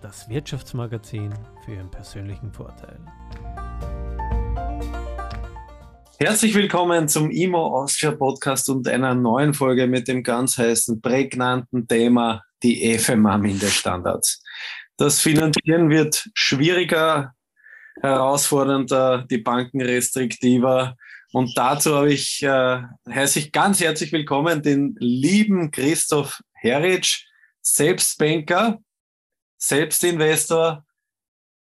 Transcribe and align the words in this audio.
das 0.00 0.28
Wirtschaftsmagazin 0.28 1.32
für 1.64 1.74
Ihren 1.74 1.90
persönlichen 1.90 2.52
Vorteil. 2.52 2.98
Herzlich 6.18 6.54
willkommen 6.54 7.08
zum 7.08 7.30
IMO 7.30 7.66
Austria 7.82 8.12
Podcast 8.12 8.68
und 8.70 8.88
einer 8.88 9.14
neuen 9.14 9.54
Folge 9.54 9.86
mit 9.86 10.08
dem 10.08 10.22
ganz 10.22 10.58
heißen, 10.58 11.00
prägnanten 11.00 11.86
Thema 11.86 12.42
die 12.62 12.98
FMA-Minderstandards. 12.98 14.42
Das 14.96 15.20
Finanzieren 15.20 15.88
wird 15.90 16.28
schwieriger, 16.34 17.34
herausfordernder, 18.00 19.26
die 19.30 19.38
Banken 19.38 19.80
restriktiver. 19.80 20.96
Und 21.32 21.56
dazu 21.56 21.94
habe 21.94 22.12
ich, 22.12 22.42
äh, 22.42 22.82
heiße 23.08 23.38
ich 23.38 23.52
ganz 23.52 23.80
herzlich 23.80 24.12
willkommen 24.12 24.62
den 24.62 24.96
lieben 24.98 25.70
Christoph 25.70 26.42
Heritsch, 26.52 27.26
Selbstbanker, 27.62 28.78
Selbstinvestor, 29.62 30.86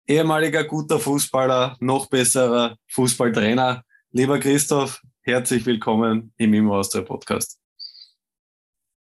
ehemaliger 0.07 0.63
guter 0.63 1.01
Fußballer, 1.01 1.77
noch 1.81 2.09
besserer 2.09 2.77
Fußballtrainer. 2.87 3.85
Lieber 4.13 4.39
Christoph, 4.39 5.03
herzlich 5.23 5.67
willkommen 5.67 6.33
im 6.37 6.55
Immo 6.55 6.79
Austria 6.79 7.03
Podcast. 7.03 7.59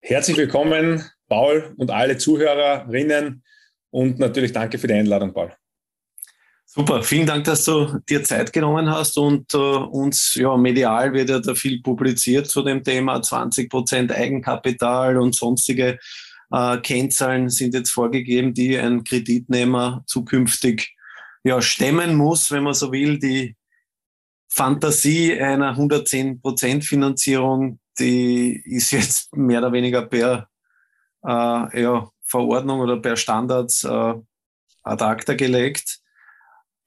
Herzlich 0.00 0.36
willkommen, 0.36 1.04
Paul 1.28 1.74
und 1.78 1.90
alle 1.90 2.16
Zuhörerinnen 2.16 3.42
und 3.90 4.20
natürlich 4.20 4.52
danke 4.52 4.78
für 4.78 4.86
die 4.86 4.94
Einladung, 4.94 5.32
Paul. 5.32 5.52
Super, 6.64 7.02
vielen 7.02 7.26
Dank, 7.26 7.42
dass 7.46 7.64
du 7.64 7.98
dir 8.08 8.22
Zeit 8.22 8.52
genommen 8.52 8.88
hast 8.88 9.18
und 9.18 9.52
äh, 9.52 9.56
uns, 9.56 10.36
ja, 10.36 10.56
medial 10.56 11.12
wird 11.12 11.28
ja 11.28 11.40
da 11.40 11.56
viel 11.56 11.82
publiziert 11.82 12.46
zu 12.46 12.62
dem 12.62 12.84
Thema 12.84 13.20
20 13.20 13.68
Prozent 13.68 14.12
Eigenkapital 14.12 15.18
und 15.18 15.34
sonstige 15.34 15.98
äh, 16.50 16.78
Kennzahlen 16.78 17.48
sind 17.48 17.74
jetzt 17.74 17.90
vorgegeben, 17.90 18.54
die 18.54 18.78
ein 18.78 19.04
Kreditnehmer 19.04 20.02
zukünftig 20.06 20.96
ja, 21.44 21.62
stemmen 21.62 22.16
muss, 22.16 22.50
wenn 22.50 22.64
man 22.64 22.74
so 22.74 22.92
will. 22.92 23.18
Die 23.18 23.56
Fantasie 24.48 25.40
einer 25.40 25.76
110% 25.76 26.82
Finanzierung, 26.82 27.78
die 27.98 28.60
ist 28.64 28.90
jetzt 28.90 29.34
mehr 29.36 29.60
oder 29.60 29.72
weniger 29.72 30.02
per 30.02 30.48
äh, 31.24 31.82
ja, 31.82 32.10
Verordnung 32.24 32.80
oder 32.80 32.96
per 32.96 33.16
Standards 33.16 33.84
äh, 33.84 34.14
ad 34.82 35.04
acta 35.04 35.34
gelegt. 35.34 36.00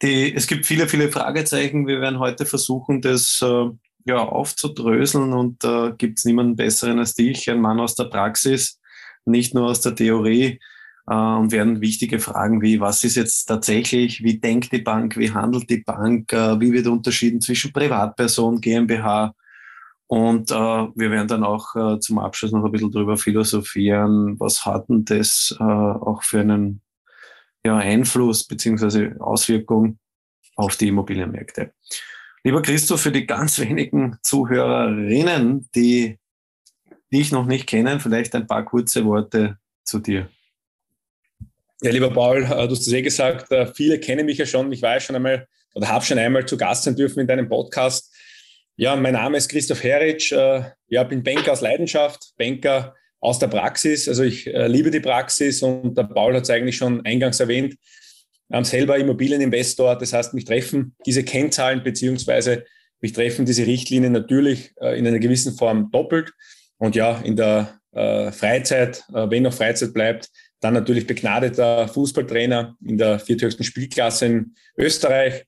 Die, 0.02 0.34
es 0.34 0.48
gibt 0.48 0.66
viele, 0.66 0.88
viele 0.88 1.10
Fragezeichen. 1.10 1.88
Wir 1.88 2.02
werden 2.02 2.20
heute 2.20 2.46
versuchen, 2.46 3.02
das 3.02 3.42
äh, 3.42 3.70
ja, 4.06 4.18
aufzudröseln 4.18 5.34
und 5.34 5.64
da 5.64 5.88
äh, 5.88 5.94
gibt 5.98 6.20
es 6.20 6.26
niemanden 6.26 6.56
besseren 6.56 7.00
als 7.00 7.14
dich, 7.14 7.50
ein 7.50 7.62
Mann 7.62 7.80
aus 7.80 7.96
der 7.96 8.06
Praxis, 8.06 8.80
nicht 9.26 9.54
nur 9.54 9.68
aus 9.68 9.82
der 9.82 9.96
Theorie 9.96 10.60
und 11.06 11.52
werden 11.52 11.82
wichtige 11.82 12.20
Fragen 12.20 12.62
wie, 12.62 12.80
was 12.80 13.04
ist 13.04 13.16
jetzt 13.16 13.46
tatsächlich, 13.46 14.24
wie 14.24 14.40
denkt 14.40 14.72
die 14.72 14.82
Bank, 14.82 15.18
wie 15.18 15.32
handelt 15.32 15.70
die 15.70 15.84
Bank, 15.84 16.32
äh, 16.32 16.60
wie 16.62 16.72
wird 16.72 16.88
unterschieden 16.88 17.42
zwischen 17.42 17.74
Privatperson, 17.74 18.62
GmbH 18.62 19.36
und 20.08 20.50
äh, 20.50 20.56
wir 20.56 21.12
werden 21.12 21.28
dann 21.28 21.44
auch 21.44 21.76
äh, 21.76 22.00
zum 22.00 22.20
Abschluss 22.20 22.54
noch 22.54 22.64
ein 22.64 22.72
bisschen 22.72 22.92
drüber 22.92 23.18
philosophieren, 23.18 24.40
was 24.40 24.66
hat 24.66 24.88
denn 24.88 25.04
das 25.04 25.54
auch 25.60 26.24
für 26.24 26.40
einen 26.40 26.82
Einfluss 27.66 28.46
beziehungsweise 28.46 29.16
Auswirkung 29.20 30.00
auf 30.56 30.78
die 30.78 30.88
Immobilienmärkte. 30.88 31.74
Lieber 32.44 32.62
Christoph, 32.62 33.02
für 33.02 33.12
die 33.12 33.26
ganz 33.26 33.60
wenigen 33.60 34.18
Zuhörerinnen, 34.22 35.70
die 35.76 36.20
dich 37.14 37.32
noch 37.32 37.46
nicht 37.46 37.68
kennen, 37.68 38.00
vielleicht 38.00 38.36
ein 38.36 38.48
paar 38.48 38.66
kurze 38.66 39.06
Worte 39.06 39.58
zu 39.84 40.00
dir. 40.00 40.30
Ja, 41.84 41.92
lieber 41.92 42.12
Paul, 42.12 42.44
äh, 42.44 42.48
du 42.48 42.72
hast 42.72 42.88
es 42.88 42.94
eh 42.94 43.02
gesagt, 43.02 43.52
äh, 43.52 43.68
viele 43.68 44.00
kennen 44.00 44.26
mich 44.26 44.38
ja 44.38 44.46
schon. 44.46 44.72
Ich 44.72 44.82
war 44.82 45.00
schon 45.02 45.18
einmal 45.18 45.48
oder 45.76 45.90
habe 45.90 46.06
schon 46.06 46.18
einmal 46.18 46.46
zu 46.46 46.56
Gast 46.56 46.86
sein 46.86 46.96
dürfen 46.96 47.20
in 47.20 47.28
deinem 47.28 47.50
Podcast. 47.50 48.16
Ja, 48.78 48.96
mein 48.96 49.14
Name 49.14 49.38
ist 49.38 49.50
Christoph 49.50 49.84
Heritsch. 49.84 50.32
Äh, 50.32 50.64
ja, 50.88 51.04
bin 51.04 51.24
Banker 51.24 51.52
aus 51.52 51.60
Leidenschaft, 51.60 52.34
Banker 52.38 52.96
aus 53.20 53.38
der 53.40 53.48
Praxis. 53.48 54.08
Also 54.08 54.24
ich 54.24 54.46
liebe 54.46 54.92
die 54.92 55.00
Praxis 55.00 55.62
und 55.62 55.98
der 55.98 56.04
Paul 56.04 56.36
hat 56.36 56.44
es 56.44 56.50
eigentlich 56.50 56.76
schon 56.76 57.06
eingangs 57.06 57.40
erwähnt. 57.40 57.76
Selber 58.64 58.98
Immobilieninvestor, 58.98 59.98
das 59.98 60.12
heißt, 60.12 60.34
mich 60.34 60.44
treffen 60.44 60.96
diese 61.06 61.24
Kennzahlen 61.24 61.84
beziehungsweise 61.84 62.66
mich 63.00 63.14
treffen 63.14 63.46
diese 63.46 63.66
Richtlinien 63.66 64.12
natürlich 64.12 64.74
in 64.78 65.08
einer 65.08 65.20
gewissen 65.20 65.56
Form 65.56 65.90
doppelt. 65.90 66.34
Und 66.78 66.96
ja, 66.96 67.20
in 67.20 67.36
der 67.36 67.80
äh, 67.92 68.32
Freizeit, 68.32 69.04
äh, 69.14 69.30
wenn 69.30 69.44
noch 69.44 69.54
Freizeit 69.54 69.94
bleibt, 69.94 70.30
dann 70.60 70.74
natürlich 70.74 71.06
begnadeter 71.06 71.88
Fußballtrainer 71.88 72.76
in 72.86 72.98
der 72.98 73.20
vierthöchsten 73.20 73.66
Spielklasse 73.66 74.26
in 74.26 74.56
Österreich. 74.78 75.46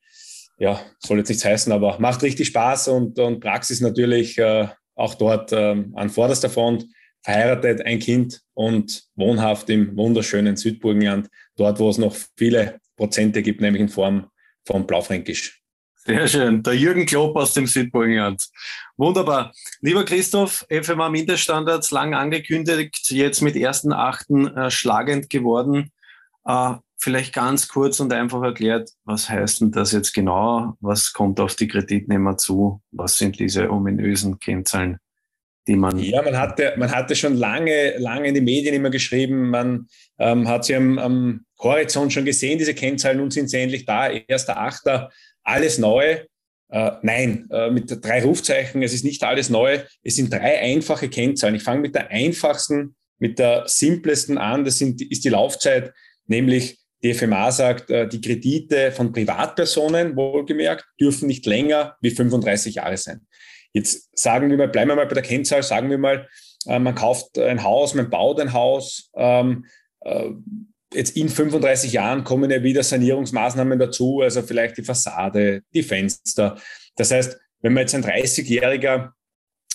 Ja, 0.58 0.82
soll 1.00 1.18
jetzt 1.20 1.30
nichts 1.30 1.46
heißen, 1.46 1.72
aber 1.72 2.00
macht 2.00 2.22
richtig 2.24 2.48
Spaß 2.48 2.90
und, 2.90 3.20
und 3.20 3.40
Praxis 3.40 3.82
natürlich 3.82 4.38
äh, 4.38 4.68
auch 4.96 5.16
dort 5.16 5.52
äh, 5.52 5.84
an 5.94 6.10
vorderster 6.10 6.50
Front. 6.50 6.86
Verheiratet, 7.24 7.84
ein 7.84 7.98
Kind 7.98 8.42
und 8.54 9.06
wohnhaft 9.16 9.70
im 9.72 9.98
wunderschönen 9.98 10.58
Südburgenland, 10.58 11.28
dort, 11.56 11.80
wo 11.80 11.90
es 11.90 11.98
noch 11.98 12.16
viele 12.38 12.80
Prozente 12.96 13.42
gibt, 13.42 13.62
nämlich 13.62 13.82
in 13.82 13.90
Form 13.90 14.30
von 14.64 14.86
Blaufränkisch. 14.86 15.60
Sehr 16.06 16.28
schön. 16.28 16.62
Der 16.62 16.76
Jürgen 16.76 17.08
Klopp 17.08 17.36
aus 17.36 17.54
dem 17.54 17.66
Südburgenland. 17.66 18.48
Wunderbar. 18.98 19.52
Lieber 19.82 20.06
Christoph, 20.06 20.66
FMA 20.70 21.10
Mindeststandards 21.10 21.92
lang 21.92 22.14
angekündigt, 22.14 23.12
jetzt 23.12 23.42
mit 23.42 23.56
ersten 23.56 23.92
Achten 23.92 24.48
äh, 24.48 24.72
schlagend 24.72 25.30
geworden. 25.30 25.92
Äh, 26.46 26.76
vielleicht 26.98 27.34
ganz 27.34 27.68
kurz 27.68 28.00
und 28.00 28.14
einfach 28.14 28.42
erklärt, 28.42 28.92
was 29.04 29.30
heißt 29.30 29.62
denn 29.62 29.72
das 29.72 29.92
jetzt 29.92 30.14
genau? 30.14 30.76
Was 30.80 31.12
kommt 31.12 31.40
auf 31.42 31.56
die 31.56 31.68
Kreditnehmer 31.68 32.38
zu? 32.38 32.82
Was 32.92 33.18
sind 33.18 33.38
diese 33.38 33.70
ominösen 33.70 34.40
Kennzahlen, 34.40 34.98
die 35.68 35.76
man. 35.76 36.00
Ja, 36.00 36.22
man 36.22 36.38
hatte, 36.38 36.74
man 36.78 36.90
hatte 36.90 37.16
schon 37.16 37.36
lange, 37.36 37.98
lange 37.98 38.30
in 38.30 38.34
die 38.34 38.42
Medien 38.42 38.76
immer 38.76 38.92
geschrieben, 38.92 39.50
man 39.50 39.88
ähm, 40.20 40.48
hat 40.48 40.66
sie 40.66 40.76
am, 40.76 40.98
am 41.00 41.46
Horizont 41.60 42.14
schon 42.14 42.26
gesehen, 42.26 42.60
diese 42.60 42.74
Kennzahlen, 42.74 43.18
nun 43.18 43.32
sind 43.32 43.50
sie 43.50 43.60
endlich 43.60 43.86
da, 43.86 44.10
erster 44.10 44.58
Achter 44.58 45.12
alles 45.44 45.78
neu. 45.78 46.20
Äh, 46.70 46.92
nein, 47.04 47.48
äh, 47.52 47.70
mit 47.70 48.04
drei 48.04 48.24
Rufzeichen, 48.24 48.82
es 48.82 48.94
ist 48.94 49.04
nicht 49.04 49.24
alles 49.24 49.50
neu. 49.50 49.80
Es 50.04 50.16
sind 50.16 50.32
drei 50.32 50.60
einfache 50.60 51.10
Kennzahlen. 51.10 51.56
Ich 51.56 51.64
fange 51.64 51.82
mit 51.82 51.96
der 51.96 52.10
einfachsten, 52.10 52.96
mit 53.20 53.40
der 53.40 53.64
simplesten 53.68 54.38
an. 54.38 54.66
Das 54.66 54.78
sind, 54.78 55.02
ist 55.02 55.24
die 55.26 55.30
Laufzeit, 55.30 55.94
nämlich 56.28 56.80
die 57.04 57.14
FMA 57.14 57.52
sagt, 57.52 57.92
äh, 57.92 58.08
die 58.08 58.20
Kredite 58.20 58.92
von 58.92 59.12
Privatpersonen, 59.12 60.16
wohlgemerkt, 60.16 60.86
dürfen 61.00 61.28
nicht 61.28 61.46
länger 61.46 61.96
wie 62.02 62.10
35 62.10 62.76
Jahre 62.76 62.98
sein. 62.98 63.22
Jetzt 63.74 64.18
sagen 64.18 64.50
wir 64.50 64.58
mal, 64.58 64.70
bleiben 64.70 64.90
wir 64.90 64.96
mal 64.96 65.06
bei 65.06 65.14
der 65.14 65.24
Kennzahl, 65.24 65.62
sagen 65.62 65.90
wir 65.90 65.98
mal, 65.98 66.28
äh, 66.66 66.80
man 66.80 66.96
kauft 66.96 67.38
ein 67.38 67.62
Haus, 67.62 67.94
man 67.94 68.10
baut 68.10 68.40
ein 68.40 68.54
Haus, 68.54 69.12
ähm, 69.16 69.66
äh, 70.00 70.32
jetzt 70.96 71.16
in 71.16 71.30
35 71.30 71.92
Jahren 71.94 72.24
kommen 72.24 72.50
ja 72.50 72.64
wieder 72.64 72.84
Sanierungsmaßnahmen 72.84 73.78
dazu, 73.78 74.22
also 74.22 74.42
vielleicht 74.42 74.78
die 74.78 74.84
Fassade, 74.84 75.62
die 75.74 75.84
Fenster. 75.84 76.58
Das 76.96 77.12
heißt, 77.12 77.38
wenn 77.62 77.74
man 77.74 77.82
jetzt 77.82 77.96
ein 77.96 78.04
30-Jähriger 78.04 79.12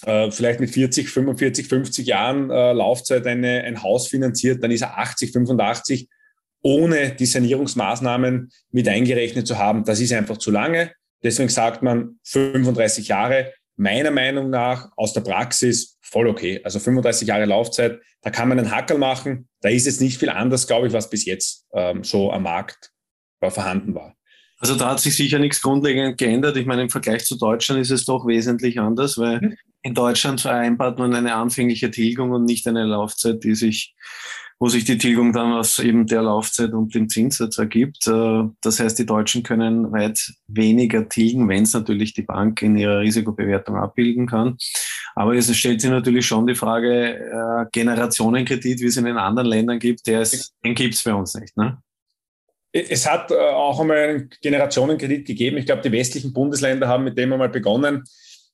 äh, 0.06 0.30
vielleicht 0.30 0.60
mit 0.60 0.70
40, 0.70 1.08
45, 1.08 1.68
50 1.68 2.06
Jahren 2.06 2.50
äh, 2.50 2.72
Laufzeit 2.72 3.26
eine, 3.26 3.62
ein 3.64 3.82
Haus 3.82 4.08
finanziert, 4.08 4.62
dann 4.62 4.70
ist 4.70 4.82
er 4.82 4.98
80, 4.98 5.32
85, 5.32 6.08
ohne 6.62 7.10
die 7.14 7.26
Sanierungsmaßnahmen 7.26 8.50
mit 8.70 8.88
eingerechnet 8.88 9.46
zu 9.46 9.58
haben. 9.58 9.84
Das 9.84 10.00
ist 10.00 10.12
einfach 10.12 10.38
zu 10.38 10.50
lange. 10.50 10.92
Deswegen 11.22 11.48
sagt 11.48 11.82
man 11.82 12.18
35 12.24 13.08
Jahre. 13.08 13.52
Meiner 13.76 14.10
Meinung 14.10 14.50
nach 14.50 14.90
aus 14.96 15.12
der 15.12 15.22
Praxis 15.22 15.98
voll 16.10 16.28
okay. 16.28 16.60
Also 16.64 16.78
35 16.78 17.28
Jahre 17.28 17.44
Laufzeit, 17.44 18.00
da 18.22 18.30
kann 18.30 18.48
man 18.48 18.58
einen 18.58 18.70
Hackel 18.70 18.98
machen. 18.98 19.48
Da 19.60 19.68
ist 19.68 19.86
jetzt 19.86 20.00
nicht 20.00 20.18
viel 20.18 20.30
anders, 20.30 20.66
glaube 20.66 20.88
ich, 20.88 20.92
was 20.92 21.08
bis 21.08 21.24
jetzt 21.24 21.66
ähm, 21.72 22.04
so 22.04 22.32
am 22.32 22.42
Markt 22.42 22.90
äh, 23.40 23.50
vorhanden 23.50 23.94
war. 23.94 24.14
Also 24.58 24.74
da 24.74 24.90
hat 24.90 25.00
sich 25.00 25.16
sicher 25.16 25.38
nichts 25.38 25.62
grundlegend 25.62 26.18
geändert. 26.18 26.56
Ich 26.56 26.66
meine, 26.66 26.82
im 26.82 26.90
Vergleich 26.90 27.24
zu 27.24 27.38
Deutschland 27.38 27.80
ist 27.80 27.90
es 27.90 28.04
doch 28.04 28.26
wesentlich 28.26 28.78
anders, 28.78 29.16
weil 29.16 29.40
mhm. 29.40 29.56
in 29.82 29.94
Deutschland 29.94 30.40
vereinbart 30.40 30.98
man 30.98 31.14
eine 31.14 31.34
anfängliche 31.34 31.90
Tilgung 31.90 32.32
und 32.32 32.44
nicht 32.44 32.68
eine 32.68 32.84
Laufzeit, 32.84 33.42
die 33.42 33.54
sich 33.54 33.94
wo 34.60 34.68
sich 34.68 34.84
die 34.84 34.98
Tilgung 34.98 35.32
dann 35.32 35.54
aus 35.54 35.78
eben 35.78 36.06
der 36.06 36.20
Laufzeit 36.20 36.74
und 36.74 36.94
dem 36.94 37.08
Zinssatz 37.08 37.56
ergibt. 37.56 38.06
Äh, 38.06 38.42
das 38.60 38.78
heißt, 38.78 38.98
die 38.98 39.06
Deutschen 39.06 39.42
können 39.42 39.90
weit 39.90 40.34
weniger 40.48 41.08
tilgen, 41.08 41.48
wenn 41.48 41.62
es 41.62 41.72
natürlich 41.72 42.12
die 42.12 42.22
Bank 42.22 42.60
in 42.60 42.76
ihrer 42.76 43.00
Risikobewertung 43.00 43.76
abbilden 43.76 44.26
kann. 44.26 44.58
Aber 45.14 45.34
es 45.34 45.54
stellt 45.56 45.80
sich 45.80 45.90
natürlich 45.90 46.26
schon 46.26 46.46
die 46.46 46.54
Frage, 46.54 47.16
äh, 47.16 47.66
Generationenkredit, 47.72 48.80
wie 48.80 48.86
es 48.86 48.98
in 48.98 49.06
den 49.06 49.16
anderen 49.16 49.48
Ländern 49.48 49.78
gibt, 49.78 50.06
der 50.06 50.20
ist, 50.20 50.52
den 50.62 50.74
gibt 50.74 50.94
es 50.94 51.00
für 51.00 51.16
uns 51.16 51.34
nicht. 51.34 51.56
Ne? 51.56 51.78
Es 52.70 53.10
hat 53.10 53.30
äh, 53.30 53.34
auch 53.34 53.80
einmal 53.80 53.96
einen 53.96 54.30
Generationenkredit 54.42 55.26
gegeben. 55.26 55.56
Ich 55.56 55.64
glaube, 55.64 55.80
die 55.80 55.92
westlichen 55.92 56.34
Bundesländer 56.34 56.86
haben 56.86 57.04
mit 57.04 57.16
dem 57.16 57.32
einmal 57.32 57.48
begonnen. 57.48 58.04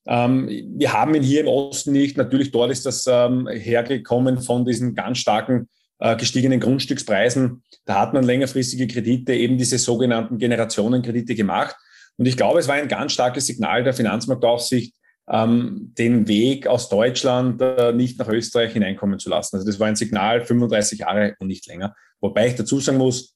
Ähm, 0.07 0.47
wir 0.77 0.93
haben 0.93 1.15
ihn 1.15 1.23
hier 1.23 1.41
im 1.41 1.47
Osten 1.47 1.91
nicht. 1.91 2.15
Natürlich 2.15 2.51
dort 2.51 2.71
ist 2.71 2.85
das 2.85 3.05
ähm, 3.07 3.45
hergekommen 3.51 4.41
von 4.41 4.63
diesen 4.63 4.95
ganz 4.95 5.17
starken 5.17 5.67
gestiegenen 5.99 6.59
Grundstückspreisen. 6.59 7.63
Da 7.85 7.99
hat 7.99 8.13
man 8.13 8.23
längerfristige 8.23 8.87
Kredite, 8.87 9.33
eben 9.33 9.57
diese 9.57 9.79
sogenannten 9.79 10.37
Generationenkredite 10.37 11.33
gemacht. 11.33 11.75
Und 12.17 12.27
ich 12.27 12.37
glaube, 12.37 12.59
es 12.59 12.67
war 12.67 12.75
ein 12.75 12.87
ganz 12.87 13.13
starkes 13.13 13.47
Signal 13.47 13.83
der 13.83 13.93
Finanzmarktaufsicht, 13.93 14.95
ähm, 15.29 15.93
den 15.97 16.27
Weg 16.27 16.67
aus 16.67 16.89
Deutschland 16.89 17.61
äh, 17.61 17.91
nicht 17.93 18.17
nach 18.19 18.27
Österreich 18.27 18.73
hineinkommen 18.73 19.19
zu 19.19 19.29
lassen. 19.29 19.55
Also 19.55 19.67
das 19.67 19.79
war 19.79 19.87
ein 19.87 19.95
Signal 19.95 20.45
35 20.45 20.99
Jahre 20.99 21.35
und 21.39 21.47
nicht 21.47 21.67
länger. 21.67 21.95
Wobei 22.21 22.47
ich 22.47 22.55
dazu 22.55 22.79
sagen 22.79 22.97
muss, 22.97 23.35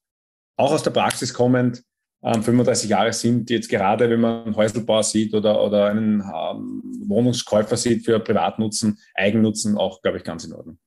auch 0.57 0.71
aus 0.71 0.83
der 0.83 0.91
Praxis 0.91 1.33
kommend, 1.33 1.83
ähm, 2.23 2.43
35 2.43 2.89
Jahre 2.89 3.13
sind 3.13 3.49
jetzt 3.49 3.69
gerade, 3.69 4.09
wenn 4.09 4.21
man 4.21 4.43
einen 4.45 4.55
Häuselbauer 4.55 5.03
sieht 5.03 5.33
oder, 5.33 5.63
oder 5.63 5.87
einen 5.87 6.21
ähm, 6.21 6.81
Wohnungskäufer 7.07 7.77
sieht 7.77 8.05
für 8.05 8.19
Privatnutzen, 8.19 8.97
Eigennutzen, 9.15 9.77
auch, 9.77 10.01
glaube 10.01 10.17
ich, 10.17 10.23
ganz 10.23 10.45
in 10.45 10.53
Ordnung. 10.53 10.77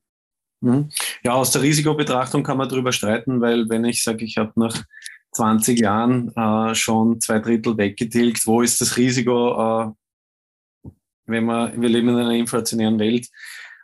Mhm. 0.65 0.89
Ja, 1.23 1.33
aus 1.33 1.51
der 1.51 1.61
Risikobetrachtung 1.61 2.43
kann 2.43 2.57
man 2.57 2.67
darüber 2.67 2.91
streiten, 2.91 3.39
weil 3.39 3.69
wenn 3.69 3.85
ich 3.85 4.03
sage, 4.03 4.25
ich 4.25 4.37
habe 4.37 4.51
nach 4.55 4.83
20 5.33 5.79
Jahren 5.79 6.35
äh, 6.35 6.73
schon 6.73 7.21
zwei 7.21 7.39
Drittel 7.39 7.77
weggetilgt, 7.77 8.47
wo 8.47 8.61
ist 8.61 8.81
das 8.81 8.97
Risiko, 8.97 9.93
äh, 9.93 10.91
wenn 11.27 11.45
man, 11.45 11.79
wir 11.79 11.89
leben 11.89 12.09
in 12.09 12.15
einer 12.15 12.31
inflationären 12.31 12.97
Welt, 12.99 13.27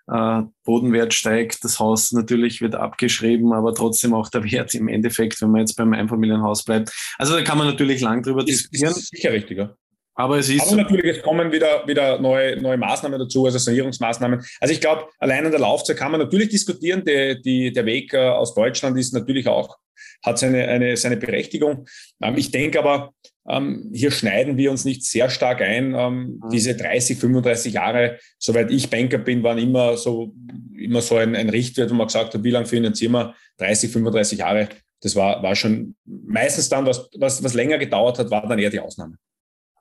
äh, 0.08 0.42
Bodenwert 0.64 1.14
steigt, 1.14 1.64
das 1.64 1.80
Haus 1.80 2.12
natürlich 2.14 2.62
wird 2.62 2.74
abgeschrieben, 2.74 3.54
aber 3.54 3.76
trotzdem 3.76 4.16
auch 4.16 4.30
der 4.30 4.44
Wert 4.44 4.74
im 4.74 4.88
Endeffekt, 4.88 5.40
wenn 5.42 5.52
man 5.52 5.62
jetzt 5.62 5.76
beim 5.76 5.94
Einfamilienhaus 5.94 6.66
bleibt. 6.66 6.92
Also 7.20 7.36
da 7.36 7.44
kann 7.44 7.60
man 7.60 7.68
natürlich 7.68 8.02
lang 8.02 8.24
drüber 8.24 8.40
ist, 8.40 8.48
diskutieren. 8.48 8.92
Ist 8.92 9.10
sicher 9.10 9.32
richtiger. 9.32 9.78
Aber 10.22 10.38
es 10.38 10.50
ist. 10.50 10.62
Aber 10.62 10.76
natürlich, 10.76 11.18
es 11.18 11.24
kommen 11.24 11.52
wieder, 11.52 11.88
wieder 11.88 12.20
neue, 12.20 12.62
neue 12.62 12.78
Maßnahmen 12.78 13.18
dazu, 13.18 13.46
also 13.46 13.58
Sanierungsmaßnahmen. 13.58 14.40
Also 14.60 14.74
ich 14.74 14.80
glaube, 14.80 15.08
allein 15.18 15.46
an 15.46 15.52
der 15.52 15.60
Laufzeit 15.60 15.98
kann 15.98 16.12
man 16.12 16.20
natürlich 16.20 16.50
diskutieren. 16.50 17.04
Die, 17.04 17.42
die, 17.42 17.72
der 17.72 17.86
Weg 17.88 18.14
äh, 18.14 18.20
aus 18.30 18.54
Deutschland 18.54 18.98
ist 19.00 19.14
natürlich 19.14 19.48
auch, 19.48 19.78
hat 20.24 20.38
seine, 20.38 20.68
eine, 20.68 20.96
seine 20.96 21.18
Berechtigung. 21.18 21.88
Ähm, 22.22 22.36
ich 22.38 22.52
denke 22.52 22.78
aber, 22.78 23.14
ähm, 23.50 23.90
hier 23.94 24.12
schneiden 24.12 24.58
wir 24.58 24.70
uns 24.70 24.86
nicht 24.86 25.04
sehr 25.06 25.32
stark 25.32 25.62
ein. 25.62 25.96
Ähm, 25.96 26.40
mhm. 26.44 26.50
Diese 26.52 26.76
30, 26.76 27.18
35 27.18 27.74
Jahre, 27.74 28.20
soweit 28.38 28.70
ich 28.70 28.92
Banker 28.92 29.18
bin, 29.18 29.42
waren 29.42 29.58
immer 29.58 29.98
so, 29.98 30.36
immer 30.78 31.02
so 31.02 31.18
ein, 31.18 31.36
ein 31.36 31.50
Richtwert, 31.50 31.90
wo 31.90 31.96
man 31.96 32.06
gesagt 32.06 32.36
hat, 32.36 32.44
wie 32.44 32.52
lange 32.52 32.68
finanzieren 32.68 33.14
wir? 33.14 33.34
30, 33.58 33.92
35 33.92 34.38
Jahre. 34.38 34.70
Das 35.02 35.16
war, 35.16 35.42
war 35.42 35.56
schon 35.56 35.96
meistens 36.06 36.70
dann, 36.70 36.86
was, 36.86 37.10
was, 37.18 37.44
was 37.44 37.56
länger 37.56 37.80
gedauert 37.80 38.20
hat, 38.20 38.30
war 38.30 38.48
dann 38.48 38.60
eher 38.60 38.70
die 38.70 38.80
Ausnahme. 38.80 39.16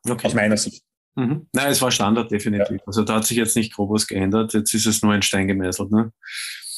Okay. 0.08 0.26
Aus 0.26 0.34
meiner 0.34 0.56
Sicht. 0.56 0.82
Mhm. 1.16 1.46
Nein, 1.52 1.70
es 1.70 1.82
war 1.82 1.90
Standard 1.90 2.30
definitiv. 2.30 2.78
Ja. 2.78 2.86
Also 2.86 3.02
da 3.02 3.16
hat 3.16 3.26
sich 3.26 3.36
jetzt 3.36 3.56
nicht 3.56 3.74
grob 3.74 3.90
was 3.90 4.06
geändert. 4.06 4.54
Jetzt 4.54 4.72
ist 4.74 4.86
es 4.86 5.02
nur 5.02 5.12
ein 5.12 5.22
Stein 5.22 5.48
gemeißelt. 5.48 5.90
Ne? 5.90 6.12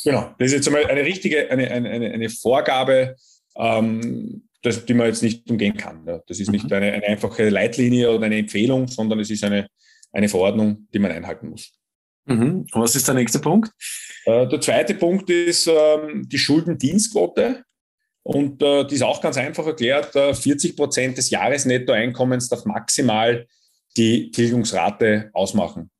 Genau. 0.05 0.35
Das 0.39 0.47
ist 0.49 0.55
jetzt 0.55 0.69
einmal 0.69 0.87
eine 0.87 1.05
richtige, 1.05 1.51
eine, 1.51 1.71
eine, 1.71 1.91
eine 1.91 2.31
Vorgabe, 2.31 3.17
ähm, 3.57 4.49
das, 4.63 4.85
die 4.85 4.95
man 4.95 5.07
jetzt 5.07 5.23
nicht 5.23 5.51
umgehen 5.51 5.77
kann. 5.77 6.05
Ja. 6.07 6.21
Das 6.27 6.41
ist 6.41 6.49
mhm. 6.49 6.53
nicht 6.53 6.73
eine, 6.73 6.93
eine, 6.93 7.05
einfache 7.05 7.49
Leitlinie 7.49 8.11
oder 8.11 8.27
eine 8.27 8.39
Empfehlung, 8.39 8.89
sondern 8.89 9.21
es 9.21 9.31
ist 9.31 9.45
eine, 9.45 9.69
eine 10.13 10.29
Verordnung, 10.29 10.89
die 10.93 10.99
man 10.99 11.13
einhalten 11.13 11.51
muss. 11.51 11.73
Mhm. 12.25 12.67
Was 12.73 12.97
ist 12.97 13.09
der 13.09 13.15
nächste 13.15 13.39
Punkt? 13.39 13.71
Äh, 14.25 14.47
der 14.49 14.61
zweite 14.61 14.95
Punkt 14.95 15.29
ist 15.29 15.67
ähm, 15.67 16.29
die 16.29 16.39
Schuldendienstquote. 16.39 17.65
Und 18.23 18.63
äh, 18.63 18.85
die 18.87 18.95
ist 18.95 19.03
auch 19.03 19.21
ganz 19.21 19.37
einfach 19.37 19.67
erklärt. 19.67 20.15
Äh, 20.15 20.35
40 20.35 20.77
Prozent 20.77 21.19
des 21.19 21.31
Jahresnettoeinkommens 21.31 22.49
darf 22.49 22.65
maximal 22.65 23.47
die 23.97 24.31
Tilgungsrate 24.31 25.31
ausmachen. 25.33 25.91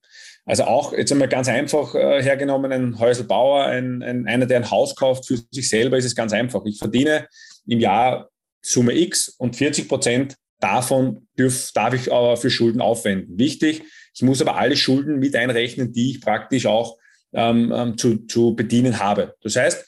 Also 0.45 0.65
auch 0.65 0.93
jetzt 0.93 1.13
einmal 1.13 1.29
ganz 1.29 1.49
einfach 1.49 1.95
äh, 1.95 2.23
hergenommen, 2.23 2.73
ein 2.73 2.99
Häuselbauer, 2.99 3.67
ein, 3.67 4.03
ein, 4.03 4.27
einer, 4.27 4.47
der 4.47 4.59
ein 4.59 4.71
Haus 4.71 4.97
kauft 4.97 5.27
für 5.27 5.39
sich 5.51 5.69
selber, 5.69 5.99
ist 5.99 6.05
es 6.05 6.17
ganz 6.17 6.33
einfach. 6.33 6.65
Ich 6.65 6.79
verdiene 6.79 7.29
im 7.67 7.81
Jahr 7.81 8.29
Summe 8.61 8.97
X 8.97 9.29
und 9.29 9.57
40 9.57 9.89
Prozent 9.89 10.37
davon 10.59 11.27
dürf, 11.39 11.71
darf 11.75 11.95
ich 11.95 12.13
aber 12.13 12.37
für 12.37 12.51
Schulden 12.51 12.81
aufwenden. 12.81 13.39
Wichtig, 13.39 13.83
ich 14.15 14.23
muss 14.23 14.41
aber 14.41 14.57
alle 14.57 14.77
Schulden 14.77 15.19
mit 15.19 15.35
einrechnen, 15.35 15.93
die 15.93 16.13
ich 16.13 16.21
praktisch 16.21 16.67
auch 16.67 16.99
ähm, 17.33 17.73
ähm 17.75 17.99
zu, 17.99 18.27
zu 18.27 18.55
bedienen 18.55 18.99
habe. 18.99 19.35
Das 19.43 19.57
heißt, 19.57 19.85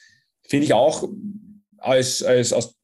finde 0.47 0.65
ich 0.65 0.73
auch 0.73 1.07
als, 1.85 2.23
als, 2.23 2.53
als 2.53 2.75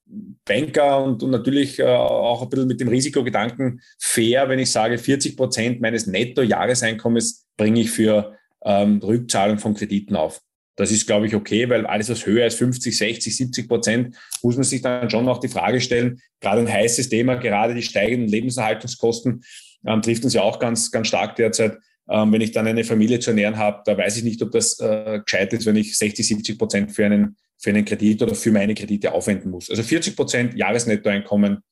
Banker 0.46 1.04
und, 1.04 1.24
und 1.24 1.32
natürlich 1.32 1.80
äh, 1.80 1.84
auch 1.84 2.42
ein 2.42 2.50
bisschen 2.50 2.68
mit 2.68 2.82
dem 2.82 2.90
Risikogedanken 2.90 3.82
fair, 4.00 4.50
wenn 4.50 4.60
ich 4.60 4.72
sage, 4.72 4.98
40 4.98 5.38
Prozent 5.38 5.82
meines 5.82 6.08
Netto-Jahreseinkommens 6.08 7.48
bringe 7.58 7.82
ich 7.82 7.92
für 7.92 8.36
ähm, 8.66 9.00
Rückzahlung 9.00 9.58
von 9.58 9.74
Krediten 9.74 10.16
auf. 10.16 10.42
Das 10.76 10.92
ist, 10.92 11.06
glaube 11.06 11.28
ich, 11.28 11.36
okay, 11.36 11.70
weil 11.70 11.86
alles, 11.86 12.10
was 12.10 12.26
höher 12.26 12.48
ist, 12.48 12.58
50, 12.58 12.98
60, 12.98 13.36
70 13.36 13.68
Prozent, 13.68 14.16
muss 14.42 14.56
man 14.56 14.64
sich 14.64 14.82
dann 14.82 15.10
schon 15.10 15.28
auch 15.28 15.40
die 15.40 15.48
Frage 15.48 15.80
stellen, 15.80 16.20
gerade 16.40 16.62
ein 16.62 16.72
heißes 16.72 17.10
Thema, 17.10 17.36
gerade 17.36 17.76
die 17.76 17.84
steigenden 17.84 18.30
Lebenserhaltungskosten 18.30 19.44
ähm, 19.86 20.02
trifft 20.02 20.24
uns 20.24 20.34
ja 20.34 20.42
auch 20.42 20.60
ganz, 20.60 20.92
ganz 20.92 21.08
stark 21.08 21.36
derzeit. 21.36 21.78
Ähm, 22.10 22.32
wenn 22.34 22.42
ich 22.42 22.52
dann 22.52 22.68
eine 22.68 22.84
Familie 22.84 23.20
zu 23.20 23.32
ernähren 23.32 23.58
habe, 23.58 23.82
da 23.86 23.98
weiß 23.98 24.18
ich 24.18 24.24
nicht, 24.24 24.42
ob 24.42 24.52
das 24.52 24.80
äh, 24.80 25.20
gescheit 25.24 25.54
ist, 25.54 25.66
wenn 25.66 25.76
ich 25.76 25.98
60, 25.98 26.28
70 26.28 26.58
Prozent 26.58 26.92
für 26.92 27.06
einen 27.06 27.38
für 27.62 27.70
einen 27.70 27.86
Kredit 27.86 28.22
oder 28.22 28.36
für 28.36 28.52
meine 28.52 28.74
Kredite 28.74 29.14
aufwenden 29.14 29.52
muss. 29.52 29.70
Also 29.70 29.84
40 29.84 30.16
Prozent 30.16 30.56
Jahresnettoeinkommen 30.56 31.64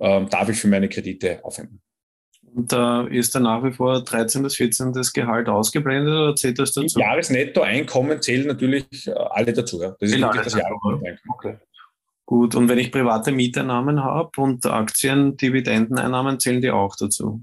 ähm, 0.00 0.28
darf 0.28 0.48
ich 0.48 0.58
für 0.58 0.68
meine 0.68 0.88
Kredite 0.88 1.44
aufwenden. 1.44 1.80
Und 2.54 2.72
da 2.72 3.06
äh, 3.06 3.16
ist 3.16 3.34
dann 3.34 3.44
nach 3.44 3.62
wie 3.62 3.72
vor 3.72 4.02
13. 4.02 4.42
bis 4.42 4.56
14. 4.56 4.92
Gehalt 5.14 5.48
ausgeblendet 5.48 6.12
oder 6.12 6.34
zählt 6.34 6.58
das 6.58 6.72
dazu? 6.72 6.98
Jahresnettoeinkommen 6.98 8.20
zählen 8.20 8.46
natürlich 8.46 9.06
äh, 9.06 9.12
alle 9.12 9.52
dazu. 9.52 9.80
Ja. 9.80 9.96
Das 10.00 10.10
ist 10.10 10.20
wirklich 10.20 10.42
das 10.42 10.54
Jahresnettoeinkommen. 10.54 11.18
Okay. 11.34 11.56
Gut, 12.26 12.54
und 12.54 12.68
wenn 12.68 12.78
ich 12.78 12.92
private 12.92 13.32
Mieteinnahmen 13.32 14.04
habe 14.04 14.30
und 14.36 14.66
Aktien, 14.66 15.36
Dividendeneinnahmen, 15.36 16.38
zählen 16.38 16.60
die 16.60 16.70
auch 16.70 16.94
dazu? 16.94 17.42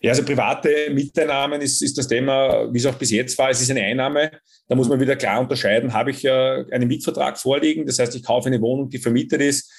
Ja, 0.00 0.10
also 0.10 0.24
private 0.24 0.90
Mieteinnahmen 0.90 1.60
ist, 1.60 1.82
ist 1.82 1.96
das 1.98 2.08
Thema, 2.08 2.72
wie 2.72 2.78
es 2.78 2.86
auch 2.86 2.94
bis 2.94 3.10
jetzt 3.10 3.36
war. 3.38 3.50
Es 3.50 3.60
ist 3.60 3.70
eine 3.70 3.82
Einnahme. 3.82 4.30
Da 4.68 4.74
muss 4.74 4.88
man 4.88 5.00
wieder 5.00 5.16
klar 5.16 5.40
unterscheiden. 5.40 5.92
Habe 5.92 6.10
ich 6.10 6.24
äh, 6.24 6.64
einen 6.70 6.88
Mietvertrag 6.88 7.38
vorliegen? 7.38 7.86
Das 7.86 7.98
heißt, 7.98 8.14
ich 8.14 8.22
kaufe 8.22 8.48
eine 8.48 8.60
Wohnung, 8.60 8.88
die 8.88 8.98
vermietet 8.98 9.40
ist. 9.40 9.72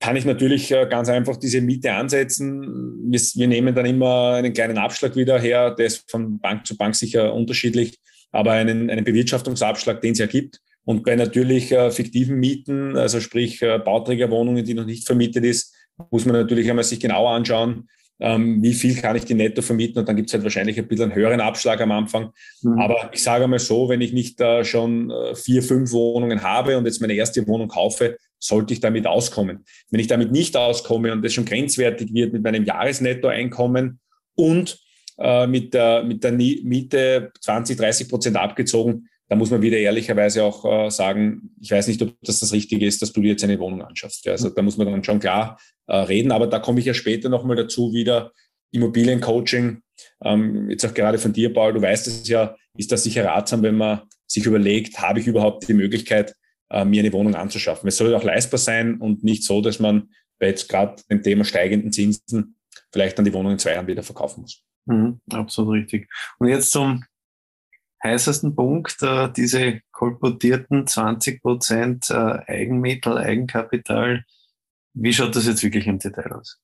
Kann 0.00 0.16
ich 0.16 0.24
natürlich 0.24 0.70
äh, 0.70 0.86
ganz 0.88 1.08
einfach 1.08 1.36
diese 1.36 1.60
Miete 1.60 1.92
ansetzen. 1.92 3.10
Wir, 3.10 3.20
wir, 3.20 3.48
nehmen 3.48 3.74
dann 3.74 3.86
immer 3.86 4.34
einen 4.34 4.52
kleinen 4.52 4.78
Abschlag 4.78 5.16
wieder 5.16 5.40
her. 5.40 5.72
Der 5.72 5.86
ist 5.86 6.10
von 6.10 6.38
Bank 6.38 6.66
zu 6.66 6.76
Bank 6.76 6.94
sicher 6.94 7.34
unterschiedlich, 7.34 7.98
aber 8.30 8.52
einen, 8.52 8.90
einen 8.90 9.04
Bewirtschaftungsabschlag, 9.04 10.00
den 10.00 10.12
es 10.12 10.18
ja 10.18 10.26
gibt. 10.26 10.60
Und 10.84 11.04
bei 11.04 11.16
natürlich 11.16 11.72
äh, 11.72 11.90
fiktiven 11.90 12.36
Mieten, 12.36 12.96
also 12.96 13.20
sprich 13.20 13.60
äh, 13.60 13.78
Bauträgerwohnungen, 13.78 14.64
die 14.64 14.74
noch 14.74 14.86
nicht 14.86 15.06
vermietet 15.06 15.44
ist, 15.44 15.74
muss 16.10 16.24
man 16.24 16.36
natürlich 16.36 16.70
einmal 16.70 16.84
sich 16.84 17.00
genauer 17.00 17.32
anschauen, 17.32 17.88
ähm, 18.20 18.62
wie 18.62 18.74
viel 18.74 18.96
kann 18.96 19.16
ich 19.16 19.24
die 19.24 19.34
netto 19.34 19.62
vermieten 19.62 19.98
und 19.98 20.08
dann 20.08 20.16
gibt 20.16 20.28
es 20.28 20.34
halt 20.34 20.42
wahrscheinlich 20.42 20.78
ein 20.78 20.88
bisschen 20.88 21.06
einen 21.06 21.14
höheren 21.14 21.40
Abschlag 21.40 21.80
am 21.80 21.92
Anfang. 21.92 22.30
Mhm. 22.62 22.78
Aber 22.78 23.10
ich 23.12 23.22
sage 23.22 23.46
mal 23.46 23.58
so, 23.58 23.88
wenn 23.88 24.00
ich 24.00 24.12
nicht 24.12 24.40
äh, 24.40 24.64
schon 24.64 25.10
äh, 25.10 25.34
vier, 25.34 25.62
fünf 25.62 25.92
Wohnungen 25.92 26.42
habe 26.42 26.76
und 26.76 26.84
jetzt 26.86 27.00
meine 27.00 27.14
erste 27.14 27.46
Wohnung 27.46 27.68
kaufe, 27.68 28.16
sollte 28.38 28.72
ich 28.72 28.80
damit 28.80 29.06
auskommen. 29.06 29.64
Wenn 29.90 30.00
ich 30.00 30.06
damit 30.06 30.32
nicht 30.32 30.56
auskomme 30.56 31.12
und 31.12 31.24
das 31.24 31.32
schon 31.32 31.44
grenzwertig 31.44 32.12
wird 32.12 32.32
mit 32.32 32.42
meinem 32.42 32.64
Jahresnettoeinkommen 32.64 34.00
und 34.34 34.78
äh, 35.18 35.46
mit, 35.46 35.74
der, 35.74 36.02
mit 36.04 36.22
der 36.22 36.32
Miete 36.32 37.32
20, 37.40 37.76
30 37.76 38.08
Prozent 38.08 38.36
abgezogen, 38.36 39.08
da 39.28 39.36
muss 39.36 39.50
man 39.50 39.62
wieder 39.62 39.76
ehrlicherweise 39.76 40.42
auch 40.44 40.64
äh, 40.64 40.90
sagen, 40.90 41.50
ich 41.60 41.70
weiß 41.70 41.88
nicht, 41.88 42.00
ob 42.02 42.14
das 42.22 42.40
das 42.40 42.52
Richtige 42.52 42.86
ist, 42.86 43.02
dass 43.02 43.12
du 43.12 43.20
dir 43.20 43.32
jetzt 43.32 43.44
eine 43.44 43.58
Wohnung 43.58 43.82
anschaffst. 43.82 44.24
Ja, 44.24 44.32
also 44.32 44.48
da 44.48 44.62
muss 44.62 44.76
man 44.78 44.86
dann 44.86 45.04
schon 45.04 45.20
klar 45.20 45.60
äh, 45.86 45.96
reden, 45.96 46.32
aber 46.32 46.46
da 46.46 46.58
komme 46.58 46.80
ich 46.80 46.86
ja 46.86 46.94
später 46.94 47.28
nochmal 47.28 47.56
dazu 47.56 47.92
wieder. 47.92 48.32
Immobiliencoaching, 48.70 49.82
ähm, 50.24 50.70
jetzt 50.70 50.84
auch 50.84 50.94
gerade 50.94 51.18
von 51.18 51.32
dir, 51.32 51.52
Paul, 51.52 51.72
du 51.72 51.80
weißt 51.80 52.06
es 52.06 52.28
ja, 52.28 52.54
ist 52.76 52.92
das 52.92 53.04
sicher 53.04 53.24
ratsam, 53.24 53.62
wenn 53.62 53.76
man 53.76 54.02
sich 54.26 54.44
überlegt, 54.44 55.00
habe 55.00 55.20
ich 55.20 55.26
überhaupt 55.26 55.66
die 55.68 55.74
Möglichkeit, 55.74 56.34
äh, 56.70 56.84
mir 56.84 57.00
eine 57.00 57.12
Wohnung 57.12 57.34
anzuschaffen. 57.34 57.88
Es 57.88 57.96
soll 57.96 58.14
auch 58.14 58.24
leistbar 58.24 58.58
sein 58.58 58.98
und 59.00 59.24
nicht 59.24 59.44
so, 59.44 59.60
dass 59.60 59.78
man 59.78 60.10
bei 60.38 60.48
jetzt 60.48 60.68
gerade 60.68 61.02
dem 61.10 61.22
Thema 61.22 61.44
steigenden 61.44 61.92
Zinsen 61.92 62.56
vielleicht 62.92 63.18
dann 63.18 63.24
die 63.24 63.32
Wohnung 63.32 63.52
in 63.52 63.58
zwei 63.58 63.72
Jahren 63.72 63.86
wieder 63.86 64.02
verkaufen 64.02 64.42
muss. 64.42 64.62
Mhm, 64.86 65.20
absolut 65.32 65.74
richtig. 65.74 66.08
Und 66.38 66.48
jetzt 66.48 66.70
zum 66.70 67.04
heißesten 68.02 68.54
Punkt, 68.54 69.02
äh, 69.02 69.28
diese 69.36 69.80
kolportierten 69.92 70.86
20 70.86 71.42
Prozent 71.42 72.10
äh, 72.10 72.14
Eigenmittel, 72.14 73.18
Eigenkapital. 73.18 74.24
Wie 74.94 75.12
schaut 75.12 75.36
das 75.36 75.46
jetzt 75.46 75.62
wirklich 75.62 75.86
im 75.86 75.98
Detail 75.98 76.32
aus? 76.32 76.58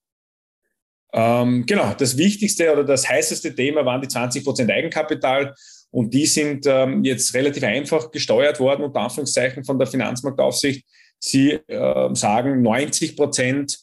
Ähm, 1.13 1.65
genau, 1.65 1.95
das 1.97 2.19
wichtigste 2.19 2.73
oder 2.73 2.85
das 2.85 3.09
heißeste 3.09 3.55
Thema 3.55 3.85
waren 3.85 4.01
die 4.01 4.09
20 4.09 4.45
Prozent 4.45 4.71
Eigenkapital. 4.71 5.55
Und 5.91 6.13
die 6.13 6.27
sind 6.27 6.67
ähm, 6.67 7.05
jetzt 7.05 7.35
relativ 7.35 7.63
einfach 7.63 8.11
gesteuert 8.11 8.59
worden, 8.59 8.83
unter 8.83 9.01
Anführungszeichen 9.01 9.65
von 9.65 9.79
der 9.79 9.87
Finanzmarktaufsicht. 9.87 10.85
Sie 11.21 11.53
äh, 11.53 12.15
sagen, 12.15 12.63
90 12.63 13.17
Prozent 13.17 13.79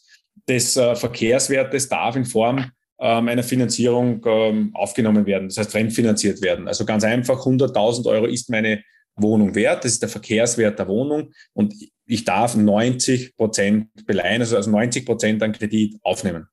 des 0.47 0.75
äh, 0.75 0.95
Verkehrswertes 0.95 1.87
darf 1.87 2.17
in 2.17 2.25
Form 2.25 2.69
einer 3.07 3.43
Finanzierung 3.43 4.23
ähm, 4.25 4.71
aufgenommen 4.73 5.25
werden, 5.25 5.47
das 5.49 5.57
heißt 5.57 5.71
fremdfinanziert 5.71 6.41
werden. 6.41 6.67
Also 6.67 6.85
ganz 6.85 7.03
einfach, 7.03 7.45
100.000 7.45 8.05
Euro 8.07 8.25
ist 8.25 8.49
meine 8.49 8.83
Wohnung 9.15 9.55
wert, 9.55 9.83
das 9.83 9.93
ist 9.93 10.01
der 10.01 10.09
Verkehrswert 10.09 10.79
der 10.79 10.87
Wohnung 10.87 11.31
und 11.53 11.73
ich 12.05 12.23
darf 12.25 12.55
90 12.55 13.35
Prozent 13.35 13.87
beleihen, 14.05 14.41
also 14.41 14.69
90 14.69 15.05
Prozent 15.05 15.43
an 15.43 15.51
Kredit 15.51 15.97
aufnehmen. 16.03 16.47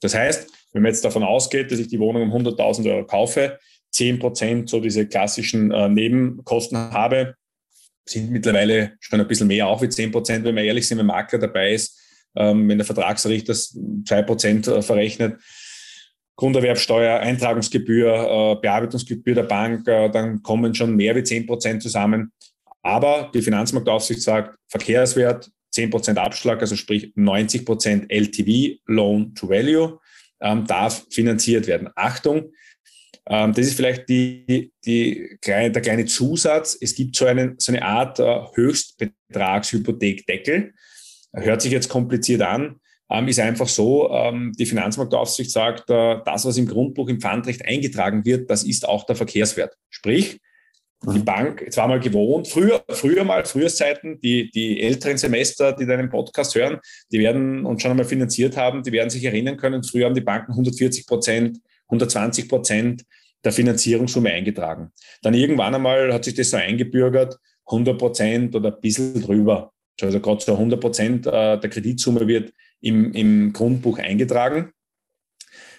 Das 0.00 0.14
heißt, 0.14 0.50
wenn 0.72 0.82
man 0.82 0.92
jetzt 0.92 1.04
davon 1.04 1.22
ausgeht, 1.22 1.72
dass 1.72 1.78
ich 1.78 1.88
die 1.88 1.98
Wohnung 1.98 2.30
um 2.30 2.32
100.000 2.32 2.90
Euro 2.90 3.06
kaufe, 3.06 3.58
10 3.92 4.18
Prozent 4.18 4.70
so 4.70 4.80
diese 4.80 5.06
klassischen 5.06 5.72
äh, 5.72 5.88
Nebenkosten 5.88 6.78
habe, 6.78 7.34
sind 8.08 8.30
mittlerweile 8.30 8.92
schon 9.00 9.20
ein 9.20 9.28
bisschen 9.28 9.48
mehr, 9.48 9.66
auch 9.66 9.82
wie 9.82 9.88
10 9.88 10.12
Prozent, 10.12 10.44
wenn 10.44 10.54
man 10.54 10.64
ehrlich 10.64 10.86
sind, 10.86 10.98
wenn 10.98 11.06
Makler 11.06 11.38
dabei 11.38 11.72
ist, 11.72 11.98
ähm, 12.36 12.68
wenn 12.68 12.78
der 12.78 12.84
Vertragsrichter 12.84 13.54
2 13.54 14.22
Prozent 14.22 14.68
äh, 14.68 14.82
verrechnet, 14.82 15.40
Grunderwerbsteuer, 16.40 17.20
Eintragungsgebühr, 17.20 18.14
äh, 18.14 18.56
Bearbeitungsgebühr 18.62 19.34
der 19.34 19.42
Bank, 19.42 19.86
äh, 19.86 20.08
dann 20.08 20.42
kommen 20.42 20.74
schon 20.74 20.96
mehr 20.96 21.14
wie 21.14 21.22
10 21.22 21.46
Prozent 21.46 21.82
zusammen. 21.82 22.32
Aber 22.80 23.30
die 23.34 23.42
Finanzmarktaufsicht 23.42 24.22
sagt, 24.22 24.56
Verkehrswert, 24.66 25.50
10 25.72 25.90
Prozent 25.90 26.18
Abschlag, 26.18 26.62
also 26.62 26.76
sprich 26.76 27.12
90 27.14 27.66
Prozent 27.66 28.10
LTV, 28.10 28.78
Loan 28.86 29.34
to 29.34 29.50
Value, 29.50 29.98
ähm, 30.40 30.66
darf 30.66 31.04
finanziert 31.10 31.66
werden. 31.66 31.90
Achtung, 31.94 32.52
ähm, 33.28 33.52
das 33.52 33.66
ist 33.66 33.74
vielleicht 33.74 34.08
die, 34.08 34.72
die 34.86 35.36
kleine, 35.42 35.72
der 35.72 35.82
kleine 35.82 36.06
Zusatz. 36.06 36.74
Es 36.80 36.94
gibt 36.94 37.16
so, 37.16 37.26
einen, 37.26 37.56
so 37.58 37.70
eine 37.70 37.82
Art 37.82 38.18
äh, 38.18 38.40
Höchstbetragshypothekdeckel. 38.54 40.72
Hört 41.34 41.60
sich 41.60 41.72
jetzt 41.72 41.90
kompliziert 41.90 42.40
an 42.40 42.80
ähm, 43.10 43.28
ist 43.28 43.40
einfach 43.40 43.68
so, 43.68 44.10
ähm, 44.10 44.52
die 44.58 44.66
Finanzmarktaufsicht 44.66 45.50
sagt, 45.50 45.90
äh, 45.90 46.18
das, 46.24 46.44
was 46.44 46.56
im 46.56 46.66
Grundbuch 46.66 47.08
im 47.08 47.20
Pfandrecht 47.20 47.64
eingetragen 47.66 48.24
wird, 48.24 48.48
das 48.50 48.62
ist 48.62 48.88
auch 48.88 49.04
der 49.04 49.16
Verkehrswert. 49.16 49.74
Sprich, 49.88 50.38
die 51.02 51.18
mhm. 51.18 51.24
Bank, 51.24 51.62
jetzt 51.62 51.78
war 51.78 51.88
mal 51.88 51.98
gewohnt, 51.98 52.46
früher, 52.46 52.84
früher 52.90 53.24
mal, 53.24 53.44
Frühjahrszeiten, 53.44 54.20
die, 54.20 54.50
die 54.50 54.82
älteren 54.82 55.16
Semester, 55.16 55.72
die 55.72 55.86
deinen 55.86 56.10
Podcast 56.10 56.54
hören, 56.54 56.78
die 57.10 57.18
werden 57.18 57.64
und 57.64 57.80
schon 57.80 57.90
einmal 57.90 58.04
finanziert 58.04 58.56
haben, 58.56 58.82
die 58.82 58.92
werden 58.92 59.08
sich 59.08 59.24
erinnern 59.24 59.56
können, 59.56 59.82
früher 59.82 60.06
haben 60.06 60.14
die 60.14 60.20
Banken 60.20 60.52
140 60.52 61.06
Prozent, 61.06 61.58
120 61.86 62.48
Prozent 62.48 63.04
der 63.42 63.52
Finanzierungssumme 63.52 64.30
eingetragen. 64.30 64.92
Dann 65.22 65.32
irgendwann 65.32 65.74
einmal 65.74 66.12
hat 66.12 66.24
sich 66.24 66.34
das 66.34 66.50
so 66.50 66.58
eingebürgert, 66.58 67.38
100 67.64 67.98
Prozent 67.98 68.54
oder 68.54 68.74
ein 68.74 68.80
bisschen 68.80 69.22
drüber. 69.22 69.72
Also 70.02 70.20
gerade 70.20 70.44
so 70.44 70.52
100 70.52 70.80
Prozent 70.80 71.26
äh, 71.26 71.58
der 71.58 71.70
Kreditsumme 71.70 72.26
wird 72.26 72.52
im, 72.80 73.12
im 73.12 73.52
Grundbuch 73.52 73.98
eingetragen. 73.98 74.72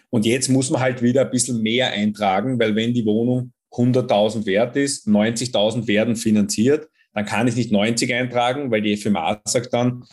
Und 0.10 0.26
jetzt 0.26 0.50
muss 0.50 0.70
man 0.70 0.82
halt 0.82 1.02
wieder 1.02 1.22
ein 1.22 1.32
bisschen 1.32 1.62
mehr 1.62 1.92
eintragen, 1.92 2.60
weil 2.60 2.76
wenn 2.76 2.94
die 2.94 3.06
Wohnung 3.06 3.54
100.000 3.72 4.46
wert 4.46 4.76
ist, 4.76 5.08
90.000 5.08 5.88
werden 5.88 6.16
finanziert, 6.16 6.90
dann 7.14 7.26
kann 7.26 7.48
ich 7.48 7.56
nicht 7.56 7.72
90 7.72 8.14
eintragen, 8.14 8.72
weil 8.72 8.82
die 8.82 8.98
FMA 8.98 9.42
sagt 9.46 9.74
dann, 9.74 10.04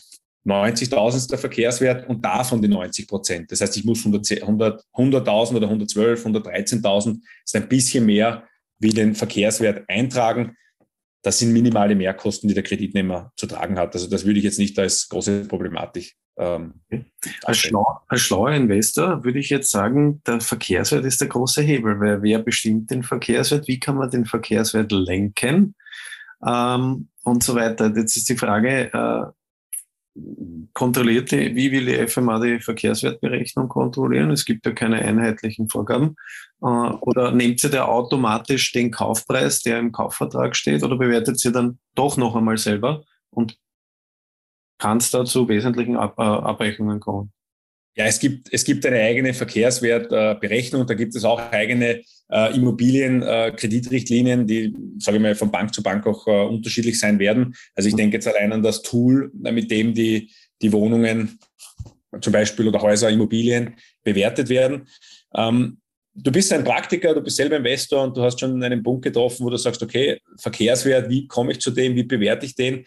90.000 0.46 1.16
ist 1.16 1.30
der 1.30 1.38
Verkehrswert 1.38 2.08
und 2.08 2.24
davon 2.24 2.62
die 2.62 2.68
90 2.68 3.06
Prozent. 3.08 3.52
Das 3.52 3.60
heißt, 3.60 3.76
ich 3.76 3.84
muss 3.84 4.04
100.000 4.04 4.42
100, 4.42 4.84
100 4.92 5.28
oder 5.28 5.66
112, 5.66 6.24
113.000 6.24 7.20
ist 7.44 7.56
ein 7.56 7.68
bisschen 7.68 8.06
mehr 8.06 8.44
wie 8.78 8.90
den 8.90 9.14
Verkehrswert 9.14 9.84
eintragen 9.88 10.56
das 11.22 11.38
sind 11.38 11.52
minimale 11.52 11.94
Mehrkosten, 11.94 12.48
die 12.48 12.54
der 12.54 12.62
Kreditnehmer 12.62 13.32
zu 13.36 13.46
tragen 13.46 13.78
hat. 13.78 13.94
Also 13.94 14.08
das 14.08 14.24
würde 14.24 14.38
ich 14.38 14.44
jetzt 14.44 14.58
nicht 14.58 14.78
als 14.78 15.08
große 15.08 15.46
Problematik. 15.46 16.14
Ähm, 16.38 16.74
als, 17.42 17.58
schlau, 17.58 17.84
als 18.06 18.20
schlauer 18.20 18.52
Investor 18.52 19.24
würde 19.24 19.40
ich 19.40 19.50
jetzt 19.50 19.70
sagen, 19.70 20.22
der 20.24 20.40
Verkehrswert 20.40 21.04
ist 21.04 21.20
der 21.20 21.28
große 21.28 21.62
Hebel, 21.62 21.98
weil 21.98 22.22
wer 22.22 22.38
bestimmt 22.38 22.90
den 22.90 23.02
Verkehrswert, 23.02 23.66
wie 23.66 23.80
kann 23.80 23.96
man 23.96 24.10
den 24.10 24.24
Verkehrswert 24.24 24.92
lenken 24.92 25.74
ähm, 26.46 27.08
und 27.24 27.42
so 27.42 27.56
weiter. 27.56 27.92
Jetzt 27.94 28.16
ist 28.16 28.28
die 28.28 28.36
Frage, 28.36 28.92
äh, 28.92 29.32
kontrolliert 30.74 31.30
die, 31.32 31.54
wie 31.54 31.72
will 31.72 31.86
die 31.86 32.06
FMA 32.06 32.40
die 32.40 32.60
Verkehrswertberechnung 32.60 33.68
kontrollieren? 33.68 34.30
Es 34.30 34.44
gibt 34.44 34.66
ja 34.66 34.72
keine 34.72 34.96
einheitlichen 34.98 35.68
Vorgaben. 35.68 36.16
Äh, 36.62 36.66
oder 36.66 37.32
nimmt 37.32 37.60
sie 37.60 37.70
da 37.70 37.84
automatisch 37.84 38.72
den 38.72 38.90
Kaufpreis, 38.90 39.62
der 39.62 39.78
im 39.78 39.92
Kaufvertrag 39.92 40.56
steht, 40.56 40.82
oder 40.82 40.96
bewertet 40.96 41.38
sie 41.38 41.52
dann 41.52 41.78
doch 41.94 42.16
noch 42.16 42.34
einmal 42.36 42.58
selber 42.58 43.04
und 43.30 43.58
kann 44.78 44.98
es 44.98 45.10
da 45.10 45.24
zu 45.24 45.48
wesentlichen 45.48 45.96
Ab 45.96 46.14
äh, 46.18 46.22
Abweichungen 46.22 47.00
kommen? 47.00 47.32
Ja, 47.96 48.04
es 48.04 48.20
gibt, 48.20 48.52
es 48.52 48.64
gibt 48.64 48.86
eine 48.86 49.00
eigene 49.00 49.34
Verkehrswertberechnung, 49.34 50.86
da 50.86 50.94
gibt 50.94 51.16
es 51.16 51.24
auch 51.24 51.40
eigene 51.50 52.02
äh, 52.30 52.54
Immobilienkreditrichtlinien, 52.54 54.42
äh, 54.42 54.46
die, 54.46 54.76
sage 54.98 55.16
ich 55.16 55.22
mal, 55.22 55.34
von 55.34 55.50
Bank 55.50 55.74
zu 55.74 55.82
Bank 55.82 56.06
auch 56.06 56.24
äh, 56.28 56.44
unterschiedlich 56.46 57.00
sein 57.00 57.18
werden. 57.18 57.56
Also 57.74 57.88
ich 57.88 57.96
denke 57.96 58.16
jetzt 58.16 58.28
allein 58.28 58.52
an 58.52 58.62
das 58.62 58.82
Tool, 58.82 59.32
äh, 59.44 59.50
mit 59.50 59.70
dem 59.72 59.94
die, 59.94 60.30
die 60.62 60.72
Wohnungen 60.72 61.40
zum 62.20 62.32
Beispiel 62.32 62.68
oder 62.68 62.80
Häuser, 62.80 63.10
Immobilien 63.10 63.74
bewertet 64.04 64.48
werden. 64.48 64.86
Ähm, 65.34 65.78
du 66.22 66.32
bist 66.32 66.52
ein 66.52 66.64
Praktiker, 66.64 67.14
du 67.14 67.20
bist 67.20 67.36
selber 67.36 67.56
Investor 67.56 68.02
und 68.02 68.16
du 68.16 68.22
hast 68.22 68.40
schon 68.40 68.62
einen 68.62 68.82
Punkt 68.82 69.02
getroffen, 69.02 69.44
wo 69.44 69.50
du 69.50 69.56
sagst, 69.56 69.82
okay, 69.82 70.20
Verkehrswert, 70.36 71.08
wie 71.08 71.26
komme 71.26 71.52
ich 71.52 71.60
zu 71.60 71.70
dem, 71.70 71.94
wie 71.94 72.02
bewerte 72.02 72.46
ich 72.46 72.54
den? 72.54 72.84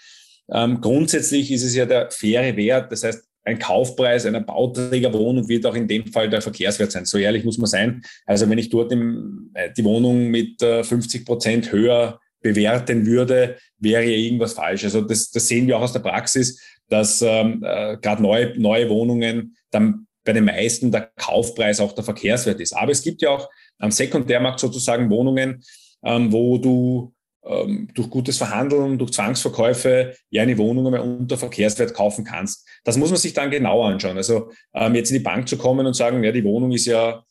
Ähm, 0.51 0.81
grundsätzlich 0.81 1.51
ist 1.51 1.63
es 1.63 1.75
ja 1.75 1.85
der 1.85 2.11
faire 2.11 2.55
Wert. 2.55 2.91
Das 2.91 3.03
heißt, 3.03 3.23
ein 3.43 3.57
Kaufpreis 3.57 4.25
einer 4.25 4.41
Bauträgerwohnung 4.41 5.47
wird 5.47 5.65
auch 5.65 5.75
in 5.75 5.87
dem 5.87 6.05
Fall 6.07 6.29
der 6.29 6.41
Verkehrswert 6.41 6.91
sein. 6.91 7.05
So 7.05 7.17
ehrlich 7.17 7.43
muss 7.43 7.57
man 7.57 7.67
sein. 7.67 8.03
Also 8.25 8.49
wenn 8.49 8.57
ich 8.57 8.69
dort 8.69 8.91
im, 8.91 9.49
äh, 9.53 9.69
die 9.75 9.83
Wohnung 9.83 10.27
mit 10.27 10.61
50 10.61 11.21
äh, 11.21 11.25
Prozent 11.25 11.71
höher 11.71 12.19
bewerten 12.41 13.05
würde, 13.05 13.57
wäre 13.79 14.03
ja 14.03 14.17
irgendwas 14.17 14.53
falsch. 14.53 14.83
Also 14.83 15.01
das, 15.01 15.31
das 15.31 15.47
sehen 15.47 15.67
wir 15.67 15.77
auch 15.77 15.81
aus 15.81 15.93
der 15.93 15.99
Praxis, 15.99 16.59
dass 16.89 17.21
ähm, 17.21 17.63
äh, 17.65 17.97
gerade 17.97 18.21
neue, 18.21 18.59
neue 18.59 18.89
Wohnungen 18.89 19.55
dann 19.71 20.07
bei 20.23 20.33
den 20.33 20.45
meisten 20.45 20.91
der 20.91 21.11
Kaufpreis 21.15 21.79
auch 21.79 21.93
der 21.93 22.03
Verkehrswert 22.03 22.59
ist. 22.59 22.73
Aber 22.73 22.91
es 22.91 23.01
gibt 23.01 23.21
ja 23.21 23.31
auch 23.31 23.49
am 23.79 23.91
Sekundärmarkt 23.91 24.59
sozusagen 24.59 25.09
Wohnungen, 25.09 25.63
ähm, 26.03 26.31
wo 26.31 26.57
du 26.57 27.13
ähm, 27.43 27.89
durch 27.95 28.09
gutes 28.09 28.37
Verhandeln, 28.37 28.97
durch 28.97 29.11
Zwangsverkäufe 29.11 30.15
ja 30.29 30.43
eine 30.43 30.57
Wohnung 30.57 30.85
einmal 30.85 31.01
unter 31.01 31.37
Verkehrswert 31.37 31.93
kaufen 31.93 32.23
kannst. 32.23 32.67
Das 32.83 32.97
muss 32.97 33.09
man 33.09 33.17
sich 33.17 33.33
dann 33.33 33.49
genau 33.49 33.83
anschauen. 33.83 34.17
Also 34.17 34.51
ähm, 34.73 34.95
jetzt 34.95 35.11
in 35.11 35.17
die 35.17 35.23
Bank 35.23 35.47
zu 35.47 35.57
kommen 35.57 35.85
und 35.85 35.95
sagen, 35.95 36.23
ja, 36.23 36.31
die 36.31 36.43
Wohnung 36.43 36.71
ist 36.71 36.85
ja 36.85 37.23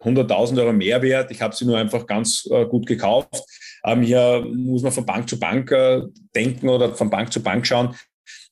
100.000 0.00 0.60
Euro 0.60 0.72
mehr 0.72 1.02
wert, 1.02 1.30
ich 1.30 1.42
habe 1.42 1.56
sie 1.56 1.64
nur 1.64 1.76
einfach 1.76 2.06
ganz 2.06 2.48
äh, 2.50 2.66
gut 2.66 2.86
gekauft. 2.86 3.42
Ähm, 3.84 4.02
hier 4.02 4.44
muss 4.46 4.82
man 4.82 4.92
von 4.92 5.06
Bank 5.06 5.28
zu 5.28 5.40
Bank 5.40 5.72
äh, 5.72 6.02
denken 6.34 6.68
oder 6.68 6.94
von 6.94 7.10
Bank 7.10 7.32
zu 7.32 7.42
Bank 7.42 7.66
schauen. 7.66 7.96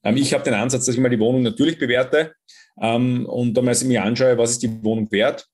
Ähm, 0.06 0.16
ich 0.16 0.32
habe 0.32 0.44
den 0.44 0.54
Ansatz, 0.54 0.86
dass 0.86 0.94
ich 0.94 1.00
mal 1.00 1.08
die 1.08 1.18
Wohnung 1.18 1.42
natürlich 1.42 1.78
bewerte 1.78 2.34
ähm, 2.80 3.26
und 3.26 3.54
dann 3.54 3.64
mal 3.64 3.76
mir 3.84 4.04
anschaue, 4.04 4.38
was 4.38 4.52
ist 4.52 4.62
die 4.62 4.82
Wohnung 4.82 5.10
wert. 5.10 5.46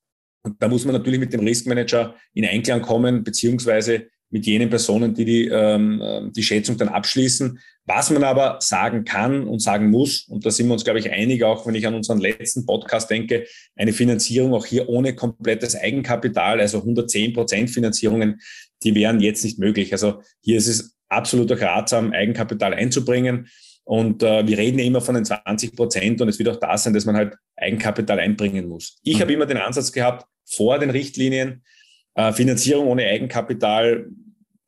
Und 0.45 0.61
da 0.61 0.69
muss 0.69 0.85
man 0.85 0.95
natürlich 0.95 1.21
mit 1.21 1.33
dem 1.33 1.41
Riskmanager 1.41 2.15
in 2.35 2.45
Einklang 2.45 2.83
kommen, 2.83 3.25
beziehungsweise 3.25 4.09
mit 4.31 4.47
jenen 4.47 4.71
Personen, 4.71 5.15
die 5.15 5.25
die, 5.25 5.49
ähm, 5.49 6.01
ähm, 6.03 6.33
die 6.33 6.43
Schätzung 6.43 6.77
dann 6.77 6.89
abschließen. 6.89 7.59
Was 7.85 8.11
man 8.11 8.25
aber 8.25 8.59
sagen 8.61 9.05
kann 9.05 9.47
und 9.47 9.61
sagen 9.61 9.91
muss, 9.91 10.27
und 10.29 10.47
da 10.47 10.51
sind 10.51 10.69
wir 10.69 10.73
uns, 10.73 10.85
glaube 10.85 11.01
ich, 11.01 11.11
einig, 11.11 11.45
auch 11.45 11.67
wenn 11.67 11.75
ich 11.75 11.87
an 11.87 11.95
unseren 11.95 12.19
letzten 12.19 12.65
Podcast 12.65 13.11
denke, 13.11 13.45
eine 13.77 13.93
Finanzierung 13.93 14.55
auch 14.55 14.67
hier 14.67 14.89
ohne 14.89 15.15
komplettes 15.15 15.77
Eigenkapital, 15.77 16.61
also 16.61 16.79
110 16.79 17.35
Prozent 17.35 17.71
Finanzierungen, 17.71 18.41
die 18.83 18.95
wären 18.95 19.21
jetzt 19.21 19.45
nicht 19.45 19.59
möglich. 19.59 19.93
Also 19.93 20.23
hier 20.41 20.59
ist 20.59 20.69
es 20.69 20.97
absolut 21.09 21.53
auch 21.53 21.61
ratsam, 21.61 22.13
Eigenkapital 22.13 22.73
einzubringen. 22.73 23.49
Und 23.85 24.23
äh, 24.23 24.47
wir 24.47 24.59
reden 24.59 24.79
ja 24.79 24.85
immer 24.85 25.01
von 25.01 25.15
den 25.15 25.25
20 25.25 25.75
Prozent 25.75 26.21
und 26.21 26.29
es 26.29 26.39
wird 26.39 26.49
auch 26.49 26.61
da 26.61 26.79
sein, 26.79 26.95
dass 26.95 27.05
man 27.05 27.17
halt 27.17 27.35
Eigenkapital 27.57 28.21
einbringen 28.21 28.69
muss. 28.69 28.99
Ich 29.03 29.17
mhm. 29.17 29.21
habe 29.23 29.33
immer 29.33 29.47
den 29.47 29.57
Ansatz 29.57 29.93
gehabt, 29.93 30.27
vor 30.45 30.79
den 30.79 30.91
Richtlinien, 30.91 31.63
äh, 32.15 32.33
Finanzierung 32.33 32.87
ohne 32.87 33.07
Eigenkapital, 33.07 34.07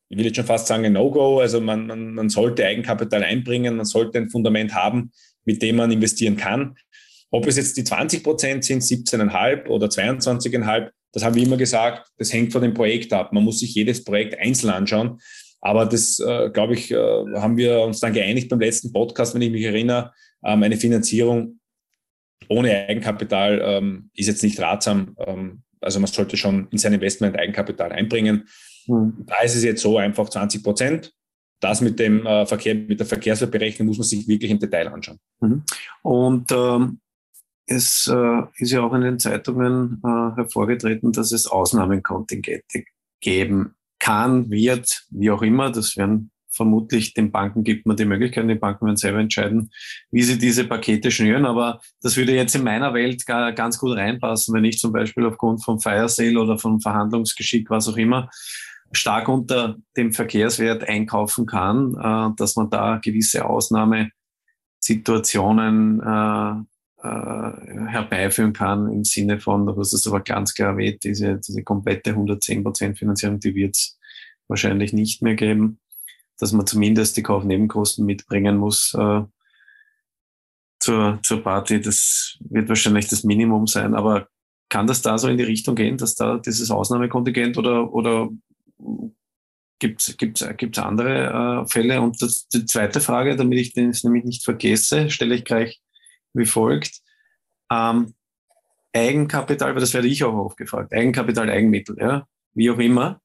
ich 0.09 0.19
will 0.19 0.27
jetzt 0.27 0.37
schon 0.37 0.47
fast 0.47 0.67
sagen, 0.67 0.85
ein 0.85 0.93
No-Go. 0.93 1.41
Also 1.41 1.61
man, 1.61 1.87
man, 1.87 2.15
man 2.15 2.29
sollte 2.29 2.65
Eigenkapital 2.65 3.23
einbringen, 3.23 3.77
man 3.77 3.87
sollte 3.87 4.19
ein 4.19 4.31
Fundament 4.31 4.75
haben, 4.75 5.13
mit 5.45 5.63
dem 5.63 5.77
man 5.77 5.91
investieren 5.91 6.37
kann. 6.37 6.77
Ob 7.31 7.47
es 7.47 7.57
jetzt 7.57 7.77
die 7.77 7.85
20 7.85 8.23
Prozent 8.23 8.65
sind, 8.65 8.83
17,5 8.83 9.67
oder 9.67 9.87
22,5, 9.89 10.91
das 11.13 11.25
haben 11.25 11.35
wir 11.35 11.43
immer 11.43 11.57
gesagt, 11.57 12.09
das 12.17 12.33
hängt 12.33 12.53
von 12.53 12.63
dem 12.63 12.75
Projekt 12.75 13.13
ab. 13.13 13.33
Man 13.33 13.45
muss 13.45 13.61
sich 13.61 13.75
jedes 13.75 14.05
Projekt 14.05 14.39
einzeln 14.39 14.71
anschauen. 14.71 15.21
Aber 15.65 15.87
das, 15.87 16.21
äh, 16.21 16.51
glaube 16.51 16.75
ich, 16.75 16.91
äh, 16.91 17.25
haben 17.37 17.57
wir 17.57 17.81
uns 17.81 17.99
dann 17.99 18.13
geeinigt 18.13 18.51
beim 18.51 18.61
letzten 18.61 18.93
Podcast, 18.93 19.35
wenn 19.35 19.41
ich 19.41 19.51
mich 19.51 19.65
erinnere. 19.65 20.13
Ähm, 20.45 20.63
eine 20.63 20.77
Finanzierung 20.77 21.59
ohne 22.51 22.87
Eigenkapital 22.87 23.63
ähm, 23.65 24.11
ist 24.13 24.27
jetzt 24.27 24.43
nicht 24.43 24.61
ratsam. 24.61 25.17
Ähm, 25.19 25.63
also 25.81 26.01
man 26.01 26.07
sollte 26.07 26.37
schon 26.37 26.69
in 26.71 26.77
sein 26.77 26.93
Investment 26.93 27.39
Eigenkapital 27.39 27.93
einbringen. 27.93 28.47
Mhm. 28.87 29.25
Da 29.27 29.41
ist 29.43 29.57
es 29.57 29.65
jetzt 29.65 29.81
so 29.81 29.97
einfach 29.97 30.29
20 30.29 30.63
Prozent. 30.63 31.15
Das 31.61 31.81
mit 31.81 31.99
dem 31.99 32.27
äh, 32.27 32.45
Verkehr, 32.45 32.75
mit 32.75 33.01
der 33.01 33.07
Verkehrswertberechnung 33.07 33.89
muss 33.89 33.97
man 33.97 34.07
sich 34.07 34.29
wirklich 34.29 34.51
im 34.51 34.59
Detail 34.59 34.89
anschauen. 34.89 35.19
Mhm. 35.41 35.63
Und 36.03 36.53
ähm, 36.53 37.01
es 37.65 38.07
äh, 38.07 38.43
ist 38.59 38.71
ja 38.71 38.83
auch 38.83 38.93
in 38.93 39.01
den 39.01 39.19
Zeitungen 39.19 40.03
äh, 40.05 40.37
hervorgetreten, 40.37 41.11
dass 41.13 41.33
es 41.33 41.47
Ausnahmekontingente 41.47 42.85
geben 43.23 43.77
kann, 44.05 44.51
wird, 44.51 45.07
wie 45.09 45.31
auch 45.31 45.41
immer. 45.41 45.73
Das 45.73 45.97
werden 45.97 46.31
vermutlich 46.51 47.15
den 47.15 47.33
Banken 47.33 47.65
gibt 47.65 47.87
man 47.87 47.97
die 47.97 48.05
Möglichkeit, 48.05 48.47
die 48.51 48.55
Banken 48.55 48.85
werden 48.85 48.99
selber 48.99 49.19
entscheiden, 49.19 49.71
wie 50.11 50.23
sie 50.23 50.37
diese 50.39 50.65
Pakete 50.65 51.11
schnüren. 51.11 51.47
Aber 51.47 51.81
das 52.03 52.19
würde 52.19 52.35
jetzt 52.35 52.55
in 52.55 52.65
meiner 52.65 52.93
Welt 52.93 53.25
gar, 53.25 53.53
ganz 53.53 53.79
gut 53.79 53.97
reinpassen, 53.97 54.55
wenn 54.55 54.65
ich 54.65 54.79
zum 54.79 54.93
Beispiel 54.93 55.25
aufgrund 55.25 55.65
vom 55.65 55.81
Fire 55.81 56.11
Sale 56.11 56.39
oder 56.39 56.59
vom 56.59 56.83
Verhandlungsgeschick, 56.83 57.71
was 57.71 57.89
auch 57.89 57.97
immer, 57.97 58.29
stark 58.93 59.29
unter 59.29 59.77
dem 59.97 60.13
Verkehrswert 60.13 60.87
einkaufen 60.87 61.47
kann, 61.47 61.95
äh, 61.95 62.29
dass 62.37 62.57
man 62.57 62.69
da 62.69 63.01
gewisse 63.03 63.47
Ausnahmesituationen 63.47 66.01
äh, 66.01 66.57
äh, 67.05 67.87
herbeiführen 67.87 68.55
kann 68.55 68.91
im 68.91 69.05
Sinne 69.05 69.39
von, 69.39 69.67
du 69.67 69.77
hast 69.77 69.93
es 69.93 70.07
aber 70.07 70.21
ganz 70.21 70.55
klar 70.55 70.71
erwähnt, 70.71 71.05
diese, 71.05 71.37
diese 71.37 71.63
komplette 71.63 72.15
110% 72.15 72.97
Finanzierung, 72.97 73.39
die 73.41 73.55
wird 73.55 73.77
wahrscheinlich 74.49 74.93
nicht 74.93 75.23
mehr 75.23 75.35
geben 75.35 75.81
dass 76.39 76.53
man 76.53 76.67
zumindest 76.67 77.17
die 77.17 77.23
Kaufnebenkosten 77.23 78.05
mitbringen 78.05 78.57
muss 78.57 78.95
äh, 78.95 79.23
zur, 80.81 81.21
zur 81.23 81.43
Party. 81.43 81.81
Das 81.81 82.37
wird 82.41 82.69
wahrscheinlich 82.69 83.09
das 83.09 83.25
Minimum 83.25 83.67
sein. 83.67 83.95
Aber 83.95 84.29
kann 84.69 84.87
das 84.87 85.03
da 85.03 85.19
so 85.19 85.29
in 85.29 85.39
die 85.39 85.45
Richtung 85.45 85.77
gehen, 85.77 85.97
dass 85.97 86.15
da 86.15 86.39
dieses 86.39 86.71
Ausnahmekontingent 86.71 87.57
oder, 87.57 87.93
oder 87.93 88.31
gibt 89.79 90.01
es 90.01 90.17
gibt's, 90.17 90.45
gibt's 90.57 90.79
andere 90.79 91.63
äh, 91.65 91.69
Fälle? 91.69 92.01
Und 92.01 92.21
das, 92.21 92.49
die 92.49 92.67
zweite 92.67 93.01
Frage, 93.01 93.37
damit 93.37 93.59
ich 93.59 93.73
das 93.75 94.03
nämlich 94.05 94.25
nicht 94.25 94.45
vergesse, 94.45 95.11
stelle 95.11 95.37
ich 95.37 95.45
gleich 95.45 95.81
wie 96.33 96.47
folgt. 96.47 97.01
Ähm, 97.71 98.15
Eigenkapital, 98.93 99.73
weil 99.75 99.81
das 99.81 99.95
werde 99.95 100.09
ich 100.09 100.23
auch 100.25 100.35
oft 100.35 100.57
gefragt. 100.57 100.93
Eigenkapital, 100.93 101.49
Eigenmittel, 101.51 101.97
ja, 101.99 102.27
wie 102.55 102.71
auch 102.71 102.79
immer. 102.79 103.21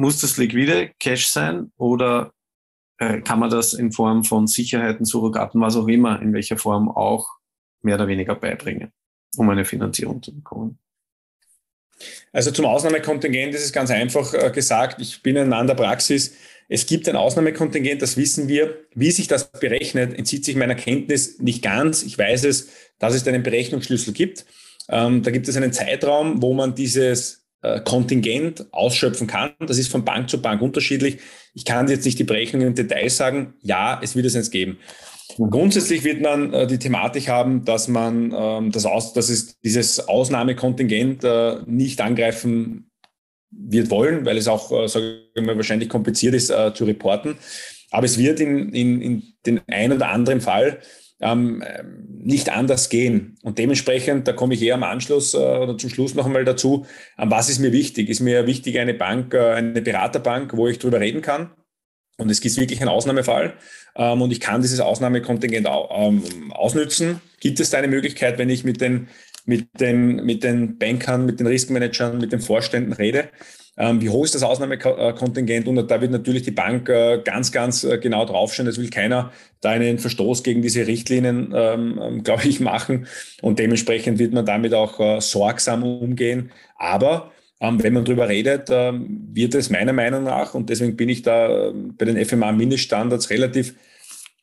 Muss 0.00 0.20
das 0.20 0.38
liquide 0.38 0.92
Cash 0.98 1.28
sein 1.28 1.72
oder 1.76 2.32
äh, 2.96 3.20
kann 3.20 3.38
man 3.38 3.50
das 3.50 3.74
in 3.74 3.92
Form 3.92 4.24
von 4.24 4.46
Sicherheiten, 4.46 5.04
Surrogaten, 5.04 5.60
was 5.60 5.76
auch 5.76 5.88
immer, 5.88 6.22
in 6.22 6.32
welcher 6.32 6.56
Form 6.56 6.88
auch 6.88 7.28
mehr 7.82 7.96
oder 7.96 8.08
weniger 8.08 8.34
beibringen, 8.34 8.92
um 9.36 9.50
eine 9.50 9.66
Finanzierung 9.66 10.22
zu 10.22 10.34
bekommen? 10.34 10.78
Also 12.32 12.50
zum 12.50 12.64
Ausnahmekontingent 12.64 13.54
ist 13.54 13.64
es 13.64 13.72
ganz 13.72 13.90
einfach 13.90 14.32
äh, 14.32 14.50
gesagt. 14.50 15.02
Ich 15.02 15.22
bin 15.22 15.36
ein 15.36 15.50
Mann 15.50 15.66
der 15.66 15.74
Praxis. 15.74 16.34
Es 16.68 16.86
gibt 16.86 17.06
ein 17.06 17.16
Ausnahmekontingent, 17.16 18.00
das 18.00 18.16
wissen 18.16 18.48
wir. 18.48 18.78
Wie 18.94 19.10
sich 19.10 19.28
das 19.28 19.50
berechnet, 19.52 20.18
entzieht 20.18 20.46
sich 20.46 20.56
meiner 20.56 20.76
Kenntnis 20.76 21.40
nicht 21.40 21.62
ganz. 21.62 22.02
Ich 22.02 22.16
weiß 22.16 22.44
es, 22.44 22.70
dass 22.98 23.14
es 23.14 23.28
einen 23.28 23.42
Berechnungsschlüssel 23.42 24.14
gibt. 24.14 24.46
Ähm, 24.88 25.22
da 25.22 25.30
gibt 25.30 25.46
es 25.46 25.58
einen 25.58 25.74
Zeitraum, 25.74 26.40
wo 26.40 26.54
man 26.54 26.74
dieses 26.74 27.39
Kontingent 27.84 28.66
ausschöpfen 28.72 29.26
kann. 29.26 29.52
Das 29.58 29.78
ist 29.78 29.90
von 29.92 30.04
Bank 30.04 30.30
zu 30.30 30.40
Bank 30.40 30.62
unterschiedlich. 30.62 31.18
Ich 31.54 31.64
kann 31.64 31.88
jetzt 31.88 32.04
nicht 32.06 32.18
die 32.18 32.24
Berechnungen 32.24 32.68
im 32.68 32.74
Detail 32.74 33.10
sagen. 33.10 33.54
Ja, 33.62 34.00
es 34.02 34.16
wird 34.16 34.26
es 34.26 34.34
jetzt 34.34 34.50
geben. 34.50 34.78
Grundsätzlich 35.36 36.04
wird 36.04 36.20
man 36.20 36.52
äh, 36.52 36.66
die 36.66 36.78
Thematik 36.78 37.28
haben, 37.28 37.64
dass 37.64 37.88
man 37.88 38.34
ähm, 38.36 38.72
das 38.72 38.84
aus, 38.84 39.12
dass 39.12 39.28
es 39.28 39.58
dieses 39.60 40.08
Ausnahmekontingent 40.08 41.24
äh, 41.24 41.58
nicht 41.66 42.00
angreifen 42.00 42.90
wird 43.50 43.90
wollen, 43.90 44.24
weil 44.26 44.36
es 44.36 44.48
auch, 44.48 44.70
äh, 44.72 44.88
sagen 44.88 45.20
wir, 45.34 45.56
wahrscheinlich 45.56 45.88
kompliziert 45.88 46.34
ist 46.34 46.50
äh, 46.50 46.72
zu 46.74 46.84
reporten. 46.84 47.36
Aber 47.90 48.06
es 48.06 48.18
wird 48.18 48.40
in, 48.40 48.72
in, 48.72 49.00
in 49.00 49.22
den 49.46 49.60
ein 49.66 49.92
oder 49.92 50.10
anderen 50.10 50.40
Fall 50.40 50.80
ähm, 51.20 51.62
nicht 52.22 52.50
anders 52.50 52.88
gehen. 52.88 53.38
Und 53.42 53.58
dementsprechend, 53.58 54.26
da 54.26 54.32
komme 54.32 54.54
ich 54.54 54.62
eher 54.62 54.74
am 54.74 54.82
Anschluss 54.82 55.34
äh, 55.34 55.38
oder 55.38 55.76
zum 55.76 55.90
Schluss 55.90 56.14
noch 56.14 56.26
einmal 56.26 56.44
dazu, 56.44 56.86
ähm, 57.18 57.30
was 57.30 57.48
ist 57.48 57.58
mir 57.58 57.72
wichtig? 57.72 58.08
Ist 58.08 58.20
mir 58.20 58.46
wichtig 58.46 58.78
eine 58.78 58.94
Bank, 58.94 59.34
äh, 59.34 59.52
eine 59.52 59.82
Beraterbank, 59.82 60.56
wo 60.56 60.66
ich 60.66 60.78
drüber 60.78 61.00
reden 61.00 61.22
kann? 61.22 61.50
Und 62.16 62.30
es 62.30 62.40
gibt 62.40 62.56
wirklich 62.58 62.80
einen 62.80 62.90
Ausnahmefall 62.90 63.54
ähm, 63.96 64.22
und 64.22 64.30
ich 64.30 64.40
kann 64.40 64.62
dieses 64.62 64.80
Ausnahmekontingent 64.80 65.66
au, 65.66 65.88
ähm, 65.92 66.52
ausnützen. 66.52 67.20
Gibt 67.40 67.60
es 67.60 67.70
da 67.70 67.78
eine 67.78 67.88
Möglichkeit, 67.88 68.38
wenn 68.38 68.50
ich 68.50 68.64
mit 68.64 68.80
den, 68.80 69.08
mit 69.46 69.68
den, 69.80 70.16
mit 70.24 70.44
den 70.44 70.78
Bankern, 70.78 71.24
mit 71.24 71.40
den 71.40 71.46
Riskmanagern, 71.46 72.18
mit 72.18 72.32
den 72.32 72.40
Vorständen 72.40 72.92
rede, 72.92 73.30
wie 73.76 74.10
hoch 74.10 74.24
ist 74.24 74.34
das 74.34 74.42
Ausnahmekontingent? 74.42 75.66
Und 75.66 75.90
da 75.90 76.00
wird 76.00 76.10
natürlich 76.10 76.42
die 76.42 76.50
Bank 76.50 76.88
äh, 76.88 77.20
ganz, 77.24 77.50
ganz 77.50 77.84
äh, 77.84 77.98
genau 77.98 78.24
draufschauen. 78.26 78.68
Es 78.68 78.78
will 78.78 78.90
keiner 78.90 79.32
da 79.60 79.70
einen 79.70 79.98
Verstoß 79.98 80.42
gegen 80.42 80.60
diese 80.60 80.86
Richtlinien, 80.86 81.52
ähm, 81.54 82.00
ähm, 82.02 82.22
glaube 82.24 82.46
ich, 82.46 82.60
machen. 82.60 83.06
Und 83.42 83.58
dementsprechend 83.58 84.18
wird 84.18 84.32
man 84.32 84.44
damit 84.44 84.74
auch 84.74 85.00
äh, 85.00 85.20
sorgsam 85.20 85.82
umgehen. 85.82 86.50
Aber 86.76 87.32
wenn 87.62 87.92
man 87.92 88.06
darüber 88.06 88.26
redet, 88.26 88.70
wird 88.70 89.54
es 89.54 89.68
meiner 89.68 89.92
Meinung 89.92 90.24
nach, 90.24 90.54
und 90.54 90.70
deswegen 90.70 90.96
bin 90.96 91.10
ich 91.10 91.20
da 91.20 91.70
bei 91.98 92.06
den 92.06 92.16
FMA-Mindeststandards 92.16 93.28
relativ 93.28 93.74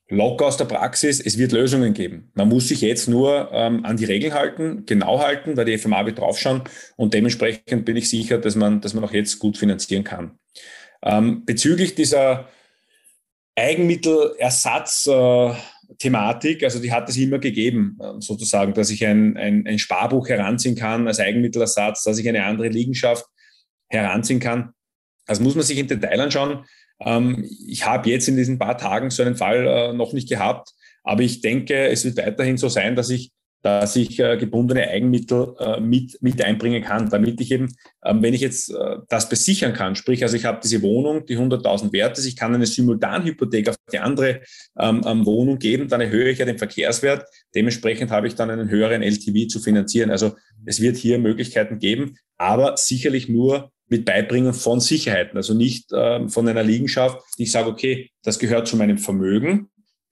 locker 0.09 0.45
aus 0.45 0.57
der 0.57 0.65
Praxis, 0.65 1.19
es 1.19 1.37
wird 1.37 1.51
Lösungen 1.51 1.93
geben. 1.93 2.31
Man 2.33 2.47
muss 2.47 2.69
sich 2.69 2.81
jetzt 2.81 3.07
nur 3.07 3.49
ähm, 3.51 3.85
an 3.85 3.97
die 3.97 4.05
Regeln 4.05 4.33
halten, 4.33 4.85
genau 4.85 5.19
halten, 5.19 5.57
weil 5.57 5.65
die 5.65 5.77
FMA 5.77 6.05
wird 6.05 6.19
draufschauen 6.19 6.63
und 6.95 7.13
dementsprechend 7.13 7.85
bin 7.85 7.97
ich 7.97 8.09
sicher, 8.09 8.37
dass 8.37 8.55
man, 8.55 8.79
dass 8.81 8.93
man 8.93 9.03
auch 9.03 9.13
jetzt 9.13 9.39
gut 9.39 9.57
finanzieren 9.57 10.03
kann. 10.03 10.37
Ähm, 11.03 11.45
bezüglich 11.45 11.95
dieser 11.95 12.47
Eigenmittelersatz, 13.55 15.07
äh, 15.07 15.11
also 15.11 16.79
die 16.79 16.91
hat 16.91 17.09
es 17.09 17.17
immer 17.17 17.39
gegeben, 17.39 17.97
äh, 18.01 18.13
sozusagen, 18.19 18.73
dass 18.73 18.89
ich 18.89 19.05
ein, 19.05 19.35
ein, 19.35 19.67
ein 19.67 19.79
Sparbuch 19.79 20.29
heranziehen 20.29 20.75
kann 20.75 21.07
als 21.07 21.19
Eigenmittelersatz, 21.19 22.03
dass 22.03 22.17
ich 22.17 22.29
eine 22.29 22.45
andere 22.45 22.69
Liegenschaft 22.69 23.25
heranziehen 23.89 24.39
kann. 24.39 24.73
Das 25.25 25.39
muss 25.39 25.55
man 25.55 25.63
sich 25.63 25.77
im 25.77 25.87
Detail 25.87 26.21
anschauen. 26.21 26.65
Ähm, 26.99 27.47
ich 27.67 27.85
habe 27.85 28.09
jetzt 28.09 28.27
in 28.27 28.37
diesen 28.37 28.59
paar 28.59 28.77
Tagen 28.77 29.09
so 29.09 29.23
einen 29.23 29.35
Fall 29.35 29.67
äh, 29.67 29.93
noch 29.93 30.13
nicht 30.13 30.29
gehabt, 30.29 30.73
aber 31.03 31.21
ich 31.21 31.41
denke, 31.41 31.87
es 31.87 32.05
wird 32.05 32.17
weiterhin 32.17 32.57
so 32.57 32.69
sein, 32.69 32.95
dass 32.95 33.09
ich 33.09 33.31
dass 33.63 33.95
ich 33.95 34.19
äh, 34.19 34.37
gebundene 34.37 34.87
Eigenmittel 34.87 35.55
äh, 35.59 35.79
mit, 35.79 36.21
mit 36.21 36.41
einbringen 36.41 36.83
kann, 36.83 37.09
damit 37.09 37.41
ich 37.41 37.51
eben, 37.51 37.75
ähm, 38.05 38.21
wenn 38.21 38.33
ich 38.33 38.41
jetzt 38.41 38.69
äh, 38.69 38.97
das 39.09 39.29
besichern 39.29 39.73
kann, 39.73 39.95
sprich, 39.95 40.23
also 40.23 40.37
ich 40.37 40.45
habe 40.45 40.59
diese 40.63 40.81
Wohnung, 40.81 41.25
die 41.25 41.37
100.000 41.37 41.91
wert 41.91 42.17
ist, 42.17 42.25
ich 42.25 42.35
kann 42.35 42.53
eine 42.53 42.65
Simultanhypothek 42.65 43.69
auf 43.69 43.75
die 43.91 43.99
andere 43.99 44.41
ähm, 44.79 45.01
ähm, 45.05 45.25
Wohnung 45.25 45.57
geben, 45.57 45.87
dann 45.87 46.01
erhöhe 46.01 46.29
ich 46.29 46.39
ja 46.39 46.45
den 46.45 46.57
Verkehrswert, 46.57 47.25
dementsprechend 47.55 48.11
habe 48.11 48.27
ich 48.27 48.35
dann 48.35 48.51
einen 48.51 48.69
höheren 48.69 49.01
LTV 49.01 49.47
zu 49.47 49.59
finanzieren. 49.59 50.11
Also 50.11 50.35
es 50.65 50.79
wird 50.79 50.95
hier 50.95 51.17
Möglichkeiten 51.17 51.79
geben, 51.79 52.17
aber 52.37 52.77
sicherlich 52.77 53.27
nur 53.27 53.71
mit 53.89 54.05
Beibringen 54.05 54.53
von 54.53 54.79
Sicherheiten, 54.79 55.37
also 55.37 55.53
nicht 55.53 55.91
ähm, 55.93 56.29
von 56.29 56.47
einer 56.47 56.63
Liegenschaft, 56.63 57.19
ich 57.37 57.51
sage, 57.51 57.69
okay, 57.69 58.09
das 58.23 58.39
gehört 58.39 58.67
zu 58.67 58.75
meinem 58.75 58.97
Vermögen. 58.97 59.69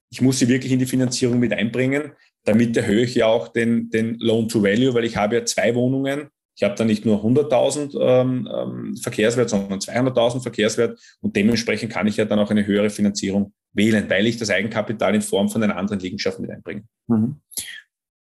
Ich 0.09 0.21
muss 0.21 0.39
sie 0.39 0.47
wirklich 0.47 0.71
in 0.71 0.79
die 0.79 0.85
Finanzierung 0.85 1.39
mit 1.39 1.51
einbringen. 1.51 2.13
Damit 2.45 2.77
erhöhe 2.77 3.03
ich 3.03 3.15
ja 3.15 3.25
auch 3.25 3.49
den, 3.49 3.89
den 3.89 4.17
Loan 4.19 4.47
to 4.47 4.63
Value, 4.63 4.93
weil 4.93 5.03
ich 5.03 5.17
habe 5.17 5.35
ja 5.35 5.45
zwei 5.45 5.75
Wohnungen. 5.75 6.29
Ich 6.55 6.63
habe 6.63 6.75
da 6.75 6.85
nicht 6.85 7.05
nur 7.05 7.21
100.000 7.21 7.99
ähm, 7.99 8.49
ähm, 8.53 8.97
Verkehrswert, 8.97 9.49
sondern 9.49 9.79
200.000 9.79 10.41
Verkehrswert 10.41 10.97
und 11.19 11.35
dementsprechend 11.35 11.91
kann 11.91 12.07
ich 12.07 12.15
ja 12.15 12.23
dann 12.23 12.39
auch 12.39 12.49
eine 12.49 12.65
höhere 12.65 12.89
Finanzierung 12.89 13.53
wählen, 13.73 14.09
weil 14.09 14.25
ich 14.25 14.37
das 14.37 14.49
Eigenkapital 14.49 15.15
in 15.15 15.21
Form 15.21 15.49
von 15.49 15.61
einer 15.63 15.75
anderen 15.75 15.99
Liegenschaft 15.99 16.39
mit 16.39 16.49
einbringe. 16.49 16.83
Mhm. 17.07 17.41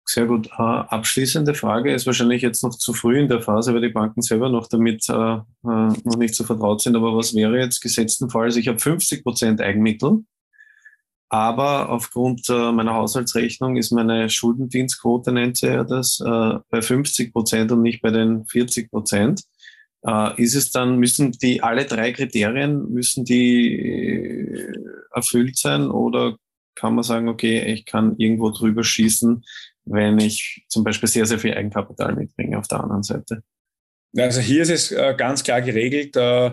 Sehr 0.05 0.25
gut. 0.25 0.47
Äh, 0.47 0.61
abschließende 0.61 1.55
Frage 1.55 1.93
ist 1.93 2.05
wahrscheinlich 2.05 2.41
jetzt 2.41 2.61
noch 2.63 2.77
zu 2.77 2.93
früh 2.93 3.19
in 3.19 3.29
der 3.29 3.41
Phase, 3.41 3.73
weil 3.73 3.81
die 3.81 3.89
Banken 3.89 4.21
selber 4.21 4.49
noch 4.49 4.67
damit 4.67 5.07
äh, 5.09 5.13
äh 5.13 5.39
noch 5.63 6.17
nicht 6.17 6.35
so 6.35 6.43
vertraut 6.43 6.81
sind. 6.81 6.95
Aber 6.95 7.15
was 7.15 7.33
wäre 7.33 7.57
jetzt 7.57 7.79
gesetztenfalls? 7.81 8.57
Ich 8.57 8.67
habe 8.67 8.79
50 8.79 9.23
Prozent 9.23 9.61
Eigenmittel, 9.61 10.25
aber 11.29 11.89
aufgrund 11.89 12.49
äh, 12.49 12.71
meiner 12.71 12.95
Haushaltsrechnung 12.95 13.77
ist 13.77 13.91
meine 13.91 14.29
Schuldendienstquote, 14.29 15.31
nennt 15.31 15.57
sie 15.57 15.67
ja 15.67 15.83
das, 15.85 16.19
äh, 16.19 16.59
bei 16.69 16.81
50 16.81 17.33
Prozent 17.33 17.71
und 17.71 17.81
nicht 17.81 18.01
bei 18.01 18.11
den 18.11 18.45
40 18.45 18.91
Prozent. 18.91 19.41
Äh, 20.05 20.41
ist 20.41 20.53
es 20.55 20.71
dann, 20.71 20.97
müssen 20.97 21.31
die 21.31 21.63
alle 21.63 21.85
drei 21.85 22.11
Kriterien, 22.11 22.91
müssen 22.91 23.23
die 23.25 24.59
erfüllt 25.11 25.57
sein 25.57 25.89
oder 25.89 26.35
kann 26.75 26.95
man 26.95 27.03
sagen, 27.03 27.29
okay, 27.29 27.63
ich 27.73 27.85
kann 27.85 28.15
irgendwo 28.17 28.49
drüber 28.51 28.83
schießen, 28.83 29.43
wenn 29.85 30.19
ich 30.19 30.65
zum 30.69 30.83
Beispiel 30.83 31.09
sehr, 31.09 31.25
sehr 31.25 31.39
viel 31.39 31.53
Eigenkapital 31.53 32.15
mitbringe 32.15 32.57
auf 32.57 32.67
der 32.67 32.81
anderen 32.81 33.03
Seite? 33.03 33.43
Also 34.17 34.41
hier 34.41 34.61
ist 34.61 34.69
es 34.69 34.91
äh, 34.91 35.15
ganz 35.17 35.43
klar 35.43 35.61
geregelt. 35.61 36.15
Äh, 36.15 36.51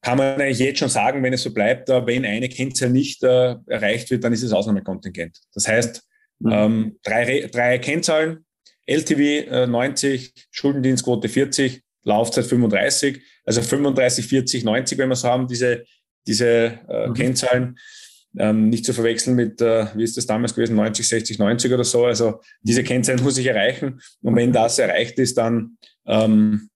kann 0.00 0.18
man 0.18 0.40
eigentlich 0.40 0.58
jetzt 0.58 0.78
schon 0.78 0.88
sagen, 0.88 1.22
wenn 1.22 1.32
es 1.32 1.42
so 1.42 1.52
bleibt, 1.52 1.88
äh, 1.88 2.06
wenn 2.06 2.24
eine 2.24 2.48
Kennzahl 2.48 2.90
nicht 2.90 3.22
erreicht 3.22 4.10
wird, 4.10 4.24
dann 4.24 4.32
ist 4.32 4.42
es 4.42 4.52
Ausnahmekontingent. 4.52 5.38
Das 5.54 5.66
heißt, 5.66 6.02
mhm. 6.40 6.52
ähm, 6.52 6.98
drei, 7.02 7.48
drei 7.50 7.78
Kennzahlen, 7.78 8.44
LTV 8.86 9.66
90, 9.66 10.32
Schuldendienstquote 10.50 11.28
40, 11.28 11.82
Laufzeit 12.04 12.46
35, 12.46 13.20
also 13.44 13.60
35, 13.60 14.26
40, 14.26 14.64
90, 14.64 14.98
wenn 14.98 15.08
wir 15.08 15.16
so 15.16 15.28
haben, 15.28 15.46
diese, 15.46 15.84
diese 16.26 16.80
äh, 16.88 17.08
mhm. 17.08 17.14
Kennzahlen. 17.14 17.78
Ähm, 18.36 18.68
nicht 18.68 18.84
zu 18.84 18.92
verwechseln 18.92 19.36
mit, 19.36 19.60
äh, 19.62 19.86
wie 19.94 20.04
ist 20.04 20.16
das 20.16 20.26
damals 20.26 20.54
gewesen, 20.54 20.76
90, 20.76 21.08
60, 21.08 21.38
90 21.38 21.72
oder 21.72 21.84
so. 21.84 22.04
Also 22.04 22.40
diese 22.60 22.84
Kennzahlen 22.84 23.22
muss 23.22 23.38
ich 23.38 23.46
erreichen. 23.46 24.00
Und 24.22 24.36
wenn 24.36 24.52
das 24.52 24.78
erreicht 24.78 25.18
ist, 25.18 25.38
dann 25.38 25.78
ähm, 26.06 26.68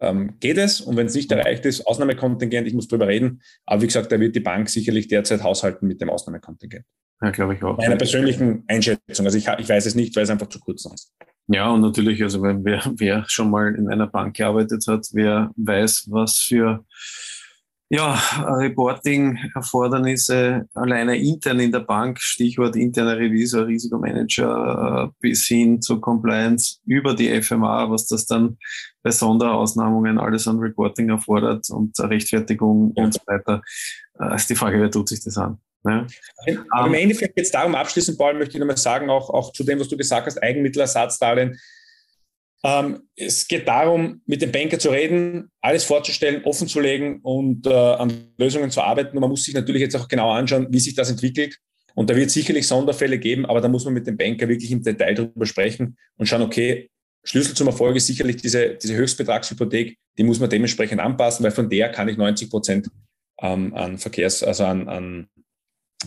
ähm, 0.00 0.34
geht 0.40 0.58
es. 0.58 0.80
Und 0.80 0.96
wenn 0.96 1.06
es 1.06 1.14
nicht 1.14 1.30
erreicht 1.30 1.64
ist, 1.64 1.86
Ausnahmekontingent, 1.86 2.66
ich 2.66 2.74
muss 2.74 2.88
drüber 2.88 3.06
reden. 3.06 3.40
Aber 3.64 3.82
wie 3.82 3.86
gesagt, 3.86 4.10
da 4.10 4.18
wird 4.18 4.34
die 4.34 4.40
Bank 4.40 4.68
sicherlich 4.68 5.08
derzeit 5.08 5.42
haushalten 5.42 5.86
mit 5.86 6.00
dem 6.00 6.10
Ausnahmekontingent. 6.10 6.84
Ja, 7.22 7.30
glaube 7.30 7.54
ich 7.54 7.62
auch. 7.62 7.78
Meiner 7.78 7.96
persönlichen 7.96 8.64
Einschätzung. 8.66 9.26
Also 9.26 9.38
ich, 9.38 9.46
ich 9.46 9.68
weiß 9.68 9.86
es 9.86 9.94
nicht, 9.94 10.16
weil 10.16 10.24
es 10.24 10.30
einfach 10.30 10.48
zu 10.48 10.58
kurz 10.58 10.84
ist. 10.84 11.12
Ja, 11.46 11.70
und 11.70 11.80
natürlich, 11.80 12.22
also 12.22 12.42
wenn 12.42 12.64
wer, 12.64 12.82
wer 12.96 13.24
schon 13.28 13.50
mal 13.50 13.74
in 13.74 13.88
einer 13.88 14.08
Bank 14.08 14.36
gearbeitet 14.36 14.84
hat, 14.88 15.06
wer 15.12 15.52
weiß, 15.56 16.08
was 16.10 16.38
für 16.38 16.84
ja, 17.92 18.14
Reporting-Erfordernisse 18.46 20.66
alleine 20.72 21.18
intern 21.18 21.60
in 21.60 21.72
der 21.72 21.80
Bank, 21.80 22.18
Stichwort 22.20 22.74
interner 22.74 23.18
Revisor, 23.18 23.66
Risikomanager, 23.66 25.04
äh, 25.04 25.08
bis 25.20 25.46
hin 25.46 25.82
zu 25.82 26.00
Compliance 26.00 26.78
über 26.86 27.14
die 27.14 27.42
FMA, 27.42 27.90
was 27.90 28.06
das 28.06 28.24
dann 28.24 28.56
bei 29.02 29.10
Sonderausnahmungen 29.10 30.18
alles 30.18 30.48
an 30.48 30.58
Reporting 30.58 31.10
erfordert 31.10 31.68
und 31.68 32.00
Rechtfertigung 32.00 32.94
ja. 32.96 33.04
und 33.04 33.12
so 33.12 33.20
weiter. 33.26 33.60
Äh, 34.18 34.36
ist 34.36 34.48
die 34.48 34.56
Frage, 34.56 34.80
wer 34.80 34.90
tut 34.90 35.10
sich 35.10 35.22
das 35.22 35.36
an? 35.36 35.58
Ja. 35.84 36.06
Aber 36.70 36.86
im 36.86 36.94
ähm, 36.94 37.02
Endeffekt 37.02 37.36
geht 37.36 37.44
es 37.44 37.50
darum, 37.50 37.74
abschließend, 37.74 38.16
Paul, 38.16 38.32
möchte 38.32 38.54
ich 38.54 38.60
nochmal 38.60 38.78
sagen, 38.78 39.10
auch, 39.10 39.28
auch 39.28 39.52
zu 39.52 39.64
dem, 39.64 39.78
was 39.78 39.88
du 39.88 39.98
gesagt 39.98 40.26
hast, 40.26 40.42
Eigenmittelersatzdarlehen. 40.42 41.58
Ähm, 42.64 43.08
es 43.16 43.48
geht 43.48 43.66
darum, 43.66 44.22
mit 44.26 44.40
dem 44.40 44.52
Banker 44.52 44.78
zu 44.78 44.90
reden, 44.90 45.50
alles 45.60 45.84
vorzustellen, 45.84 46.44
offen 46.44 46.68
zu 46.68 46.80
legen 46.80 47.20
und 47.22 47.66
äh, 47.66 47.72
an 47.72 48.32
Lösungen 48.38 48.70
zu 48.70 48.82
arbeiten. 48.82 49.16
Und 49.16 49.20
man 49.20 49.30
muss 49.30 49.44
sich 49.44 49.54
natürlich 49.54 49.82
jetzt 49.82 49.96
auch 49.96 50.08
genau 50.08 50.30
anschauen, 50.30 50.68
wie 50.70 50.78
sich 50.78 50.94
das 50.94 51.10
entwickelt. 51.10 51.58
Und 51.94 52.08
da 52.08 52.16
wird 52.16 52.30
sicherlich 52.30 52.66
Sonderfälle 52.66 53.18
geben, 53.18 53.44
aber 53.46 53.60
da 53.60 53.68
muss 53.68 53.84
man 53.84 53.94
mit 53.94 54.06
dem 54.06 54.16
Banker 54.16 54.48
wirklich 54.48 54.70
im 54.70 54.82
Detail 54.82 55.14
darüber 55.14 55.44
sprechen 55.44 55.96
und 56.16 56.26
schauen, 56.26 56.42
okay, 56.42 56.88
Schlüssel 57.24 57.54
zum 57.54 57.66
Erfolg 57.66 57.96
ist 57.96 58.06
sicherlich 58.06 58.36
diese, 58.36 58.74
diese 58.74 58.96
Höchstbetragshypothek, 58.96 59.96
die 60.18 60.24
muss 60.24 60.40
man 60.40 60.50
dementsprechend 60.50 61.00
anpassen, 61.00 61.44
weil 61.44 61.52
von 61.52 61.68
der 61.68 61.90
kann 61.90 62.08
ich 62.08 62.16
90 62.16 62.50
Prozent 62.50 62.88
ähm, 63.40 63.74
an 63.74 63.98
Verkehrs-, 63.98 64.42
also 64.42 64.64
an, 64.64 64.88
an 64.88 65.28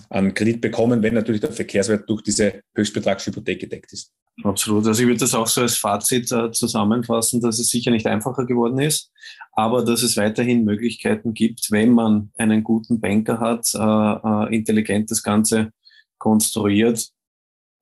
an 0.10 0.34
Kredit 0.34 0.62
bekommen, 0.62 1.02
wenn 1.02 1.14
natürlich 1.14 1.42
der 1.42 1.52
Verkehrswert 1.52 2.10
durch 2.10 2.22
diese 2.22 2.62
Höchstbetragshypothek 2.76 3.60
gedeckt 3.60 3.94
ist. 3.94 4.12
Absolut. 4.44 4.86
Also 4.86 5.02
ich 5.02 5.08
würde 5.08 5.20
das 5.20 5.34
auch 5.34 5.48
so 5.48 5.62
als 5.62 5.78
Fazit 5.78 6.32
äh, 6.32 6.52
zusammenfassen, 6.52 7.40
dass 7.40 7.60
es 7.60 7.70
sicher 7.70 7.92
nicht 7.92 8.06
einfacher 8.06 8.46
geworden 8.46 8.80
ist, 8.80 9.12
aber 9.54 9.84
dass 9.84 10.04
es 10.04 10.18
weiterhin 10.18 10.66
Möglichkeiten 10.66 11.34
gibt, 11.34 11.72
wenn 11.72 11.94
man 11.94 12.32
einen 12.38 12.64
guten 12.64 13.00
Banker 13.00 13.40
hat, 13.40 13.74
äh, 13.74 13.80
äh, 13.80 14.56
intelligent 14.56 15.10
das 15.10 15.24
Ganze 15.24 15.72
konstruiert, 16.18 17.10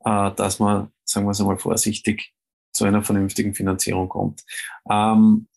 äh, 0.05 0.31
dass 0.35 0.59
man, 0.59 0.89
sagen 1.03 1.25
wir 1.25 1.31
es 1.31 1.39
einmal 1.39 1.57
vorsichtig, 1.57 2.33
zu 2.71 2.85
einer 2.85 3.03
vernünftigen 3.03 3.53
Finanzierung 3.55 4.09
kommt. 4.09 4.43
Ähm, 4.89 5.47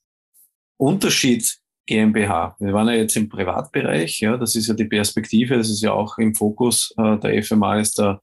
Unterschied 0.79 1.59
GmbH. 1.87 2.57
Wir 2.59 2.73
waren 2.73 2.89
ja 2.89 2.95
jetzt 2.95 3.17
im 3.17 3.29
Privatbereich, 3.29 4.21
ja, 4.21 4.37
das 4.37 4.57
ist 4.57 4.67
ja 4.67 4.75
die 4.75 4.87
Perspektive, 4.87 5.57
das 5.57 5.71
ist 5.71 5.83
ja 5.83 5.93
auch 5.93 6.19
im 6.19 6.35
Fokus 6.35 6.93
äh, 6.99 7.19
der 7.19 7.43
FMA 7.43 7.81
ist 7.81 7.99
der 7.99 8.21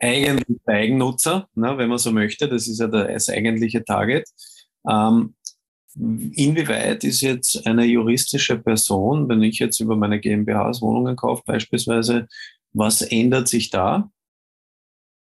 eigentliche 0.00 0.60
Eigennutzer, 0.66 1.48
ne, 1.54 1.76
wenn 1.78 1.88
man 1.88 1.98
so 1.98 2.12
möchte, 2.12 2.48
das 2.48 2.68
ist 2.68 2.80
ja 2.80 2.86
der, 2.86 3.12
das 3.12 3.28
eigentliche 3.28 3.84
Target. 3.84 4.28
Ähm, 4.88 5.34
inwieweit 5.94 7.04
ist 7.04 7.20
jetzt 7.20 7.66
eine 7.66 7.84
juristische 7.84 8.58
Person, 8.58 9.28
wenn 9.28 9.42
ich 9.42 9.58
jetzt 9.58 9.80
über 9.80 9.96
meine 9.96 10.20
GmbHs 10.20 10.82
Wohnungen 10.82 11.16
kaufe 11.16 11.42
beispielsweise, 11.46 12.28
was 12.72 13.02
ändert 13.02 13.48
sich 13.48 13.70
da? 13.70 14.10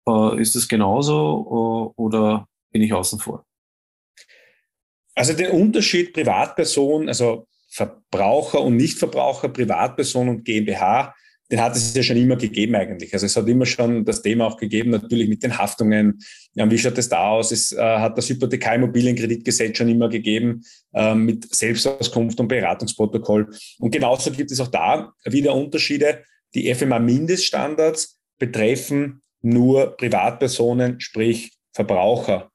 Äh, 0.08 0.40
ist 0.40 0.54
das 0.54 0.68
genauso 0.68 1.94
äh, 1.96 2.00
oder 2.00 2.48
bin 2.70 2.82
ich 2.82 2.92
außen 2.92 3.18
vor? 3.18 3.44
Also 5.14 5.32
den 5.32 5.50
Unterschied 5.50 6.12
Privatperson, 6.12 7.08
also 7.08 7.46
Verbraucher 7.76 8.62
und 8.62 8.76
Nichtverbraucher, 8.76 9.50
Privatperson 9.50 10.30
und 10.30 10.44
GmbH, 10.46 11.14
den 11.50 11.60
hat 11.60 11.76
es 11.76 11.94
ja 11.94 12.02
schon 12.02 12.16
immer 12.16 12.36
gegeben 12.36 12.74
eigentlich. 12.74 13.12
Also 13.12 13.26
es 13.26 13.36
hat 13.36 13.46
immer 13.48 13.66
schon 13.66 14.04
das 14.04 14.22
Thema 14.22 14.46
auch 14.46 14.56
gegeben, 14.56 14.90
natürlich 14.90 15.28
mit 15.28 15.42
den 15.42 15.58
Haftungen. 15.58 16.18
Ja, 16.54 16.68
wie 16.70 16.78
schaut 16.78 16.96
es 16.96 17.10
da 17.10 17.28
aus? 17.28 17.52
Es 17.52 17.72
äh, 17.72 17.78
hat 17.78 18.16
das 18.16 18.30
Hypothekarimmobilienkreditgesetz 18.30 19.76
schon 19.76 19.90
immer 19.90 20.08
gegeben 20.08 20.64
äh, 20.94 21.14
mit 21.14 21.54
Selbstauskunft 21.54 22.40
und 22.40 22.48
Beratungsprotokoll. 22.48 23.50
Und 23.78 23.90
genauso 23.90 24.30
gibt 24.30 24.50
es 24.50 24.58
auch 24.58 24.68
da 24.68 25.12
wieder 25.24 25.54
Unterschiede. 25.54 26.24
Die 26.54 26.74
FMA-Mindeststandards 26.74 28.18
betreffen 28.38 29.20
nur 29.42 29.96
Privatpersonen, 29.98 30.98
sprich 30.98 31.52
Verbraucher. 31.72 32.50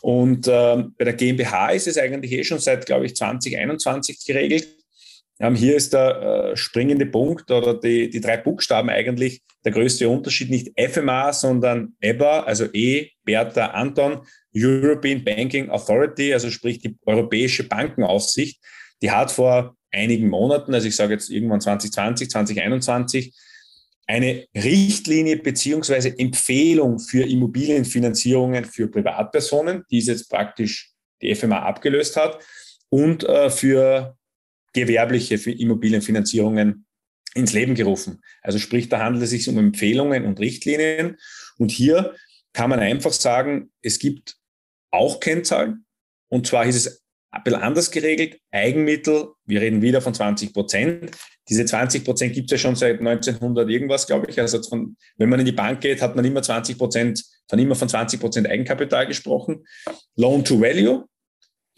Und 0.00 0.46
äh, 0.46 0.84
bei 0.96 1.04
der 1.04 1.14
GmbH 1.14 1.70
ist 1.70 1.88
es 1.88 1.98
eigentlich 1.98 2.32
eh 2.32 2.44
schon 2.44 2.58
seit, 2.58 2.86
glaube 2.86 3.06
ich, 3.06 3.16
2021 3.16 4.24
geregelt. 4.26 4.68
Ähm, 5.40 5.54
hier 5.54 5.76
ist 5.76 5.92
der 5.92 6.50
äh, 6.52 6.56
springende 6.56 7.06
Punkt 7.06 7.50
oder 7.50 7.74
die, 7.74 8.10
die 8.10 8.20
drei 8.20 8.36
Buchstaben 8.36 8.90
eigentlich 8.90 9.42
der 9.64 9.72
größte 9.72 10.08
Unterschied. 10.08 10.50
Nicht 10.50 10.72
FMA, 10.78 11.32
sondern 11.32 11.94
EBA, 12.00 12.40
also 12.40 12.66
E, 12.72 13.10
Bertha, 13.24 13.66
Anton, 13.66 14.20
European 14.54 15.24
Banking 15.24 15.70
Authority, 15.70 16.32
also 16.32 16.50
sprich 16.50 16.80
die 16.80 16.96
Europäische 17.06 17.64
Bankenaufsicht. 17.68 18.60
Die 19.02 19.10
hat 19.10 19.30
vor 19.30 19.76
einigen 19.92 20.28
Monaten, 20.28 20.74
also 20.74 20.88
ich 20.88 20.96
sage 20.96 21.14
jetzt 21.14 21.30
irgendwann 21.30 21.60
2020, 21.60 22.30
2021, 22.30 23.34
eine 24.08 24.46
Richtlinie 24.54 25.36
beziehungsweise 25.36 26.18
Empfehlung 26.18 26.98
für 26.98 27.28
Immobilienfinanzierungen 27.28 28.64
für 28.64 28.88
Privatpersonen, 28.88 29.84
die 29.90 29.98
es 29.98 30.06
jetzt 30.06 30.30
praktisch 30.30 30.92
die 31.20 31.34
FMA 31.34 31.60
abgelöst 31.60 32.16
hat, 32.16 32.42
und 32.88 33.22
äh, 33.24 33.50
für 33.50 34.16
gewerbliche 34.72 35.34
Immobilienfinanzierungen 35.50 36.86
ins 37.34 37.52
Leben 37.52 37.74
gerufen. 37.74 38.22
Also 38.40 38.58
sprich, 38.58 38.88
da 38.88 39.00
handelt 39.00 39.24
es 39.24 39.30
sich 39.30 39.48
um 39.48 39.58
Empfehlungen 39.58 40.24
und 40.24 40.40
Richtlinien. 40.40 41.18
Und 41.58 41.70
hier 41.70 42.14
kann 42.54 42.70
man 42.70 42.80
einfach 42.80 43.12
sagen, 43.12 43.70
es 43.82 43.98
gibt 43.98 44.36
auch 44.90 45.20
Kennzahlen. 45.20 45.84
Und 46.28 46.46
zwar 46.46 46.64
ist 46.64 46.76
es 46.76 47.04
ein 47.30 47.42
bisschen 47.42 47.60
anders 47.60 47.90
geregelt. 47.90 48.38
Eigenmittel, 48.50 49.28
wir 49.44 49.60
reden 49.60 49.82
wieder 49.82 50.00
von 50.00 50.14
20 50.14 50.52
Prozent. 50.52 51.10
Diese 51.48 51.64
20 51.64 52.04
Prozent 52.04 52.34
gibt 52.34 52.50
es 52.50 52.52
ja 52.52 52.58
schon 52.58 52.76
seit 52.76 53.00
1900 53.00 53.68
irgendwas, 53.68 54.06
glaube 54.06 54.30
ich. 54.30 54.40
Also 54.40 54.62
von, 54.62 54.96
wenn 55.16 55.28
man 55.28 55.40
in 55.40 55.46
die 55.46 55.52
Bank 55.52 55.80
geht, 55.80 56.00
hat 56.00 56.16
man 56.16 56.24
immer 56.24 56.42
20 56.42 56.78
Prozent, 56.78 57.24
dann 57.48 57.58
immer 57.58 57.74
von 57.74 57.88
20 57.88 58.20
Prozent 58.20 58.48
Eigenkapital 58.48 59.06
gesprochen. 59.06 59.66
Loan 60.16 60.44
to 60.44 60.60
Value, 60.60 61.04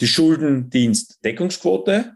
die 0.00 0.06
Schuldendienstdeckungsquote 0.06 2.14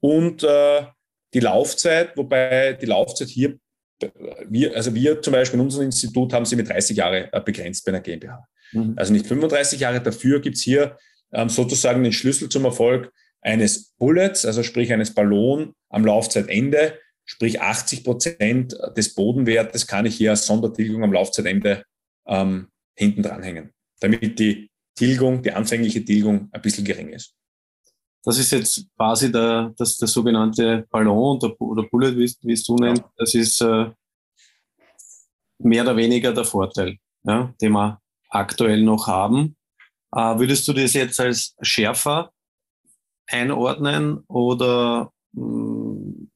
und 0.00 0.42
äh, 0.42 0.86
die 1.34 1.40
Laufzeit, 1.40 2.16
wobei 2.16 2.74
die 2.74 2.86
Laufzeit 2.86 3.28
hier, 3.28 3.58
wir, 4.48 4.76
also 4.76 4.94
wir 4.94 5.22
zum 5.22 5.32
Beispiel 5.32 5.58
in 5.58 5.64
unserem 5.64 5.86
Institut 5.86 6.32
haben 6.32 6.44
sie 6.44 6.56
mit 6.56 6.68
30 6.68 6.96
Jahre 6.96 7.32
äh, 7.32 7.40
begrenzt 7.40 7.84
bei 7.84 7.92
einer 7.92 8.00
GmbH. 8.00 8.46
Mhm. 8.72 8.94
Also 8.96 9.12
nicht 9.12 9.26
35 9.26 9.80
Jahre, 9.80 10.00
dafür 10.00 10.40
gibt 10.40 10.56
es 10.56 10.62
hier 10.62 10.98
sozusagen 11.48 12.02
den 12.02 12.12
Schlüssel 12.12 12.48
zum 12.48 12.64
Erfolg 12.64 13.12
eines 13.40 13.92
Bullets, 13.98 14.44
also 14.44 14.62
sprich 14.62 14.92
eines 14.92 15.14
Ballon 15.14 15.74
am 15.88 16.04
Laufzeitende, 16.04 16.98
sprich 17.24 17.60
80 17.60 18.04
Prozent 18.04 18.76
des 18.96 19.14
Bodenwertes 19.14 19.86
kann 19.86 20.06
ich 20.06 20.16
hier 20.16 20.30
als 20.30 20.46
Sondertilgung 20.46 21.02
am 21.04 21.12
Laufzeitende 21.12 21.84
ähm, 22.26 22.68
hinten 22.94 23.22
dranhängen, 23.22 23.72
damit 24.00 24.38
die 24.38 24.70
Tilgung, 24.94 25.42
die 25.42 25.52
anfängliche 25.52 26.04
Tilgung 26.04 26.48
ein 26.52 26.62
bisschen 26.62 26.84
gering 26.84 27.10
ist. 27.10 27.34
Das 28.24 28.38
ist 28.38 28.50
jetzt 28.50 28.86
quasi 28.96 29.30
der, 29.30 29.72
das, 29.78 29.98
der 29.98 30.08
sogenannte 30.08 30.86
Ballon 30.90 31.36
oder, 31.36 31.60
oder 31.60 31.84
Bullet, 31.84 32.16
wie, 32.16 32.32
wie 32.42 32.52
es 32.52 32.64
du 32.64 32.74
nennst. 32.74 33.04
Das 33.16 33.34
ist 33.34 33.60
äh, 33.60 33.90
mehr 35.58 35.82
oder 35.84 35.96
weniger 35.96 36.32
der 36.32 36.44
Vorteil, 36.44 36.96
ja, 37.22 37.54
den 37.60 37.72
wir 37.72 38.00
aktuell 38.28 38.82
noch 38.82 39.06
haben. 39.06 39.55
Äh, 40.12 40.38
würdest 40.38 40.66
du 40.68 40.72
das 40.72 40.94
jetzt 40.94 41.20
als 41.20 41.54
schärfer 41.60 42.30
einordnen 43.26 44.18
oder 44.28 45.12
mh, 45.32 45.44
mm, 45.44 46.30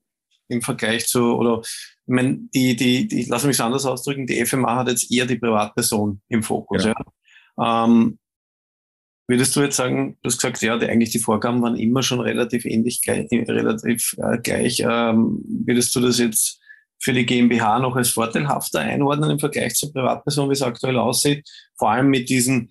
im 0.48 0.62
Vergleich 0.62 1.06
zu, 1.06 1.36
oder 1.36 1.60
ich 1.62 2.00
meine, 2.06 2.40
die, 2.52 2.74
die, 2.74 3.06
die, 3.06 3.24
lass 3.28 3.44
mich 3.44 3.54
es 3.56 3.60
anders 3.60 3.86
ausdrücken, 3.86 4.26
die 4.26 4.44
FMA 4.44 4.76
hat 4.76 4.88
jetzt 4.88 5.12
eher 5.12 5.26
die 5.26 5.38
Privatperson 5.38 6.20
im 6.28 6.42
Fokus. 6.42 6.84
Ja. 6.84 6.94
ja. 7.56 7.84
Ähm, 7.84 8.18
würdest 9.28 9.54
du 9.54 9.60
jetzt 9.60 9.76
sagen, 9.76 10.18
du 10.22 10.28
hast 10.28 10.38
gesagt, 10.38 10.60
ja, 10.60 10.76
die, 10.76 10.86
eigentlich 10.86 11.10
die 11.10 11.20
Vorgaben 11.20 11.62
waren 11.62 11.76
immer 11.76 12.02
schon 12.02 12.20
relativ 12.20 12.64
ähnlich, 12.64 13.00
gleich, 13.00 13.28
relativ 13.30 14.16
äh, 14.18 14.38
gleich. 14.38 14.80
Ähm, 14.80 15.40
würdest 15.66 15.94
du 15.94 16.00
das 16.00 16.18
jetzt 16.18 16.60
für 16.98 17.12
die 17.12 17.24
GmbH 17.24 17.78
noch 17.78 17.94
als 17.94 18.10
vorteilhafter 18.10 18.80
einordnen 18.80 19.30
im 19.30 19.38
Vergleich 19.38 19.74
zur 19.74 19.92
Privatperson, 19.92 20.48
wie 20.48 20.54
es 20.54 20.62
aktuell 20.62 20.98
aussieht? 20.98 21.48
Vor 21.78 21.90
allem 21.90 22.08
mit 22.08 22.28
diesen 22.28 22.70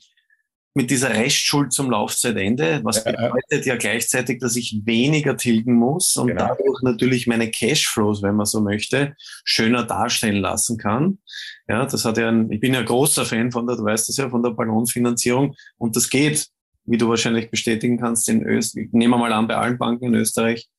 mit 0.75 0.91
dieser 0.91 1.09
Restschuld 1.09 1.73
zum 1.73 1.89
Laufzeitende, 1.89 2.81
was 2.83 3.03
bedeutet 3.03 3.65
ja 3.65 3.75
gleichzeitig, 3.75 4.39
dass 4.39 4.55
ich 4.55 4.81
weniger 4.85 5.35
tilgen 5.35 5.75
muss 5.75 6.15
und 6.15 6.27
genau. 6.27 6.47
dadurch 6.47 6.81
natürlich 6.83 7.27
meine 7.27 7.49
Cashflows, 7.49 8.21
wenn 8.21 8.35
man 8.35 8.45
so 8.45 8.61
möchte, 8.61 9.15
schöner 9.43 9.83
darstellen 9.83 10.41
lassen 10.41 10.77
kann. 10.77 11.19
Ja, 11.67 11.85
das 11.85 12.05
hat 12.05 12.17
ja 12.17 12.29
ein, 12.29 12.51
ich 12.51 12.59
bin 12.59 12.73
ja 12.73 12.83
großer 12.83 13.25
Fan 13.25 13.51
von 13.51 13.65
der, 13.65 13.77
du 13.77 13.83
weißt 13.83 14.09
das 14.09 14.17
ja, 14.17 14.29
von 14.29 14.43
der 14.43 14.51
Ballonfinanzierung 14.51 15.55
und 15.77 15.95
das 15.95 16.09
geht, 16.09 16.47
wie 16.85 16.97
du 16.97 17.09
wahrscheinlich 17.09 17.49
bestätigen 17.49 17.99
kannst, 17.99 18.29
in 18.29 18.43
Österreich, 18.43 18.89
nehmen 18.91 19.13
wir 19.13 19.17
mal 19.17 19.33
an, 19.33 19.47
bei 19.47 19.55
allen 19.55 19.77
Banken 19.77 20.05
in 20.05 20.15
Österreich, 20.15 20.69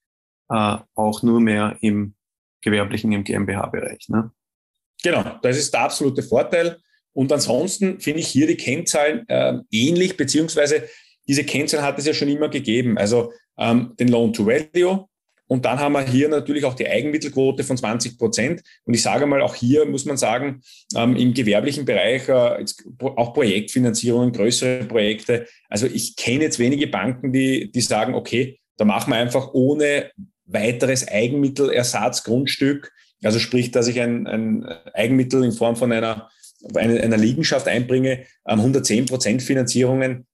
äh, 0.50 0.76
auch 0.94 1.22
nur 1.22 1.40
mehr 1.40 1.76
im 1.81 2.14
gewerblichen, 2.62 3.12
im 3.12 3.24
GmbH-Bereich. 3.24 4.09
Ne? 4.09 4.31
Genau, 5.03 5.38
das 5.42 5.57
ist 5.57 5.72
der 5.72 5.83
absolute 5.83 6.22
Vorteil. 6.22 6.79
Und 7.12 7.32
ansonsten 7.32 8.00
finde 8.00 8.20
ich 8.20 8.28
hier 8.28 8.46
die 8.46 8.56
Kennzahlen 8.56 9.28
äh, 9.28 9.54
ähnlich, 9.70 10.16
beziehungsweise 10.16 10.84
diese 11.28 11.44
Kennzahlen 11.44 11.84
hat 11.84 11.98
es 11.98 12.06
ja 12.06 12.14
schon 12.14 12.28
immer 12.28 12.48
gegeben. 12.48 12.98
Also 12.98 13.32
ähm, 13.58 13.94
den 13.98 14.08
Loan 14.08 14.32
to 14.32 14.46
Value. 14.46 15.06
Und 15.46 15.64
dann 15.64 15.80
haben 15.80 15.92
wir 15.94 16.06
hier 16.06 16.28
natürlich 16.28 16.64
auch 16.64 16.74
die 16.74 16.88
Eigenmittelquote 16.88 17.64
von 17.64 17.76
20 17.76 18.18
Prozent. 18.18 18.62
Und 18.84 18.94
ich 18.94 19.02
sage 19.02 19.26
mal, 19.26 19.42
auch 19.42 19.56
hier 19.56 19.84
muss 19.84 20.04
man 20.04 20.16
sagen, 20.16 20.62
ähm, 20.94 21.16
im 21.16 21.34
gewerblichen 21.34 21.84
Bereich 21.84 22.28
äh, 22.28 22.64
auch 23.16 23.34
Projektfinanzierungen, 23.34 24.32
größere 24.32 24.84
Projekte. 24.84 25.46
Also 25.68 25.86
ich 25.86 26.14
kenne 26.14 26.44
jetzt 26.44 26.60
wenige 26.60 26.86
Banken, 26.86 27.32
die, 27.32 27.72
die 27.72 27.80
sagen, 27.80 28.14
okay, 28.14 28.60
da 28.76 28.84
machen 28.84 29.12
wir 29.12 29.18
einfach 29.18 29.52
ohne 29.52 30.12
weiteres 30.46 31.06
Eigenmittelersatzgrundstück, 31.06 32.92
also 33.22 33.38
sprich, 33.38 33.70
dass 33.70 33.88
ich 33.88 34.00
ein, 34.00 34.26
ein 34.26 34.64
Eigenmittel 34.94 35.44
in 35.44 35.52
Form 35.52 35.76
von 35.76 35.92
einer 35.92 36.30
einer, 36.74 37.02
einer 37.02 37.16
Liegenschaft 37.16 37.68
einbringe, 37.68 38.24
110 38.44 39.06
Prozent 39.06 39.42
Finanzierungen. 39.42 40.26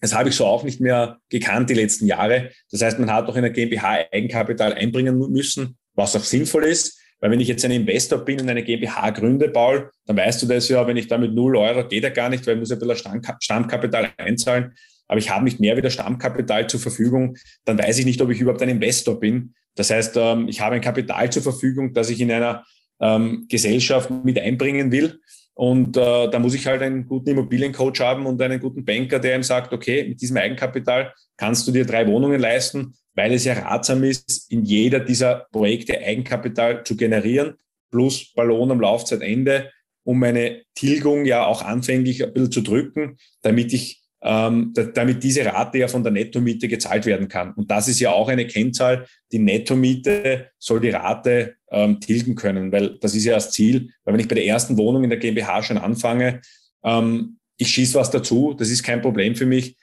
Das 0.00 0.14
habe 0.14 0.28
ich 0.28 0.36
so 0.36 0.46
auch 0.46 0.64
nicht 0.64 0.80
mehr 0.80 1.18
gekannt 1.30 1.70
die 1.70 1.74
letzten 1.74 2.06
Jahre. 2.06 2.50
Das 2.70 2.82
heißt, 2.82 2.98
man 2.98 3.12
hat 3.12 3.28
auch 3.28 3.36
in 3.36 3.42
der 3.42 3.50
GmbH 3.50 4.06
Eigenkapital 4.12 4.74
einbringen 4.74 5.18
müssen, 5.30 5.76
was 5.94 6.14
auch 6.16 6.24
sinnvoll 6.24 6.64
ist. 6.64 7.00
Weil 7.20 7.30
wenn 7.30 7.40
ich 7.40 7.48
jetzt 7.48 7.64
ein 7.64 7.70
Investor 7.70 8.18
bin 8.18 8.40
und 8.40 8.50
eine 8.50 8.62
GmbH 8.62 9.08
gründe, 9.10 9.48
Paul, 9.48 9.90
dann 10.04 10.16
weißt 10.16 10.42
du 10.42 10.46
das 10.46 10.68
ja, 10.68 10.86
wenn 10.86 10.98
ich 10.98 11.08
da 11.08 11.16
mit 11.16 11.32
0 11.32 11.56
Euro, 11.56 11.88
geht 11.88 12.02
ja 12.02 12.10
gar 12.10 12.28
nicht, 12.28 12.46
weil 12.46 12.54
ich 12.54 12.60
muss 12.60 12.72
ein 12.72 12.78
bisschen 12.78 13.22
Stammkapital 13.40 14.10
einzahlen. 14.18 14.74
Aber 15.08 15.18
ich 15.18 15.30
habe 15.30 15.44
nicht 15.44 15.60
mehr 15.60 15.76
wieder 15.76 15.90
Stammkapital 15.90 16.66
zur 16.66 16.80
Verfügung, 16.80 17.36
dann 17.64 17.78
weiß 17.78 17.98
ich 17.98 18.04
nicht, 18.04 18.20
ob 18.20 18.30
ich 18.30 18.40
überhaupt 18.40 18.62
ein 18.62 18.68
Investor 18.68 19.18
bin. 19.18 19.54
Das 19.74 19.90
heißt, 19.90 20.16
ähm, 20.16 20.48
ich 20.48 20.60
habe 20.60 20.74
ein 20.74 20.80
Kapital 20.80 21.30
zur 21.30 21.42
Verfügung, 21.42 21.94
das 21.94 22.10
ich 22.10 22.20
in 22.20 22.30
einer 22.30 22.64
ähm, 23.00 23.46
Gesellschaft 23.48 24.10
mit 24.10 24.38
einbringen 24.38 24.92
will. 24.92 25.20
Und 25.54 25.96
äh, 25.96 26.28
da 26.30 26.38
muss 26.38 26.54
ich 26.54 26.66
halt 26.66 26.82
einen 26.82 27.06
guten 27.06 27.30
Immobiliencoach 27.30 28.00
haben 28.00 28.26
und 28.26 28.42
einen 28.42 28.60
guten 28.60 28.84
Banker, 28.84 29.20
der 29.20 29.36
ihm 29.36 29.44
sagt, 29.44 29.72
okay, 29.72 30.04
mit 30.08 30.20
diesem 30.20 30.36
Eigenkapital 30.36 31.12
kannst 31.36 31.66
du 31.66 31.72
dir 31.72 31.86
drei 31.86 32.06
Wohnungen 32.08 32.40
leisten, 32.40 32.94
weil 33.14 33.32
es 33.32 33.44
ja 33.44 33.54
ratsam 33.54 34.02
ist, 34.02 34.50
in 34.50 34.64
jeder 34.64 35.00
dieser 35.00 35.46
Projekte 35.52 35.98
Eigenkapital 35.98 36.82
zu 36.84 36.96
generieren, 36.96 37.54
plus 37.90 38.32
Ballon 38.34 38.72
am 38.72 38.80
Laufzeitende, 38.80 39.70
um 40.02 40.18
meine 40.18 40.62
Tilgung 40.74 41.24
ja 41.24 41.46
auch 41.46 41.62
anfänglich 41.62 42.24
ein 42.24 42.32
bisschen 42.32 42.52
zu 42.52 42.60
drücken, 42.60 43.16
damit 43.42 43.72
ich 43.72 44.03
ähm, 44.24 44.72
damit 44.94 45.22
diese 45.22 45.44
Rate 45.44 45.78
ja 45.78 45.88
von 45.88 46.02
der 46.02 46.10
Nettomiete 46.10 46.66
gezahlt 46.66 47.04
werden 47.04 47.28
kann. 47.28 47.52
Und 47.52 47.70
das 47.70 47.88
ist 47.88 48.00
ja 48.00 48.10
auch 48.10 48.28
eine 48.28 48.46
Kennzahl. 48.46 49.06
Die 49.30 49.38
Nettomiete 49.38 50.48
soll 50.58 50.80
die 50.80 50.90
Rate 50.90 51.56
ähm, 51.70 52.00
tilgen 52.00 52.34
können, 52.34 52.72
weil 52.72 52.98
das 53.00 53.14
ist 53.14 53.24
ja 53.26 53.34
das 53.34 53.50
Ziel. 53.50 53.90
Weil 54.04 54.14
wenn 54.14 54.20
ich 54.20 54.28
bei 54.28 54.34
der 54.34 54.46
ersten 54.46 54.78
Wohnung 54.78 55.04
in 55.04 55.10
der 55.10 55.18
GmbH 55.18 55.62
schon 55.62 55.76
anfange, 55.76 56.40
ähm, 56.82 57.38
ich 57.58 57.68
schieße 57.68 57.98
was 57.98 58.10
dazu, 58.10 58.54
das 58.54 58.70
ist 58.70 58.82
kein 58.82 59.02
Problem 59.02 59.36
für 59.36 59.46
mich, 59.46 59.76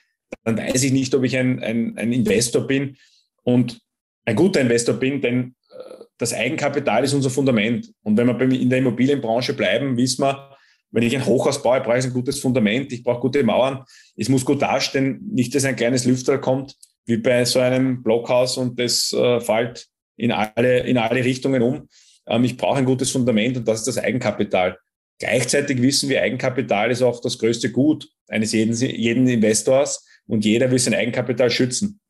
dann 0.44 0.58
weiß 0.58 0.82
ich 0.82 0.92
nicht, 0.92 1.14
ob 1.14 1.22
ich 1.22 1.36
ein, 1.36 1.62
ein, 1.62 1.96
ein 1.96 2.12
Investor 2.12 2.66
bin 2.66 2.96
und 3.44 3.80
ein 4.24 4.34
guter 4.34 4.60
Investor 4.60 4.96
bin, 4.96 5.20
denn 5.20 5.54
äh, 5.70 6.04
das 6.18 6.34
Eigenkapital 6.34 7.04
ist 7.04 7.14
unser 7.14 7.30
Fundament. 7.30 7.92
Und 8.02 8.16
wenn 8.16 8.26
wir 8.26 8.60
in 8.60 8.70
der 8.70 8.80
Immobilienbranche 8.80 9.54
bleiben, 9.54 9.96
wissen 9.96 10.24
wir, 10.24 10.51
wenn 10.92 11.02
ich 11.02 11.16
ein 11.16 11.26
Hochhaus 11.26 11.62
baue, 11.62 11.80
brauche 11.80 11.98
ich 11.98 12.04
ein 12.04 12.12
gutes 12.12 12.38
Fundament, 12.38 12.92
ich 12.92 13.02
brauche 13.02 13.20
gute 13.20 13.42
Mauern. 13.42 13.84
Es 14.14 14.28
muss 14.28 14.44
gut 14.44 14.60
dastehen, 14.60 15.26
nicht, 15.32 15.54
dass 15.54 15.64
ein 15.64 15.74
kleines 15.74 16.04
Lüfter 16.04 16.38
kommt, 16.38 16.76
wie 17.06 17.16
bei 17.16 17.44
so 17.44 17.58
einem 17.60 18.02
Blockhaus 18.02 18.58
und 18.58 18.78
das 18.78 19.12
äh, 19.12 19.40
fällt 19.40 19.88
in 20.16 20.30
alle, 20.30 20.80
in 20.80 20.98
alle 20.98 21.24
Richtungen 21.24 21.62
um. 21.62 21.88
Ähm, 22.26 22.44
ich 22.44 22.58
brauche 22.58 22.78
ein 22.78 22.84
gutes 22.84 23.10
Fundament 23.10 23.56
und 23.56 23.66
das 23.66 23.80
ist 23.80 23.88
das 23.88 23.98
Eigenkapital. 23.98 24.78
Gleichzeitig 25.18 25.80
wissen 25.80 26.10
wir, 26.10 26.20
Eigenkapital 26.20 26.90
ist 26.90 27.02
auch 27.02 27.20
das 27.20 27.38
größte 27.38 27.70
Gut 27.70 28.08
eines 28.28 28.52
jeden, 28.52 28.74
jeden 28.74 29.26
Investors 29.26 30.06
und 30.26 30.44
jeder 30.44 30.70
will 30.70 30.78
sein 30.78 30.94
Eigenkapital 30.94 31.50
schützen. 31.50 32.00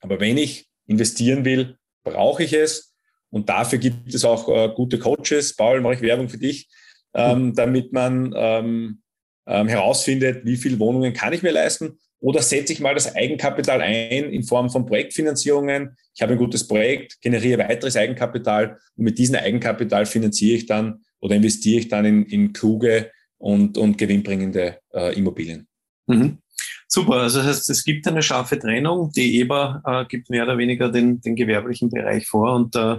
Aber 0.00 0.20
wenn 0.20 0.38
ich 0.38 0.68
investieren 0.86 1.44
will, 1.44 1.76
brauche 2.04 2.44
ich 2.44 2.52
es 2.52 2.94
und 3.28 3.48
dafür 3.48 3.78
gibt 3.80 4.14
es 4.14 4.24
auch 4.24 4.48
äh, 4.48 4.72
gute 4.74 5.00
Coaches. 5.00 5.56
Paul, 5.56 5.80
mache 5.80 5.94
ich 5.94 6.00
Werbung 6.00 6.28
für 6.28 6.38
dich 6.38 6.68
ähm, 7.14 7.54
damit 7.54 7.92
man 7.92 8.32
ähm, 8.36 9.02
ähm, 9.46 9.68
herausfindet, 9.68 10.44
wie 10.44 10.56
viele 10.56 10.78
Wohnungen 10.78 11.12
kann 11.12 11.32
ich 11.32 11.42
mir 11.42 11.52
leisten. 11.52 11.98
Oder 12.20 12.42
setze 12.42 12.72
ich 12.72 12.80
mal 12.80 12.94
das 12.94 13.14
Eigenkapital 13.14 13.80
ein 13.80 14.24
in 14.30 14.42
Form 14.42 14.68
von 14.68 14.84
Projektfinanzierungen. 14.84 15.96
Ich 16.14 16.20
habe 16.20 16.32
ein 16.32 16.38
gutes 16.38 16.68
Projekt, 16.68 17.20
generiere 17.22 17.66
weiteres 17.66 17.96
Eigenkapital 17.96 18.78
und 18.96 19.04
mit 19.04 19.18
diesem 19.18 19.36
Eigenkapital 19.36 20.04
finanziere 20.04 20.56
ich 20.56 20.66
dann 20.66 21.00
oder 21.20 21.36
investiere 21.36 21.80
ich 21.80 21.88
dann 21.88 22.04
in, 22.04 22.26
in 22.26 22.52
kluge 22.52 23.10
und, 23.38 23.78
und 23.78 23.96
gewinnbringende 23.96 24.78
äh, 24.92 25.16
Immobilien. 25.16 25.66
Mhm. 26.06 26.38
Super, 26.86 27.14
also 27.14 27.38
das 27.38 27.46
heißt, 27.46 27.70
es 27.70 27.84
gibt 27.84 28.06
eine 28.06 28.22
scharfe 28.22 28.58
Trennung. 28.58 29.12
Die 29.12 29.40
EBA 29.40 29.82
äh, 29.86 30.04
gibt 30.06 30.28
mehr 30.28 30.42
oder 30.42 30.58
weniger 30.58 30.90
den, 30.90 31.20
den 31.20 31.36
gewerblichen 31.36 31.88
Bereich 31.88 32.26
vor 32.26 32.54
und 32.54 32.76
äh, 32.76 32.96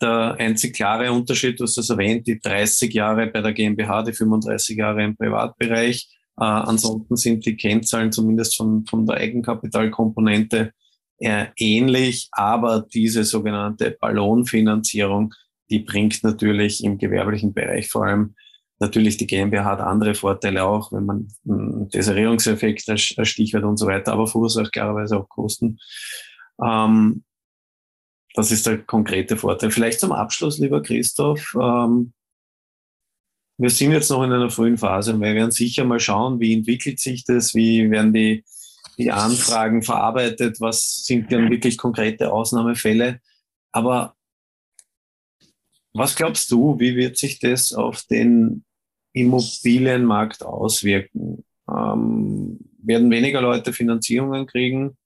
der 0.00 0.36
einzig 0.38 0.74
klare 0.74 1.12
Unterschied, 1.12 1.58
du 1.58 1.64
hast 1.64 1.78
es 1.78 1.90
erwähnt, 1.90 2.26
die 2.26 2.40
30 2.40 2.92
Jahre 2.92 3.26
bei 3.26 3.40
der 3.40 3.52
GmbH, 3.52 4.02
die 4.02 4.12
35 4.12 4.76
Jahre 4.76 5.04
im 5.04 5.16
Privatbereich. 5.16 6.08
Äh, 6.38 6.44
ansonsten 6.44 7.16
sind 7.16 7.46
die 7.46 7.56
Kennzahlen 7.56 8.12
zumindest 8.12 8.56
von, 8.56 8.86
von 8.86 9.06
der 9.06 9.16
Eigenkapitalkomponente 9.16 10.72
äh, 11.18 11.46
ähnlich, 11.56 12.28
aber 12.32 12.86
diese 12.92 13.24
sogenannte 13.24 13.96
Ballonfinanzierung, 14.00 15.34
die 15.70 15.80
bringt 15.80 16.22
natürlich 16.22 16.84
im 16.84 16.98
gewerblichen 16.98 17.52
Bereich 17.52 17.88
vor 17.88 18.06
allem 18.06 18.34
Natürlich, 18.80 19.16
die 19.16 19.26
GmbH 19.26 19.64
hat 19.64 19.80
andere 19.80 20.14
Vorteile 20.14 20.64
auch, 20.64 20.92
wenn 20.92 21.04
man 21.04 21.28
einen 21.48 21.88
Deserierungseffekt 21.88 22.88
als 22.88 23.02
Stichwort 23.28 23.64
und 23.64 23.76
so 23.76 23.86
weiter, 23.86 24.12
aber 24.12 24.28
verursacht 24.28 24.72
klarerweise 24.72 25.18
auch 25.18 25.28
Kosten. 25.28 25.78
Ähm, 26.64 27.24
das 28.34 28.52
ist 28.52 28.66
der 28.66 28.78
konkrete 28.78 29.36
Vorteil. 29.36 29.70
Vielleicht 29.70 30.00
zum 30.00 30.12
Abschluss, 30.12 30.58
lieber 30.58 30.82
Christoph. 30.82 31.56
Ähm, 31.60 32.12
wir 33.58 33.70
sind 33.70 33.92
jetzt 33.92 34.10
noch 34.10 34.22
in 34.22 34.32
einer 34.32 34.50
frühen 34.50 34.78
Phase 34.78 35.14
und 35.14 35.20
wir 35.20 35.34
werden 35.34 35.50
sicher 35.50 35.84
mal 35.84 35.98
schauen, 35.98 36.38
wie 36.38 36.54
entwickelt 36.54 37.00
sich 37.00 37.24
das, 37.24 37.54
wie 37.54 37.90
werden 37.90 38.12
die, 38.12 38.44
die 38.98 39.10
Anfragen 39.10 39.82
verarbeitet, 39.82 40.60
was 40.60 41.04
sind 41.04 41.32
dann 41.32 41.50
wirklich 41.50 41.76
konkrete 41.76 42.32
Ausnahmefälle. 42.32 43.20
Aber 43.72 44.14
was 45.92 46.14
glaubst 46.14 46.50
du, 46.52 46.78
wie 46.78 46.94
wird 46.94 47.16
sich 47.16 47.40
das 47.40 47.72
auf 47.72 48.02
den 48.02 48.64
Immobilienmarkt 49.12 50.44
auswirken? 50.44 51.44
Ähm, 51.68 52.60
werden 52.80 53.10
weniger 53.10 53.40
Leute 53.40 53.72
Finanzierungen 53.72 54.46
kriegen? 54.46 54.96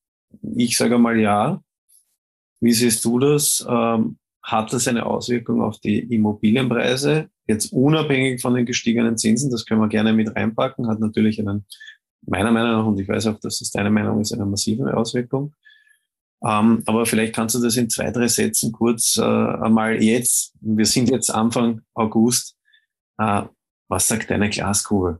Ich 0.55 0.77
sage 0.77 0.99
mal 0.99 1.19
ja. 1.19 1.63
Wie 2.62 2.72
siehst 2.72 3.05
du 3.05 3.18
das? 3.18 3.66
Ähm, 3.68 4.18
hat 4.40 4.72
das 4.72 4.87
eine 4.88 5.05
Auswirkung 5.05 5.62
auf 5.62 5.81
die 5.81 5.98
Immobilienpreise? 5.98 7.29
Jetzt 7.46 7.72
unabhängig 7.72 8.40
von 8.40 8.55
den 8.55 8.66
gestiegenen 8.66 9.18
Zinsen, 9.18 9.51
das 9.51 9.66
können 9.66 9.81
wir 9.81 9.88
gerne 9.88 10.12
mit 10.12 10.35
reinpacken, 10.35 10.88
hat 10.88 11.01
natürlich 11.01 11.40
einen, 11.40 11.66
meiner 12.25 12.53
Meinung 12.53 12.72
nach, 12.72 12.87
und 12.87 13.01
ich 13.01 13.09
weiß 13.09 13.27
auch, 13.27 13.40
dass 13.40 13.59
das 13.59 13.72
deine 13.72 13.90
Meinung 13.90 14.20
ist, 14.20 14.33
eine 14.33 14.46
massive 14.46 14.96
Auswirkung. 14.96 15.55
Ähm, 16.44 16.85
aber 16.87 17.05
vielleicht 17.05 17.35
kannst 17.35 17.57
du 17.57 17.61
das 17.61 17.77
in 17.77 17.90
zwei, 17.90 18.11
drei 18.12 18.29
Sätzen 18.29 18.70
kurz 18.72 19.18
äh, 19.18 19.22
einmal 19.22 20.01
jetzt, 20.01 20.55
wir 20.61 20.87
sind 20.87 21.11
jetzt 21.11 21.31
Anfang 21.31 21.83
August, 21.94 22.57
äh, 23.18 23.42
was 23.88 24.07
sagt 24.07 24.31
deine 24.31 24.51
Glaskugel? 24.51 25.18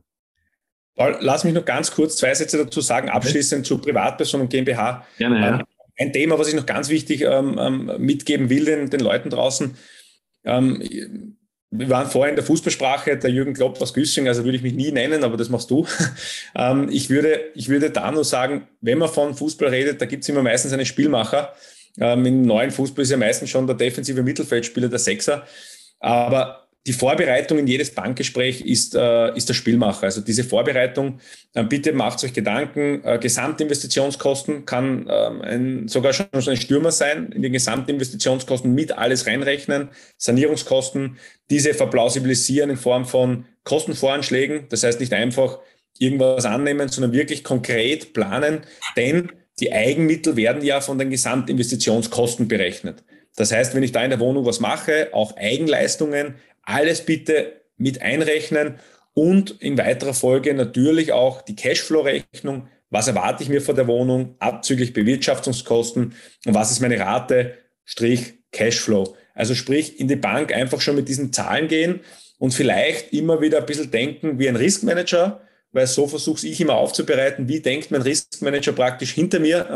Lass 0.95 1.43
mich 1.43 1.53
noch 1.53 1.65
ganz 1.65 1.91
kurz 1.91 2.17
zwei 2.17 2.33
Sätze 2.35 2.57
dazu 2.57 2.79
sagen, 2.79 3.09
abschließend 3.09 3.65
zu 3.65 3.79
Privatpersonen 3.79 4.45
und 4.45 4.49
GmbH. 4.49 5.05
Gerne, 5.17 5.41
ja. 5.41 5.63
Ein 5.97 6.13
Thema, 6.13 6.39
was 6.39 6.47
ich 6.47 6.55
noch 6.55 6.65
ganz 6.65 6.89
wichtig 6.89 7.21
ähm, 7.21 7.57
ähm, 7.59 7.91
mitgeben 7.99 8.49
will 8.49 8.65
den, 8.65 8.89
den 8.89 8.99
Leuten 8.99 9.29
draußen. 9.29 9.75
Ähm, 10.43 11.35
wir 11.75 11.89
waren 11.89 12.07
vorher 12.07 12.29
in 12.29 12.35
der 12.35 12.45
Fußballsprache, 12.45 13.17
der 13.17 13.31
Jürgen 13.31 13.53
Klopp 13.53 13.81
aus 13.81 13.93
Güssing, 13.93 14.27
also 14.27 14.43
würde 14.43 14.57
ich 14.57 14.63
mich 14.63 14.73
nie 14.73 14.91
nennen, 14.91 15.23
aber 15.23 15.37
das 15.37 15.49
machst 15.49 15.71
du. 15.71 15.87
ähm, 16.55 16.87
ich, 16.91 17.09
würde, 17.09 17.39
ich 17.55 17.69
würde 17.69 17.89
da 17.89 18.11
nur 18.11 18.23
sagen, 18.23 18.67
wenn 18.81 18.99
man 18.99 19.09
von 19.09 19.33
Fußball 19.33 19.69
redet, 19.69 19.99
da 19.99 20.05
gibt 20.05 20.23
es 20.23 20.29
immer 20.29 20.43
meistens 20.43 20.73
einen 20.73 20.85
Spielmacher. 20.85 21.53
Ähm, 21.99 22.25
Im 22.25 22.41
neuen 22.43 22.71
Fußball 22.71 23.03
ist 23.03 23.11
ja 23.11 23.17
meistens 23.17 23.49
schon 23.49 23.65
der 23.65 23.75
defensive 23.75 24.21
Mittelfeldspieler, 24.21 24.89
der 24.89 24.99
Sechser. 24.99 25.47
Aber 25.99 26.62
die 26.85 26.93
Vorbereitung 26.93 27.59
in 27.59 27.67
jedes 27.67 27.91
Bankgespräch 27.91 28.61
ist, 28.61 28.93
äh, 28.93 29.35
ist 29.35 29.47
der 29.47 29.53
Spielmacher. 29.53 30.03
Also 30.03 30.19
diese 30.19 30.43
Vorbereitung, 30.43 31.19
äh, 31.53 31.63
bitte 31.63 31.93
macht 31.93 32.23
euch 32.23 32.33
Gedanken, 32.33 33.01
äh, 33.05 33.17
Gesamtinvestitionskosten 33.19 34.65
kann 34.65 35.07
ähm, 35.09 35.41
ein, 35.41 35.87
sogar 35.87 36.11
schon 36.11 36.27
ein 36.33 36.57
Stürmer 36.57 36.91
sein, 36.91 37.31
in 37.31 37.41
den 37.41 37.53
Gesamtinvestitionskosten 37.53 38.73
mit 38.73 38.91
alles 38.91 39.27
reinrechnen, 39.27 39.89
Sanierungskosten, 40.17 41.17
diese 41.49 41.73
verplausibilisieren 41.73 42.71
in 42.71 42.77
Form 42.77 43.05
von 43.05 43.45
Kostenvoranschlägen. 43.63 44.65
Das 44.67 44.83
heißt 44.83 44.99
nicht 44.99 45.13
einfach 45.13 45.59
irgendwas 45.97 46.45
annehmen, 46.45 46.89
sondern 46.89 47.13
wirklich 47.13 47.45
konkret 47.45 48.13
planen, 48.13 48.61
denn 48.97 49.31
die 49.59 49.71
Eigenmittel 49.71 50.35
werden 50.35 50.63
ja 50.63 50.81
von 50.81 50.97
den 50.97 51.11
Gesamtinvestitionskosten 51.11 52.47
berechnet. 52.47 53.03
Das 53.35 53.51
heißt, 53.51 53.73
wenn 53.73 53.83
ich 53.83 53.91
da 53.91 54.03
in 54.03 54.09
der 54.09 54.19
Wohnung 54.19 54.45
was 54.45 54.59
mache, 54.59 55.09
auch 55.11 55.35
Eigenleistungen, 55.37 56.35
alles 56.63 57.05
bitte 57.05 57.61
mit 57.77 58.01
einrechnen 58.01 58.75
und 59.13 59.61
in 59.61 59.77
weiterer 59.77 60.13
Folge 60.13 60.53
natürlich 60.53 61.11
auch 61.11 61.41
die 61.41 61.55
Cashflow-Rechnung. 61.55 62.67
Was 62.89 63.07
erwarte 63.07 63.43
ich 63.43 63.49
mir 63.49 63.61
von 63.61 63.75
der 63.75 63.87
Wohnung 63.87 64.35
abzüglich 64.39 64.93
Bewirtschaftungskosten 64.93 66.13
und 66.45 66.53
was 66.53 66.71
ist 66.71 66.79
meine 66.79 66.99
Rate, 66.99 67.53
Strich 67.85 68.33
Cashflow. 68.51 69.15
Also 69.33 69.55
sprich, 69.55 69.99
in 69.99 70.07
die 70.07 70.15
Bank 70.15 70.53
einfach 70.53 70.79
schon 70.79 70.95
mit 70.95 71.09
diesen 71.09 71.33
Zahlen 71.33 71.67
gehen 71.67 72.01
und 72.37 72.53
vielleicht 72.53 73.13
immer 73.13 73.41
wieder 73.41 73.59
ein 73.59 73.65
bisschen 73.65 73.91
denken 73.91 74.39
wie 74.39 74.47
ein 74.47 74.55
Riskmanager, 74.55 75.41
weil 75.71 75.87
so 75.87 76.07
versuche 76.07 76.45
ich 76.45 76.61
immer 76.61 76.75
aufzubereiten, 76.75 77.47
wie 77.47 77.59
denkt 77.59 77.89
mein 77.89 78.03
Riskmanager 78.03 78.73
praktisch 78.73 79.11
hinter 79.11 79.39
mir 79.39 79.67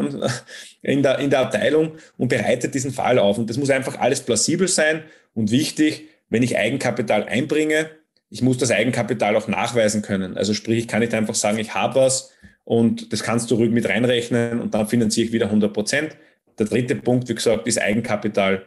in 0.83 1.01
der, 1.01 1.17
in 1.19 1.31
der 1.31 1.39
Abteilung 1.39 1.97
und 2.17 2.27
bereitet 2.27 2.75
diesen 2.75 2.91
Fall 2.91 3.17
auf. 3.17 3.39
Und 3.39 3.49
das 3.49 3.57
muss 3.57 3.71
einfach 3.71 3.99
alles 3.99 4.21
plausibel 4.21 4.67
sein 4.67 5.03
und 5.33 5.49
wichtig, 5.49 6.07
wenn 6.29 6.43
ich 6.43 6.57
Eigenkapital 6.57 7.23
einbringe, 7.23 7.89
ich 8.29 8.41
muss 8.41 8.57
das 8.57 8.71
Eigenkapital 8.71 9.35
auch 9.35 9.47
nachweisen 9.47 10.01
können. 10.01 10.37
Also 10.37 10.53
sprich, 10.53 10.79
ich 10.79 10.87
kann 10.87 10.99
nicht 10.99 11.13
einfach 11.13 11.35
sagen, 11.35 11.59
ich 11.59 11.73
habe 11.73 12.01
was 12.01 12.31
und 12.63 13.13
das 13.13 13.23
kannst 13.23 13.49
du 13.49 13.55
ruhig 13.55 13.71
mit 13.71 13.87
reinrechnen 13.87 14.59
und 14.59 14.73
dann 14.73 14.87
finanziere 14.87 15.27
ich 15.27 15.33
wieder 15.33 15.45
100 15.45 15.73
Prozent. 15.73 16.17
Der 16.59 16.65
dritte 16.65 16.95
Punkt, 16.95 17.29
wie 17.29 17.35
gesagt, 17.35 17.67
ist 17.67 17.79
Eigenkapital 17.79 18.65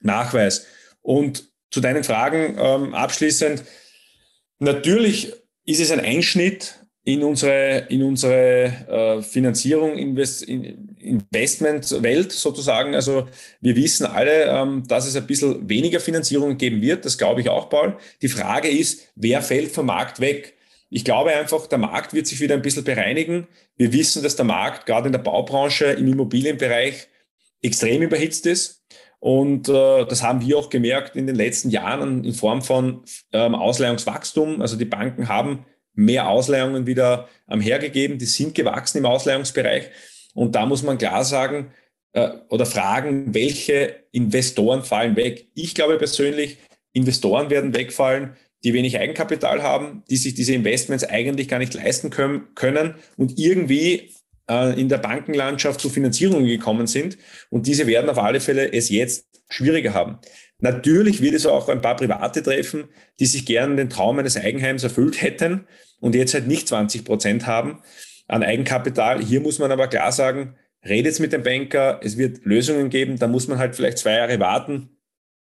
Nachweis. 0.00 0.66
Und 1.00 1.44
zu 1.70 1.80
deinen 1.80 2.04
Fragen 2.04 2.56
ähm, 2.58 2.94
abschließend, 2.94 3.64
natürlich 4.58 5.32
ist 5.64 5.80
es 5.80 5.90
ein 5.90 6.00
Einschnitt 6.00 6.78
in 7.04 7.22
unsere, 7.22 7.86
in 7.88 8.02
unsere 8.02 8.64
äh, 8.88 9.22
Finanzierung, 9.22 9.96
Invest, 9.96 10.42
in, 10.42 10.87
Investmentwelt 11.08 12.32
sozusagen. 12.32 12.94
Also 12.94 13.26
wir 13.60 13.76
wissen 13.76 14.06
alle, 14.06 14.44
ähm, 14.44 14.84
dass 14.86 15.06
es 15.06 15.16
ein 15.16 15.26
bisschen 15.26 15.68
weniger 15.68 16.00
Finanzierung 16.00 16.56
geben 16.56 16.80
wird. 16.80 17.04
Das 17.04 17.18
glaube 17.18 17.40
ich 17.40 17.48
auch, 17.48 17.68
Paul. 17.68 17.96
Die 18.22 18.28
Frage 18.28 18.68
ist, 18.68 19.08
wer 19.16 19.42
fällt 19.42 19.72
vom 19.72 19.86
Markt 19.86 20.20
weg? 20.20 20.54
Ich 20.90 21.04
glaube 21.04 21.30
einfach, 21.30 21.66
der 21.66 21.78
Markt 21.78 22.14
wird 22.14 22.26
sich 22.26 22.40
wieder 22.40 22.54
ein 22.54 22.62
bisschen 22.62 22.84
bereinigen. 22.84 23.46
Wir 23.76 23.92
wissen, 23.92 24.22
dass 24.22 24.36
der 24.36 24.46
Markt 24.46 24.86
gerade 24.86 25.06
in 25.06 25.12
der 25.12 25.18
Baubranche, 25.18 25.86
im 25.86 26.08
Immobilienbereich 26.08 27.08
extrem 27.62 28.02
überhitzt 28.02 28.46
ist. 28.46 28.82
Und 29.20 29.68
äh, 29.68 30.06
das 30.06 30.22
haben 30.22 30.40
wir 30.46 30.56
auch 30.56 30.70
gemerkt 30.70 31.16
in 31.16 31.26
den 31.26 31.36
letzten 31.36 31.70
Jahren 31.70 32.24
in 32.24 32.34
Form 32.34 32.62
von 32.62 33.02
ähm, 33.32 33.54
Ausleihungswachstum. 33.54 34.62
Also 34.62 34.76
die 34.76 34.84
Banken 34.84 35.28
haben 35.28 35.66
mehr 35.94 36.28
Ausleihungen 36.28 36.86
wieder 36.86 37.28
ähm, 37.50 37.60
hergegeben. 37.60 38.18
Die 38.18 38.26
sind 38.26 38.54
gewachsen 38.54 38.98
im 38.98 39.06
Ausleihungsbereich. 39.06 39.90
Und 40.34 40.54
da 40.54 40.66
muss 40.66 40.82
man 40.82 40.98
klar 40.98 41.24
sagen 41.24 41.72
äh, 42.12 42.30
oder 42.48 42.66
fragen, 42.66 43.34
welche 43.34 44.04
Investoren 44.12 44.82
fallen 44.82 45.16
weg. 45.16 45.48
Ich 45.54 45.74
glaube 45.74 45.98
persönlich, 45.98 46.58
Investoren 46.92 47.50
werden 47.50 47.74
wegfallen, 47.74 48.36
die 48.64 48.74
wenig 48.74 48.98
Eigenkapital 48.98 49.62
haben, 49.62 50.02
die 50.10 50.16
sich 50.16 50.34
diese 50.34 50.54
Investments 50.54 51.04
eigentlich 51.04 51.48
gar 51.48 51.58
nicht 51.58 51.74
leisten 51.74 52.10
können, 52.10 52.54
können 52.54 52.94
und 53.16 53.38
irgendwie 53.38 54.14
äh, 54.50 54.78
in 54.80 54.88
der 54.88 54.98
Bankenlandschaft 54.98 55.80
zu 55.80 55.90
Finanzierungen 55.90 56.46
gekommen 56.46 56.86
sind. 56.86 57.18
Und 57.50 57.66
diese 57.66 57.86
werden 57.86 58.10
auf 58.10 58.18
alle 58.18 58.40
Fälle 58.40 58.72
es 58.72 58.88
jetzt 58.88 59.26
schwieriger 59.48 59.94
haben. 59.94 60.18
Natürlich 60.60 61.22
wird 61.22 61.34
es 61.34 61.46
auch 61.46 61.68
ein 61.68 61.80
paar 61.80 61.96
Private 61.96 62.42
treffen, 62.42 62.88
die 63.20 63.26
sich 63.26 63.46
gerne 63.46 63.76
den 63.76 63.90
Traum 63.90 64.18
eines 64.18 64.36
Eigenheims 64.36 64.82
erfüllt 64.82 65.22
hätten 65.22 65.66
und 66.00 66.16
jetzt 66.16 66.34
halt 66.34 66.48
nicht 66.48 66.66
20 66.66 67.04
Prozent 67.04 67.46
haben 67.46 67.78
an 68.28 68.42
Eigenkapital. 68.42 69.20
Hier 69.22 69.40
muss 69.40 69.58
man 69.58 69.72
aber 69.72 69.88
klar 69.88 70.12
sagen, 70.12 70.54
redet 70.86 71.18
mit 71.18 71.32
dem 71.32 71.42
Banker, 71.42 72.00
es 72.02 72.16
wird 72.16 72.44
Lösungen 72.44 72.90
geben, 72.90 73.18
da 73.18 73.26
muss 73.26 73.48
man 73.48 73.58
halt 73.58 73.74
vielleicht 73.74 73.98
zwei 73.98 74.14
Jahre 74.14 74.38
warten. 74.38 74.90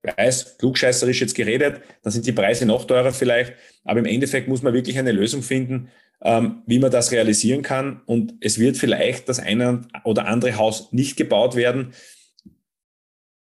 Weiß, 0.02 0.58
klugscheißerisch 0.58 1.22
jetzt 1.22 1.36
geredet, 1.36 1.82
dann 2.02 2.14
sind 2.14 2.26
die 2.26 2.32
Preise 2.32 2.66
noch 2.66 2.86
teurer 2.86 3.12
vielleicht, 3.12 3.54
aber 3.84 4.00
im 4.00 4.06
Endeffekt 4.06 4.48
muss 4.48 4.62
man 4.62 4.74
wirklich 4.74 4.98
eine 4.98 5.12
Lösung 5.12 5.42
finden, 5.42 5.90
ähm, 6.22 6.64
wie 6.66 6.80
man 6.80 6.92
das 6.92 7.12
realisieren 7.12 7.62
kann 7.62 8.02
und 8.06 8.36
es 8.40 8.58
wird 8.58 8.78
vielleicht 8.78 9.28
das 9.28 9.40
eine 9.40 9.82
oder 10.06 10.28
andere 10.28 10.56
Haus 10.56 10.94
nicht 10.94 11.18
gebaut 11.18 11.56
werden 11.56 11.94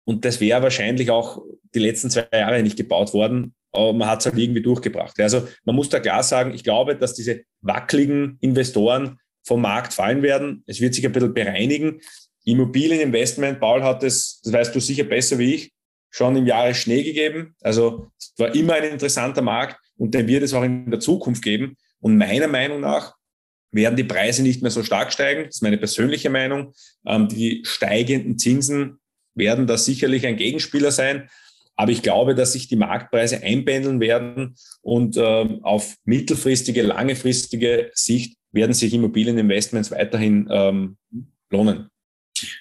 und 0.05 0.25
das 0.25 0.41
wäre 0.41 0.62
wahrscheinlich 0.62 1.11
auch 1.11 1.43
die 1.75 1.81
letzten 1.81 2.09
zwei 2.09 2.27
Jahre 2.33 2.62
nicht 2.62 2.79
gebaut 2.79 3.12
worden, 3.12 3.55
aber 3.72 3.92
man 3.92 4.09
hat 4.09 4.20
es 4.20 4.26
halt 4.26 4.38
irgendwie 4.38 4.62
durchgebracht. 4.62 5.18
Also 5.20 5.46
man 5.64 5.76
muss 5.76 5.88
da 5.88 6.00
klar 6.00 6.22
sagen, 6.22 6.54
ich 6.54 6.64
glaube, 6.64 6.96
dass 6.96 7.14
diese 7.14 7.42
wackeligen 7.61 8.38
Investoren 8.40 9.18
vom 9.44 9.62
Markt 9.62 9.94
fallen 9.94 10.22
werden. 10.22 10.62
Es 10.66 10.81
wird 10.81 10.94
sich 10.94 11.04
ein 11.07 11.12
bisschen 11.12 11.35
bereinigen. 11.35 12.00
Immobilieninvestment, 12.44 13.61
Paul 13.61 13.83
hat 13.83 14.02
es, 14.02 14.40
das 14.42 14.52
weißt 14.52 14.74
du 14.74 14.81
sicher 14.81 15.04
besser 15.04 15.38
wie 15.38 15.54
ich, 15.54 15.72
schon 16.11 16.37
im 16.37 16.46
Jahre 16.46 16.74
Schnee 16.74 17.02
gegeben. 17.02 17.54
Also 17.61 18.11
es 18.18 18.33
war 18.38 18.54
immer 18.54 18.74
ein 18.74 18.85
interessanter 18.85 19.42
Markt 19.42 19.78
und 19.96 20.14
den 20.14 20.26
wird 20.26 20.42
es 20.42 20.54
auch 20.54 20.62
in 20.62 20.90
der 20.90 21.00
Zukunft 21.00 21.42
geben. 21.42 21.76
Und 22.00 22.16
meiner 22.16 22.48
Meinung 22.48 22.81
nach 22.81 23.14
werden 23.70 23.96
die 23.96 24.04
Preise 24.04 24.42
nicht 24.42 24.62
mehr 24.62 24.70
so 24.70 24.83
stark 24.83 25.12
steigen. 25.12 25.44
Das 25.44 25.57
ist 25.57 25.62
meine 25.62 25.78
persönliche 25.78 26.31
Meinung. 26.31 26.72
Ähm, 27.07 27.28
die 27.28 27.62
steigenden 27.64 28.38
Zinsen 28.38 28.98
werden 29.35 29.66
da 29.66 29.76
sicherlich 29.76 30.26
ein 30.26 30.37
Gegenspieler 30.37 30.90
sein. 30.90 31.28
Aber 31.79 31.93
ich 31.93 32.03
glaube, 32.03 32.35
dass 32.35 32.55
sich 32.55 32.67
die 32.67 32.77
Marktpreise 32.77 33.41
einpendeln 33.41 34.01
werden 34.01 34.57
und 34.83 35.17
ähm, 35.17 35.61
auf 35.62 35.95
mittelfristige, 36.05 36.83
langefristige 36.83 37.93
Sicht 37.95 38.37
werden 38.51 38.73
sich 38.73 38.93
Immobilieninvestments 38.93 39.93
weiterhin 39.93 40.49
ähm, 40.51 40.97
lohnen. 41.51 41.88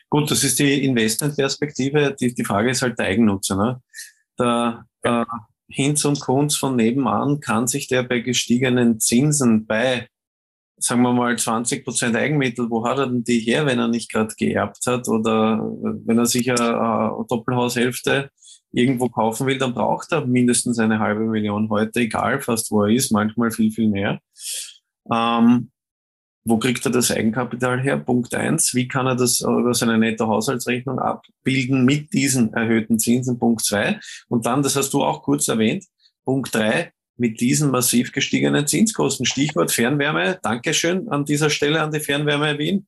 Gut, 0.10 0.30
das 0.30 0.44
ist 0.44 0.60
die 0.60 0.86
Investmentperspektive. 0.86 2.16
Die, 2.20 2.36
die 2.36 2.46
Frage 2.46 2.70
ist 2.70 2.84
halt 2.84 3.00
der 3.00 3.08
Eigennutzer. 3.08 3.56
Ne? 3.56 3.82
Der, 4.38 4.86
der 5.04 5.26
Hinz 5.68 6.06
und 6.06 6.20
Kunz 6.20 6.56
von 6.56 6.76
nebenan 6.76 7.40
kann 7.40 7.68
sich 7.68 7.88
der 7.88 8.04
bei 8.04 8.20
gestiegenen 8.20 9.00
Zinsen 9.00 9.66
bei 9.66 10.08
sagen 10.80 11.02
wir 11.02 11.12
mal 11.12 11.36
20 11.36 11.84
Prozent 11.84 12.16
Eigenmittel, 12.16 12.70
wo 12.70 12.86
hat 12.86 13.00
er 13.00 13.08
denn 13.08 13.24
die 13.24 13.40
her, 13.40 13.66
wenn 13.66 13.80
er 13.80 13.88
nicht 13.88 14.12
gerade 14.12 14.36
geerbt 14.38 14.86
hat 14.86 15.08
oder 15.08 15.60
wenn 16.06 16.20
er 16.20 16.28
sich 16.28 16.52
eine, 16.52 16.80
eine 16.80 17.26
Doppelhaushälfte 17.28 18.30
irgendwo 18.78 19.10
kaufen 19.10 19.48
will, 19.48 19.58
dann 19.58 19.74
braucht 19.74 20.12
er 20.12 20.26
mindestens 20.26 20.78
eine 20.78 21.00
halbe 21.00 21.26
Million 21.26 21.70
heute, 21.70 22.02
egal 22.02 22.42
fast 22.42 22.72
wo 22.72 22.84
er 22.84 22.94
ist, 22.94 23.12
manchmal 23.12 23.50
viel, 23.50 23.72
viel 23.72 23.90
mehr. 23.90 24.20
Ähm, 25.12 25.72
wo 26.46 26.58
kriegt 26.60 26.86
er 26.86 26.92
das 26.92 27.12
Eigenkapital 27.12 27.82
her? 27.82 27.98
Punkt 27.98 28.34
eins. 28.34 28.74
Wie 28.74 28.88
kann 28.88 29.08
er 29.08 29.16
das 29.16 29.42
über 29.42 29.74
seine 29.74 29.98
Netto-Haushaltsrechnung 29.98 31.00
abbilden 31.00 31.84
mit 31.84 32.14
diesen 32.14 32.54
erhöhten 32.54 33.00
Zinsen? 33.00 33.38
Punkt 33.38 33.66
zwei. 33.66 34.00
Und 34.30 34.46
dann, 34.46 34.62
das 34.62 34.76
hast 34.76 34.94
du 34.94 35.04
auch 35.04 35.24
kurz 35.24 35.48
erwähnt, 35.50 35.86
Punkt 36.24 36.56
drei, 36.56 36.94
mit 37.18 37.42
diesen 37.42 37.72
massiv 37.72 38.14
gestiegenen 38.14 38.68
Zinskosten. 38.68 39.26
Stichwort 39.26 39.72
Fernwärme. 39.72 40.40
Dankeschön 40.42 41.10
an 41.10 41.26
dieser 41.26 41.50
Stelle 41.50 41.82
an 41.82 41.92
die 41.92 42.00
Fernwärme 42.00 42.58
Wien. 42.60 42.88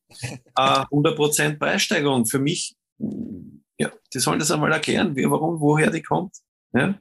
Äh, 0.56 0.84
100% 0.90 1.58
Preissteigerung. 1.58 2.26
Für 2.26 2.38
mich 2.38 2.76
die 4.12 4.18
sollen 4.18 4.38
das 4.38 4.50
einmal 4.50 4.72
erklären, 4.72 5.14
wie, 5.16 5.30
warum, 5.30 5.60
woher 5.60 5.90
die 5.90 6.02
kommt. 6.02 6.36
Ja? 6.72 6.98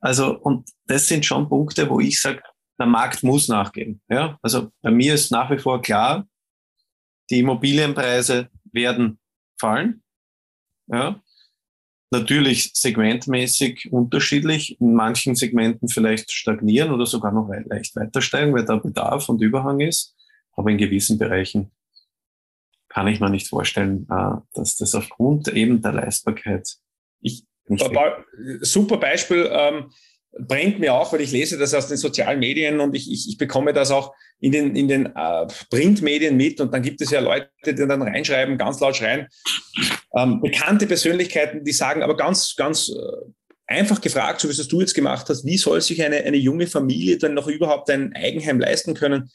Also, 0.00 0.38
und 0.38 0.68
das 0.86 1.06
sind 1.06 1.24
schon 1.24 1.48
Punkte, 1.48 1.88
wo 1.88 2.00
ich 2.00 2.20
sage, 2.20 2.42
der 2.78 2.86
Markt 2.86 3.22
muss 3.22 3.48
nachgeben. 3.48 4.00
Ja? 4.08 4.38
Also 4.42 4.70
bei 4.80 4.90
mir 4.90 5.14
ist 5.14 5.30
nach 5.30 5.50
wie 5.50 5.58
vor 5.58 5.80
klar, 5.82 6.26
die 7.30 7.40
Immobilienpreise 7.40 8.48
werden 8.72 9.18
fallen. 9.58 10.02
Ja? 10.88 11.20
Natürlich 12.10 12.72
segmentmäßig 12.74 13.90
unterschiedlich, 13.90 14.78
in 14.80 14.94
manchen 14.94 15.34
Segmenten 15.34 15.88
vielleicht 15.88 16.30
stagnieren 16.30 16.92
oder 16.92 17.06
sogar 17.06 17.32
noch 17.32 17.48
leicht 17.66 17.96
weiter 17.96 18.20
steigen, 18.20 18.52
weil 18.52 18.64
da 18.64 18.76
Bedarf 18.76 19.28
und 19.28 19.40
Überhang 19.40 19.80
ist. 19.80 20.14
Aber 20.54 20.70
in 20.70 20.76
gewissen 20.76 21.18
Bereichen 21.18 21.70
kann 22.92 23.08
ich 23.08 23.20
mir 23.20 23.30
nicht 23.30 23.48
vorstellen, 23.48 24.06
äh, 24.10 24.36
dass 24.54 24.76
das 24.76 24.94
aufgrund 24.94 25.48
eben 25.48 25.80
der 25.80 25.92
Leistbarkeit 25.92 26.76
ich 27.20 27.44
nicht. 27.66 27.88
Super 28.60 28.96
Beispiel. 28.98 29.48
Ähm, 29.50 29.90
brennt 30.38 30.78
mir 30.78 30.94
auch, 30.94 31.12
weil 31.12 31.20
ich 31.20 31.32
lese 31.32 31.58
das 31.58 31.74
aus 31.74 31.88
den 31.88 31.98
sozialen 31.98 32.38
Medien 32.38 32.80
und 32.80 32.94
ich, 32.94 33.10
ich, 33.10 33.28
ich 33.28 33.38
bekomme 33.38 33.72
das 33.72 33.90
auch 33.90 34.14
in 34.40 34.52
den, 34.52 34.76
in 34.76 34.88
den 34.88 35.06
äh, 35.06 35.46
Printmedien 35.70 36.36
mit 36.36 36.60
und 36.60 36.72
dann 36.72 36.82
gibt 36.82 37.00
es 37.00 37.10
ja 37.10 37.20
Leute, 37.20 37.50
die 37.66 37.74
dann 37.74 38.02
reinschreiben, 38.02 38.56
ganz 38.56 38.80
laut 38.80 38.96
schreien. 38.96 39.28
Ähm, 40.16 40.40
bekannte 40.40 40.86
Persönlichkeiten, 40.86 41.64
die 41.64 41.72
sagen 41.72 42.02
aber 42.02 42.16
ganz, 42.16 42.56
ganz 42.56 42.88
äh, 42.88 42.92
einfach 43.66 44.00
gefragt, 44.00 44.40
so 44.40 44.48
wie 44.48 44.52
es 44.52 44.68
du 44.68 44.80
jetzt 44.80 44.94
gemacht 44.94 45.28
hast, 45.28 45.44
wie 45.44 45.58
soll 45.58 45.80
sich 45.80 46.02
eine, 46.02 46.16
eine 46.16 46.36
junge 46.38 46.66
Familie 46.66 47.18
dann 47.18 47.34
noch 47.34 47.46
überhaupt 47.46 47.90
ein 47.90 48.14
Eigenheim 48.14 48.58
leisten 48.58 48.94
können? 48.94 49.30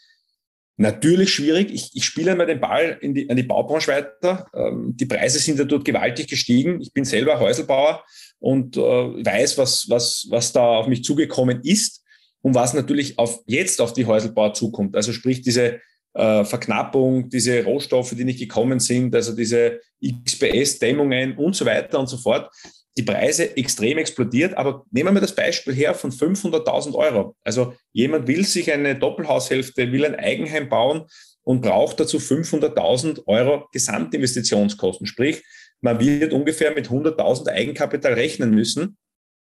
Natürlich 0.79 1.33
schwierig. 1.33 1.71
Ich, 1.73 1.89
ich 1.95 2.05
spiele 2.05 2.31
einmal 2.31 2.45
den 2.45 2.61
Ball 2.61 2.99
in 3.01 3.15
die, 3.15 3.27
an 3.29 3.35
die 3.35 3.43
Baubranche 3.43 3.91
weiter. 3.91 4.45
Ähm, 4.53 4.93
die 4.95 5.07
Preise 5.07 5.39
sind 5.39 5.57
ja 5.57 5.65
dort 5.65 5.85
gewaltig 5.85 6.27
gestiegen. 6.27 6.79
Ich 6.81 6.93
bin 6.93 7.03
selber 7.03 7.39
Häuselbauer 7.39 8.03
und 8.37 8.77
äh, 8.77 8.81
weiß, 8.81 9.57
was, 9.57 9.89
was, 9.89 10.27
was 10.29 10.53
da 10.53 10.77
auf 10.77 10.87
mich 10.87 11.03
zugekommen 11.03 11.61
ist 11.63 12.03
und 12.41 12.53
was 12.53 12.75
natürlich 12.75 13.17
auf, 13.17 13.41
jetzt 13.47 13.81
auf 13.81 13.93
die 13.93 14.05
Häuselbauer 14.05 14.53
zukommt. 14.53 14.95
Also 14.95 15.13
sprich 15.13 15.41
diese 15.41 15.79
äh, 16.13 16.45
Verknappung, 16.45 17.29
diese 17.29 17.63
Rohstoffe, 17.63 18.13
die 18.15 18.23
nicht 18.23 18.39
gekommen 18.39 18.79
sind, 18.79 19.15
also 19.15 19.35
diese 19.35 19.79
XPS-Dämmungen 20.03 21.37
und 21.37 21.55
so 21.55 21.65
weiter 21.65 21.99
und 21.99 22.07
so 22.07 22.17
fort 22.17 22.51
die 22.97 23.03
Preise 23.03 23.55
extrem 23.55 23.97
explodiert. 23.97 24.57
Aber 24.57 24.85
nehmen 24.91 25.13
wir 25.13 25.21
das 25.21 25.35
Beispiel 25.35 25.73
her 25.73 25.93
von 25.93 26.11
500.000 26.11 26.95
Euro. 26.95 27.35
Also 27.43 27.75
jemand 27.93 28.27
will 28.27 28.45
sich 28.45 28.71
eine 28.71 28.97
Doppelhaushälfte, 28.97 29.91
will 29.91 30.05
ein 30.05 30.15
Eigenheim 30.15 30.67
bauen 30.69 31.05
und 31.43 31.61
braucht 31.61 31.99
dazu 31.99 32.17
500.000 32.17 33.27
Euro 33.27 33.67
Gesamtinvestitionskosten. 33.71 35.07
Sprich, 35.07 35.43
man 35.79 35.99
wird 35.99 36.33
ungefähr 36.33 36.73
mit 36.73 36.89
100.000 36.89 37.49
Eigenkapital 37.49 38.13
rechnen 38.13 38.51
müssen. 38.51 38.97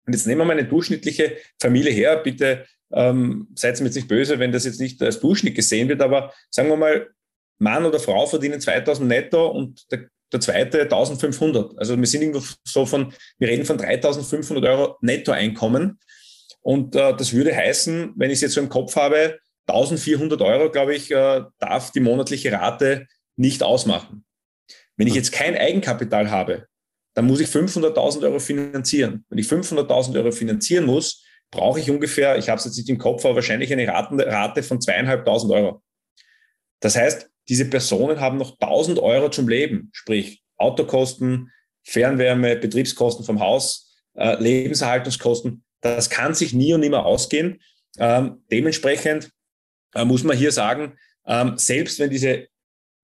Und 0.05 0.13
jetzt 0.13 0.27
nehmen 0.27 0.41
wir 0.41 0.45
mal 0.45 0.57
eine 0.57 0.67
durchschnittliche 0.67 1.37
Familie 1.61 1.91
her. 1.91 2.17
Bitte 2.17 2.65
ähm, 2.91 3.47
seid 3.55 3.79
mir 3.79 3.85
jetzt 3.87 3.95
nicht 3.95 4.07
böse, 4.07 4.39
wenn 4.39 4.51
das 4.51 4.65
jetzt 4.65 4.79
nicht 4.79 5.01
als 5.01 5.19
Durchschnitt 5.19 5.55
gesehen 5.55 5.89
wird, 5.89 6.01
aber 6.01 6.33
sagen 6.49 6.69
wir 6.69 6.77
mal, 6.77 7.09
Mann 7.57 7.85
oder 7.85 7.99
Frau 7.99 8.25
verdienen 8.25 8.59
2000 8.59 9.07
netto 9.07 9.47
und 9.47 9.89
der 9.91 10.09
der 10.31 10.39
zweite 10.39 10.81
1500. 10.83 11.77
Also 11.77 11.97
wir 11.97 12.07
sind 12.07 12.21
irgendwo 12.21 12.45
so 12.63 12.85
von, 12.85 13.13
wir 13.37 13.47
reden 13.47 13.65
von 13.65 13.77
3500 13.77 14.65
Euro 14.65 14.97
Nettoeinkommen. 15.01 15.99
Und 16.61 16.95
äh, 16.95 17.15
das 17.15 17.33
würde 17.33 17.55
heißen, 17.55 18.13
wenn 18.15 18.31
ich 18.31 18.35
es 18.35 18.41
jetzt 18.41 18.53
so 18.53 18.61
im 18.61 18.69
Kopf 18.69 18.95
habe, 18.95 19.39
1400 19.67 20.41
Euro, 20.41 20.71
glaube 20.71 20.95
ich, 20.95 21.11
äh, 21.11 21.43
darf 21.59 21.91
die 21.91 21.99
monatliche 21.99 22.51
Rate 22.51 23.07
nicht 23.35 23.63
ausmachen. 23.63 24.25
Wenn 24.97 25.07
ich 25.07 25.15
jetzt 25.15 25.31
kein 25.31 25.57
Eigenkapital 25.57 26.31
habe, 26.31 26.67
dann 27.13 27.25
muss 27.25 27.39
ich 27.39 27.47
500.000 27.47 28.23
Euro 28.23 28.39
finanzieren. 28.39 29.25
Wenn 29.29 29.37
ich 29.37 29.47
500.000 29.47 30.17
Euro 30.17 30.31
finanzieren 30.31 30.85
muss, 30.85 31.23
brauche 31.51 31.79
ich 31.79 31.89
ungefähr, 31.89 32.37
ich 32.37 32.49
habe 32.49 32.59
es 32.59 32.65
jetzt 32.65 32.77
nicht 32.77 32.89
im 32.89 32.97
Kopf, 32.97 33.23
aber 33.25 33.35
wahrscheinlich 33.35 33.71
eine 33.71 33.87
Rate 33.87 34.63
von 34.63 34.81
zweieinhalbtausend 34.81 35.51
Euro. 35.53 35.81
Das 36.81 36.95
heißt, 36.95 37.29
diese 37.49 37.65
Personen 37.65 38.19
haben 38.19 38.37
noch 38.37 38.59
1000 38.59 38.99
Euro 38.99 39.29
zum 39.29 39.47
Leben, 39.47 39.89
sprich 39.93 40.43
Autokosten, 40.57 41.51
Fernwärme, 41.83 42.55
Betriebskosten 42.55 43.25
vom 43.25 43.39
Haus, 43.39 43.93
äh, 44.15 44.41
Lebenserhaltungskosten. 44.41 45.63
Das 45.81 46.09
kann 46.09 46.33
sich 46.33 46.53
nie 46.53 46.73
und 46.73 46.79
nimmer 46.79 47.05
ausgehen. 47.05 47.61
Ähm, 47.99 48.43
dementsprechend 48.51 49.29
äh, 49.93 50.05
muss 50.05 50.23
man 50.23 50.35
hier 50.35 50.51
sagen, 50.51 50.97
ähm, 51.27 51.57
selbst 51.57 51.99
wenn 51.99 52.09
diese 52.09 52.47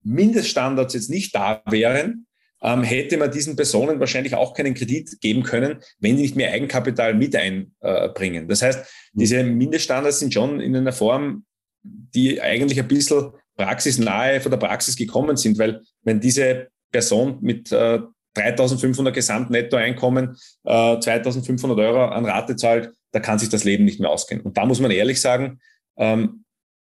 Mindeststandards 0.02 0.94
jetzt 0.94 1.10
nicht 1.10 1.34
da 1.34 1.62
wären, 1.66 2.26
ähm, 2.60 2.82
hätte 2.82 3.16
man 3.16 3.30
diesen 3.30 3.56
Personen 3.56 4.00
wahrscheinlich 4.00 4.34
auch 4.34 4.54
keinen 4.54 4.74
Kredit 4.74 5.20
geben 5.20 5.42
können, 5.42 5.80
wenn 6.00 6.16
die 6.16 6.22
nicht 6.22 6.36
mehr 6.36 6.52
Eigenkapital 6.52 7.14
mit 7.14 7.34
einbringen. 7.36 8.48
das 8.48 8.62
heißt, 8.62 8.86
diese 9.12 9.42
Mindeststandards 9.42 10.20
sind 10.20 10.34
schon 10.34 10.60
in 10.60 10.74
einer 10.76 10.92
Form, 10.92 11.44
die 11.82 12.40
eigentlich 12.40 12.78
ein 12.78 12.88
bisschen 12.88 13.32
praxisnahe 13.56 14.40
von 14.40 14.50
der 14.50 14.58
Praxis 14.58 14.96
gekommen 14.96 15.36
sind, 15.36 15.58
weil 15.58 15.82
wenn 16.02 16.20
diese 16.20 16.68
Person 16.90 17.38
mit 17.40 17.72
äh, 17.72 18.00
3.500 18.36 19.10
Gesamtnettoeinkommen 19.10 20.36
äh, 20.64 20.70
2.500 20.70 21.78
Euro 21.78 22.06
an 22.06 22.24
Rate 22.24 22.56
zahlt, 22.56 22.92
da 23.12 23.20
kann 23.20 23.38
sich 23.38 23.50
das 23.50 23.64
Leben 23.64 23.84
nicht 23.84 24.00
mehr 24.00 24.10
ausgehen. 24.10 24.40
Und 24.40 24.56
da 24.56 24.64
muss 24.64 24.80
man 24.80 24.90
ehrlich 24.90 25.20
sagen, 25.20 25.60
ähm, 25.96 26.44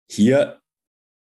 hier 0.10 0.60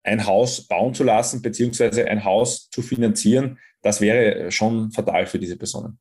ein 0.03 0.25
Haus 0.25 0.67
bauen 0.67 0.93
zu 0.93 1.03
lassen, 1.03 1.41
beziehungsweise 1.41 2.07
ein 2.07 2.23
Haus 2.23 2.69
zu 2.69 2.81
finanzieren, 2.81 3.59
das 3.81 4.01
wäre 4.01 4.51
schon 4.51 4.91
fatal 4.91 5.25
für 5.25 5.39
diese 5.39 5.57
Personen. 5.57 5.99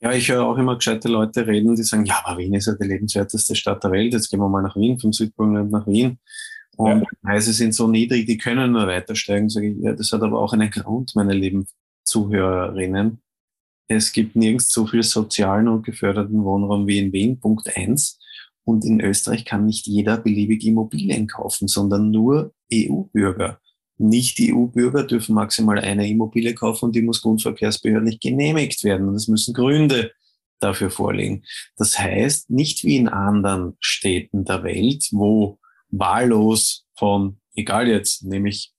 Ja, 0.00 0.12
ich 0.12 0.28
höre 0.30 0.44
auch 0.44 0.58
immer 0.58 0.76
gescheite 0.76 1.08
Leute 1.08 1.46
reden, 1.46 1.74
die 1.76 1.82
sagen, 1.82 2.04
ja, 2.04 2.22
aber 2.24 2.38
Wien 2.38 2.54
ist 2.54 2.66
ja 2.66 2.74
die 2.80 2.88
lebenswerteste 2.88 3.54
Stadt 3.54 3.82
der 3.84 3.92
Welt, 3.92 4.12
jetzt 4.12 4.30
gehen 4.30 4.40
wir 4.40 4.48
mal 4.48 4.62
nach 4.62 4.76
Wien, 4.76 4.98
vom 4.98 5.12
Südburgenland 5.12 5.70
nach 5.70 5.86
Wien. 5.86 6.18
Und 6.76 7.00
ja. 7.00 7.06
Preise 7.22 7.52
sind 7.52 7.74
so 7.74 7.86
niedrig, 7.86 8.26
die 8.26 8.38
können 8.38 8.72
nur 8.72 8.86
weiter 8.86 9.14
steigen, 9.14 9.48
sage 9.48 9.70
ich. 9.70 9.78
Ja, 9.78 9.92
das 9.92 10.12
hat 10.12 10.22
aber 10.22 10.40
auch 10.40 10.52
einen 10.52 10.70
Grund, 10.70 11.14
meine 11.14 11.34
lieben 11.34 11.66
Zuhörerinnen. 12.04 13.22
Es 13.88 14.12
gibt 14.12 14.36
nirgends 14.36 14.70
so 14.70 14.86
viel 14.86 15.02
sozialen 15.02 15.68
und 15.68 15.84
geförderten 15.84 16.44
Wohnraum 16.44 16.86
wie 16.86 16.98
in 16.98 17.12
Wien, 17.12 17.38
Punkt 17.38 17.76
eins. 17.76 18.18
Und 18.64 18.84
in 18.84 19.00
Österreich 19.00 19.44
kann 19.44 19.66
nicht 19.66 19.86
jeder 19.86 20.16
beliebig 20.16 20.64
Immobilien 20.64 21.26
kaufen, 21.26 21.68
sondern 21.68 22.10
nur 22.10 22.54
EU-Bürger. 22.72 23.60
Nicht 23.98 24.38
EU-Bürger 24.40 25.04
dürfen 25.04 25.34
maximal 25.34 25.78
eine 25.78 26.08
Immobilie 26.08 26.54
kaufen 26.54 26.86
und 26.86 26.96
die 26.96 27.02
muss 27.02 27.22
grundverkehrsbehördlich 27.22 28.20
genehmigt 28.20 28.82
werden. 28.84 29.08
Und 29.08 29.16
es 29.16 29.28
müssen 29.28 29.52
Gründe 29.52 30.12
dafür 30.60 30.90
vorliegen. 30.90 31.44
Das 31.76 31.98
heißt, 31.98 32.50
nicht 32.50 32.84
wie 32.84 32.96
in 32.96 33.08
anderen 33.08 33.76
Städten 33.80 34.44
der 34.44 34.62
Welt, 34.62 35.08
wo 35.10 35.58
wahllos 35.92 36.84
von, 36.96 37.40
egal 37.54 37.88
jetzt, 37.88 38.24
nämlich 38.24 38.72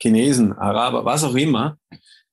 Chinesen, 0.00 0.52
Araber, 0.52 1.04
was 1.04 1.24
auch 1.24 1.34
immer, 1.34 1.78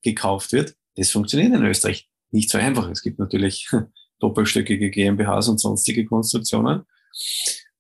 gekauft 0.01 0.51
wird. 0.53 0.75
Das 0.95 1.11
funktioniert 1.11 1.53
in 1.53 1.65
Österreich 1.65 2.09
nicht 2.31 2.49
so 2.49 2.57
einfach. 2.57 2.89
Es 2.89 3.01
gibt 3.01 3.19
natürlich 3.19 3.69
doppelstöckige 4.19 4.89
GmbHs 4.89 5.49
und 5.49 5.59
sonstige 5.59 6.05
Konstruktionen. 6.05 6.83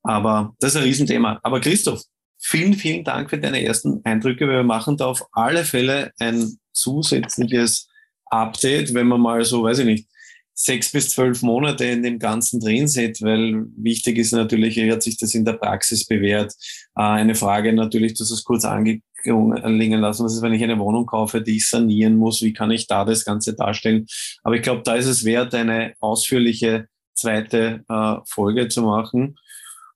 Aber 0.03 0.55
das 0.59 0.71
ist 0.71 0.77
ein 0.77 0.83
Riesenthema. 0.83 1.39
Aber 1.43 1.59
Christoph, 1.59 2.03
vielen, 2.39 2.73
vielen 2.73 3.03
Dank 3.03 3.29
für 3.29 3.37
deine 3.37 3.63
ersten 3.63 4.01
Eindrücke. 4.03 4.47
Wir 4.47 4.63
machen 4.63 4.97
da 4.97 5.05
auf 5.05 5.25
alle 5.31 5.63
Fälle 5.63 6.11
ein 6.19 6.57
zusätzliches 6.73 7.89
Update, 8.25 8.93
wenn 8.93 9.07
man 9.07 9.21
mal 9.21 9.45
so, 9.45 9.63
weiß 9.63 9.79
ich 9.79 9.85
nicht, 9.85 10.09
sechs 10.53 10.91
bis 10.91 11.09
zwölf 11.09 11.41
Monate 11.41 11.85
in 11.85 12.03
dem 12.03 12.19
Ganzen 12.19 12.59
drin 12.59 12.87
sind, 12.87 13.21
weil 13.21 13.65
wichtig 13.75 14.17
ist 14.17 14.31
natürlich, 14.31 14.75
wie 14.75 14.91
hat 14.91 15.03
sich 15.03 15.17
das 15.17 15.33
in 15.33 15.45
der 15.45 15.53
Praxis 15.53 16.05
bewährt. 16.05 16.53
Äh, 16.95 17.01
eine 17.01 17.35
Frage 17.35 17.73
natürlich, 17.73 18.13
dass 18.13 18.31
es 18.31 18.43
kurz 18.43 18.65
angelingen 18.65 19.99
lassen, 19.99 20.25
was 20.25 20.35
ist, 20.35 20.41
wenn 20.41 20.53
ich 20.53 20.63
eine 20.63 20.79
Wohnung 20.79 21.05
kaufe, 21.05 21.41
die 21.41 21.57
ich 21.57 21.67
sanieren 21.67 22.15
muss, 22.15 22.41
wie 22.41 22.53
kann 22.53 22.71
ich 22.71 22.87
da 22.87 23.05
das 23.05 23.25
Ganze 23.25 23.55
darstellen? 23.55 24.05
Aber 24.43 24.55
ich 24.55 24.61
glaube, 24.61 24.83
da 24.83 24.95
ist 24.95 25.07
es 25.07 25.25
wert, 25.25 25.55
eine 25.55 25.93
ausführliche 25.99 26.87
zweite 27.15 27.83
äh, 27.89 28.15
Folge 28.25 28.67
zu 28.67 28.83
machen. 28.83 29.35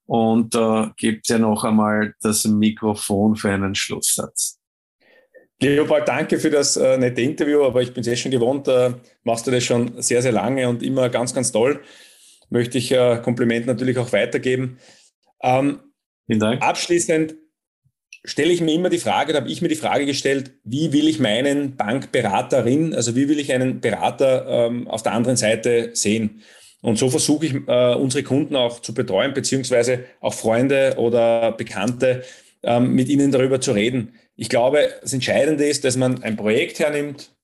Und 0.05 0.55
äh, 0.55 0.87
gibt 0.95 1.27
ja 1.27 1.37
noch 1.37 1.65
einmal 1.65 2.13
das 2.21 2.45
Mikrofon 2.45 3.35
für 3.35 3.51
einen 3.51 3.75
Schlusssatz. 3.75 4.56
Leopold, 5.59 6.07
danke 6.07 6.39
für 6.39 6.51
das 6.51 6.77
äh, 6.77 6.97
nette 6.97 7.21
Interview, 7.21 7.63
aber 7.63 7.81
ich 7.81 7.93
bin 7.93 8.01
es 8.01 8.07
eh 8.07 8.15
schon 8.15 8.31
gewohnt, 8.31 8.67
äh, 8.67 8.91
machst 9.23 9.47
du 9.47 9.51
das 9.51 9.63
schon 9.63 10.01
sehr, 10.01 10.21
sehr 10.21 10.31
lange 10.31 10.69
und 10.69 10.83
immer 10.83 11.09
ganz, 11.09 11.33
ganz 11.33 11.51
toll. 11.51 11.81
Möchte 12.49 12.77
ich 12.77 12.91
äh, 12.91 13.19
Kompliment 13.23 13.65
natürlich 13.65 13.97
auch 13.97 14.13
weitergeben. 14.13 14.77
Ähm, 15.41 15.79
Vielen 16.27 16.39
Dank. 16.39 16.61
Abschließend 16.61 17.35
stelle 18.23 18.51
ich 18.51 18.61
mir 18.61 18.73
immer 18.73 18.89
die 18.89 18.99
Frage, 18.99 19.33
da 19.33 19.39
habe 19.39 19.49
ich 19.49 19.61
mir 19.61 19.69
die 19.69 19.75
Frage 19.75 20.05
gestellt, 20.05 20.51
wie 20.63 20.91
will 20.91 21.07
ich 21.07 21.19
meinen 21.19 21.75
Bankberaterin, 21.75 22.93
also 22.93 23.15
wie 23.15 23.29
will 23.29 23.39
ich 23.39 23.51
einen 23.53 23.79
Berater 23.79 24.45
ähm, 24.47 24.87
auf 24.87 25.03
der 25.03 25.13
anderen 25.13 25.37
Seite 25.37 25.91
sehen? 25.93 26.41
Und 26.81 26.99
so 26.99 27.09
versuche 27.09 27.45
ich, 27.45 27.55
äh, 27.67 27.95
unsere 27.95 28.23
Kunden 28.23 28.55
auch 28.55 28.81
zu 28.81 28.93
betreuen, 28.93 29.33
beziehungsweise 29.33 30.03
auch 30.19 30.33
Freunde 30.33 30.95
oder 30.97 31.51
Bekannte, 31.53 32.23
ähm, 32.63 32.93
mit 32.93 33.09
ihnen 33.09 33.31
darüber 33.31 33.61
zu 33.61 33.71
reden. 33.71 34.13
Ich 34.37 34.49
glaube, 34.49 34.93
das 35.01 35.13
Entscheidende 35.13 35.65
ist, 35.67 35.83
dass 35.83 35.97
man 35.97 36.23
ein 36.23 36.37
Projekt 36.37 36.79
hernimmt 36.79 37.35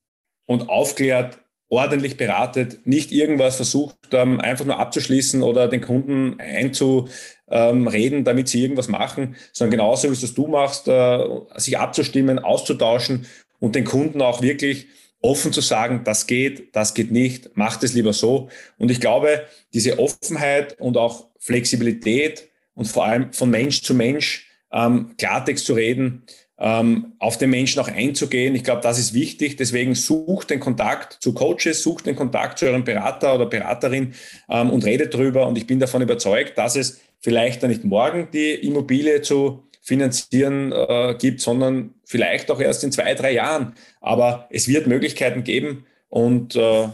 und 0.46 0.70
aufklärt, 0.70 1.40
ordentlich 1.70 2.18
beratet, 2.18 2.86
nicht 2.86 3.12
irgendwas 3.12 3.56
versucht, 3.56 3.96
ähm, 4.12 4.40
einfach 4.40 4.66
nur 4.66 4.78
abzuschließen 4.78 5.42
oder 5.42 5.68
den 5.68 5.82
Kunden 5.82 6.40
einzureden, 6.40 8.24
damit 8.24 8.48
sie 8.48 8.62
irgendwas 8.62 8.90
machen, 8.90 9.36
sondern 9.52 9.80
genauso 9.80 10.08
wie 10.08 10.14
es 10.14 10.34
du 10.36 10.48
machst, 10.48 10.88
äh, 10.88 11.20
sich 11.56 11.80
abzustimmen, 11.80 12.38
auszutauschen 12.38 13.26
und 13.60 13.74
den 13.74 13.86
Kunden 13.86 14.22
auch 14.22 14.44
wirklich 14.44 14.86
offen 15.20 15.52
zu 15.52 15.62
sagen, 15.62 16.02
das 16.04 16.28
geht, 16.28 16.76
das 16.76 16.94
geht 16.94 17.12
nicht, 17.12 17.58
macht 17.58 17.82
es 17.84 17.94
lieber 17.94 18.14
so. 18.14 18.50
Und 18.78 18.92
ich 18.92 19.00
glaube, 19.00 19.48
diese 19.74 19.98
Offenheit 19.98 20.80
und 20.80 20.96
auch 20.96 21.30
Flexibilität 21.40 22.50
und 22.76 22.86
vor 22.86 23.06
allem 23.06 23.34
von 23.34 23.50
Mensch 23.50 23.82
zu 23.82 23.96
Mensch 23.96 24.48
ähm, 24.72 25.16
Klartext 25.18 25.66
zu 25.66 25.74
reden, 25.74 26.24
ähm, 26.60 27.14
auf 27.20 27.38
den 27.38 27.50
Menschen 27.50 27.80
auch 27.80 27.88
einzugehen. 27.88 28.56
Ich 28.56 28.64
glaube, 28.64 28.82
das 28.82 29.00
ist 29.00 29.14
wichtig. 29.14 29.58
Deswegen 29.58 29.96
sucht 29.96 30.50
den 30.50 30.60
Kontakt 30.60 31.18
zu 31.22 31.34
Coaches, 31.34 31.82
sucht 31.82 32.06
den 32.06 32.16
Kontakt 32.16 32.60
zu 32.60 32.66
eurem 32.66 32.84
Berater 32.84 33.36
oder 33.36 33.46
Beraterin 33.46 34.14
ähm, 34.50 34.70
und 34.70 34.86
redet 34.86 35.14
drüber. 35.14 35.48
Und 35.48 35.58
ich 35.58 35.68
bin 35.68 35.80
davon 35.80 36.02
überzeugt, 36.02 36.58
dass 36.58 36.76
es 36.76 37.02
vielleicht 37.20 37.64
dann 37.64 37.70
nicht 37.70 37.84
morgen 37.84 38.30
die 38.32 38.54
Immobilie 38.54 39.22
zu 39.22 39.64
finanzieren 39.82 40.72
äh, 40.72 41.16
gibt, 41.20 41.42
sondern 41.42 41.94
vielleicht 42.06 42.50
auch 42.50 42.62
erst 42.62 42.84
in 42.84 42.92
zwei, 42.92 43.14
drei 43.16 43.34
Jahren. 43.34 43.74
Aber 44.00 44.48
es 44.50 44.68
wird 44.68 44.88
Möglichkeiten 44.88 45.44
geben 45.44 45.86
und 46.08 46.56
äh, 46.56 46.88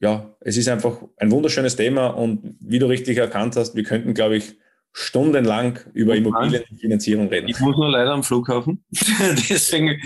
ja, 0.00 0.34
es 0.40 0.56
ist 0.56 0.68
einfach 0.68 1.02
ein 1.16 1.30
wunderschönes 1.30 1.76
Thema 1.76 2.08
und 2.08 2.56
wie 2.60 2.78
du 2.78 2.86
richtig 2.86 3.18
erkannt 3.18 3.56
hast, 3.56 3.74
wir 3.74 3.84
könnten, 3.84 4.14
glaube 4.14 4.36
ich, 4.36 4.56
stundenlang 4.96 5.80
über 5.92 6.14
Immobilienfinanzierung 6.14 7.28
reden. 7.28 7.48
Ich 7.48 7.58
muss 7.58 7.76
nur 7.76 7.90
leider 7.90 8.12
am 8.12 8.22
Flughafen. 8.22 8.84
Deswegen, 9.50 10.00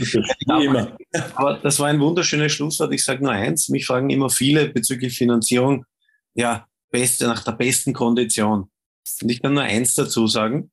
immer. 0.62 0.96
Aber 1.34 1.58
das 1.62 1.78
war 1.78 1.88
ein 1.88 2.00
wunderschönes 2.00 2.52
Schlusswort. 2.52 2.94
Ich 2.94 3.04
sage 3.04 3.22
nur 3.22 3.32
eins, 3.32 3.68
mich 3.68 3.84
fragen 3.84 4.08
immer 4.08 4.30
viele 4.30 4.70
bezüglich 4.70 5.16
Finanzierung, 5.16 5.84
ja, 6.34 6.66
beste, 6.90 7.26
nach 7.26 7.44
der 7.44 7.52
besten 7.52 7.92
Kondition. 7.92 8.70
Und 9.20 9.28
ich 9.28 9.42
kann 9.42 9.52
nur 9.52 9.62
eins 9.62 9.94
dazu 9.94 10.26
sagen. 10.26 10.70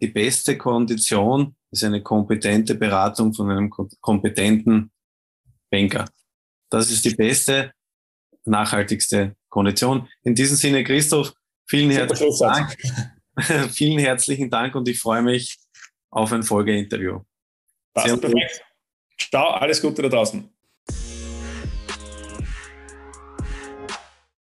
Die 0.00 0.08
beste 0.08 0.56
Kondition 0.56 1.54
ist 1.70 1.84
eine 1.84 2.02
kompetente 2.02 2.76
Beratung 2.76 3.34
von 3.34 3.50
einem 3.50 3.70
kompetenten 4.00 4.90
Banker. 5.70 6.06
Das 6.70 6.90
ist 6.90 7.04
die 7.04 7.14
beste, 7.14 7.72
nachhaltigste 8.46 9.36
Kondition. 9.50 10.08
In 10.22 10.34
diesem 10.34 10.56
Sinne, 10.56 10.82
Christoph, 10.82 11.34
vielen 11.66 11.90
herzlichen 11.90 12.38
Dank. 12.38 12.74
vielen 13.70 13.98
herzlichen 13.98 14.50
Dank 14.50 14.74
und 14.74 14.88
ich 14.88 14.98
freue 14.98 15.22
mich 15.22 15.58
auf 16.10 16.32
ein 16.32 16.42
Folgeinterview. 16.42 17.20
Ciao, 19.30 19.50
alles 19.50 19.80
Gute 19.82 20.02
da 20.02 20.08
draußen. 20.08 20.57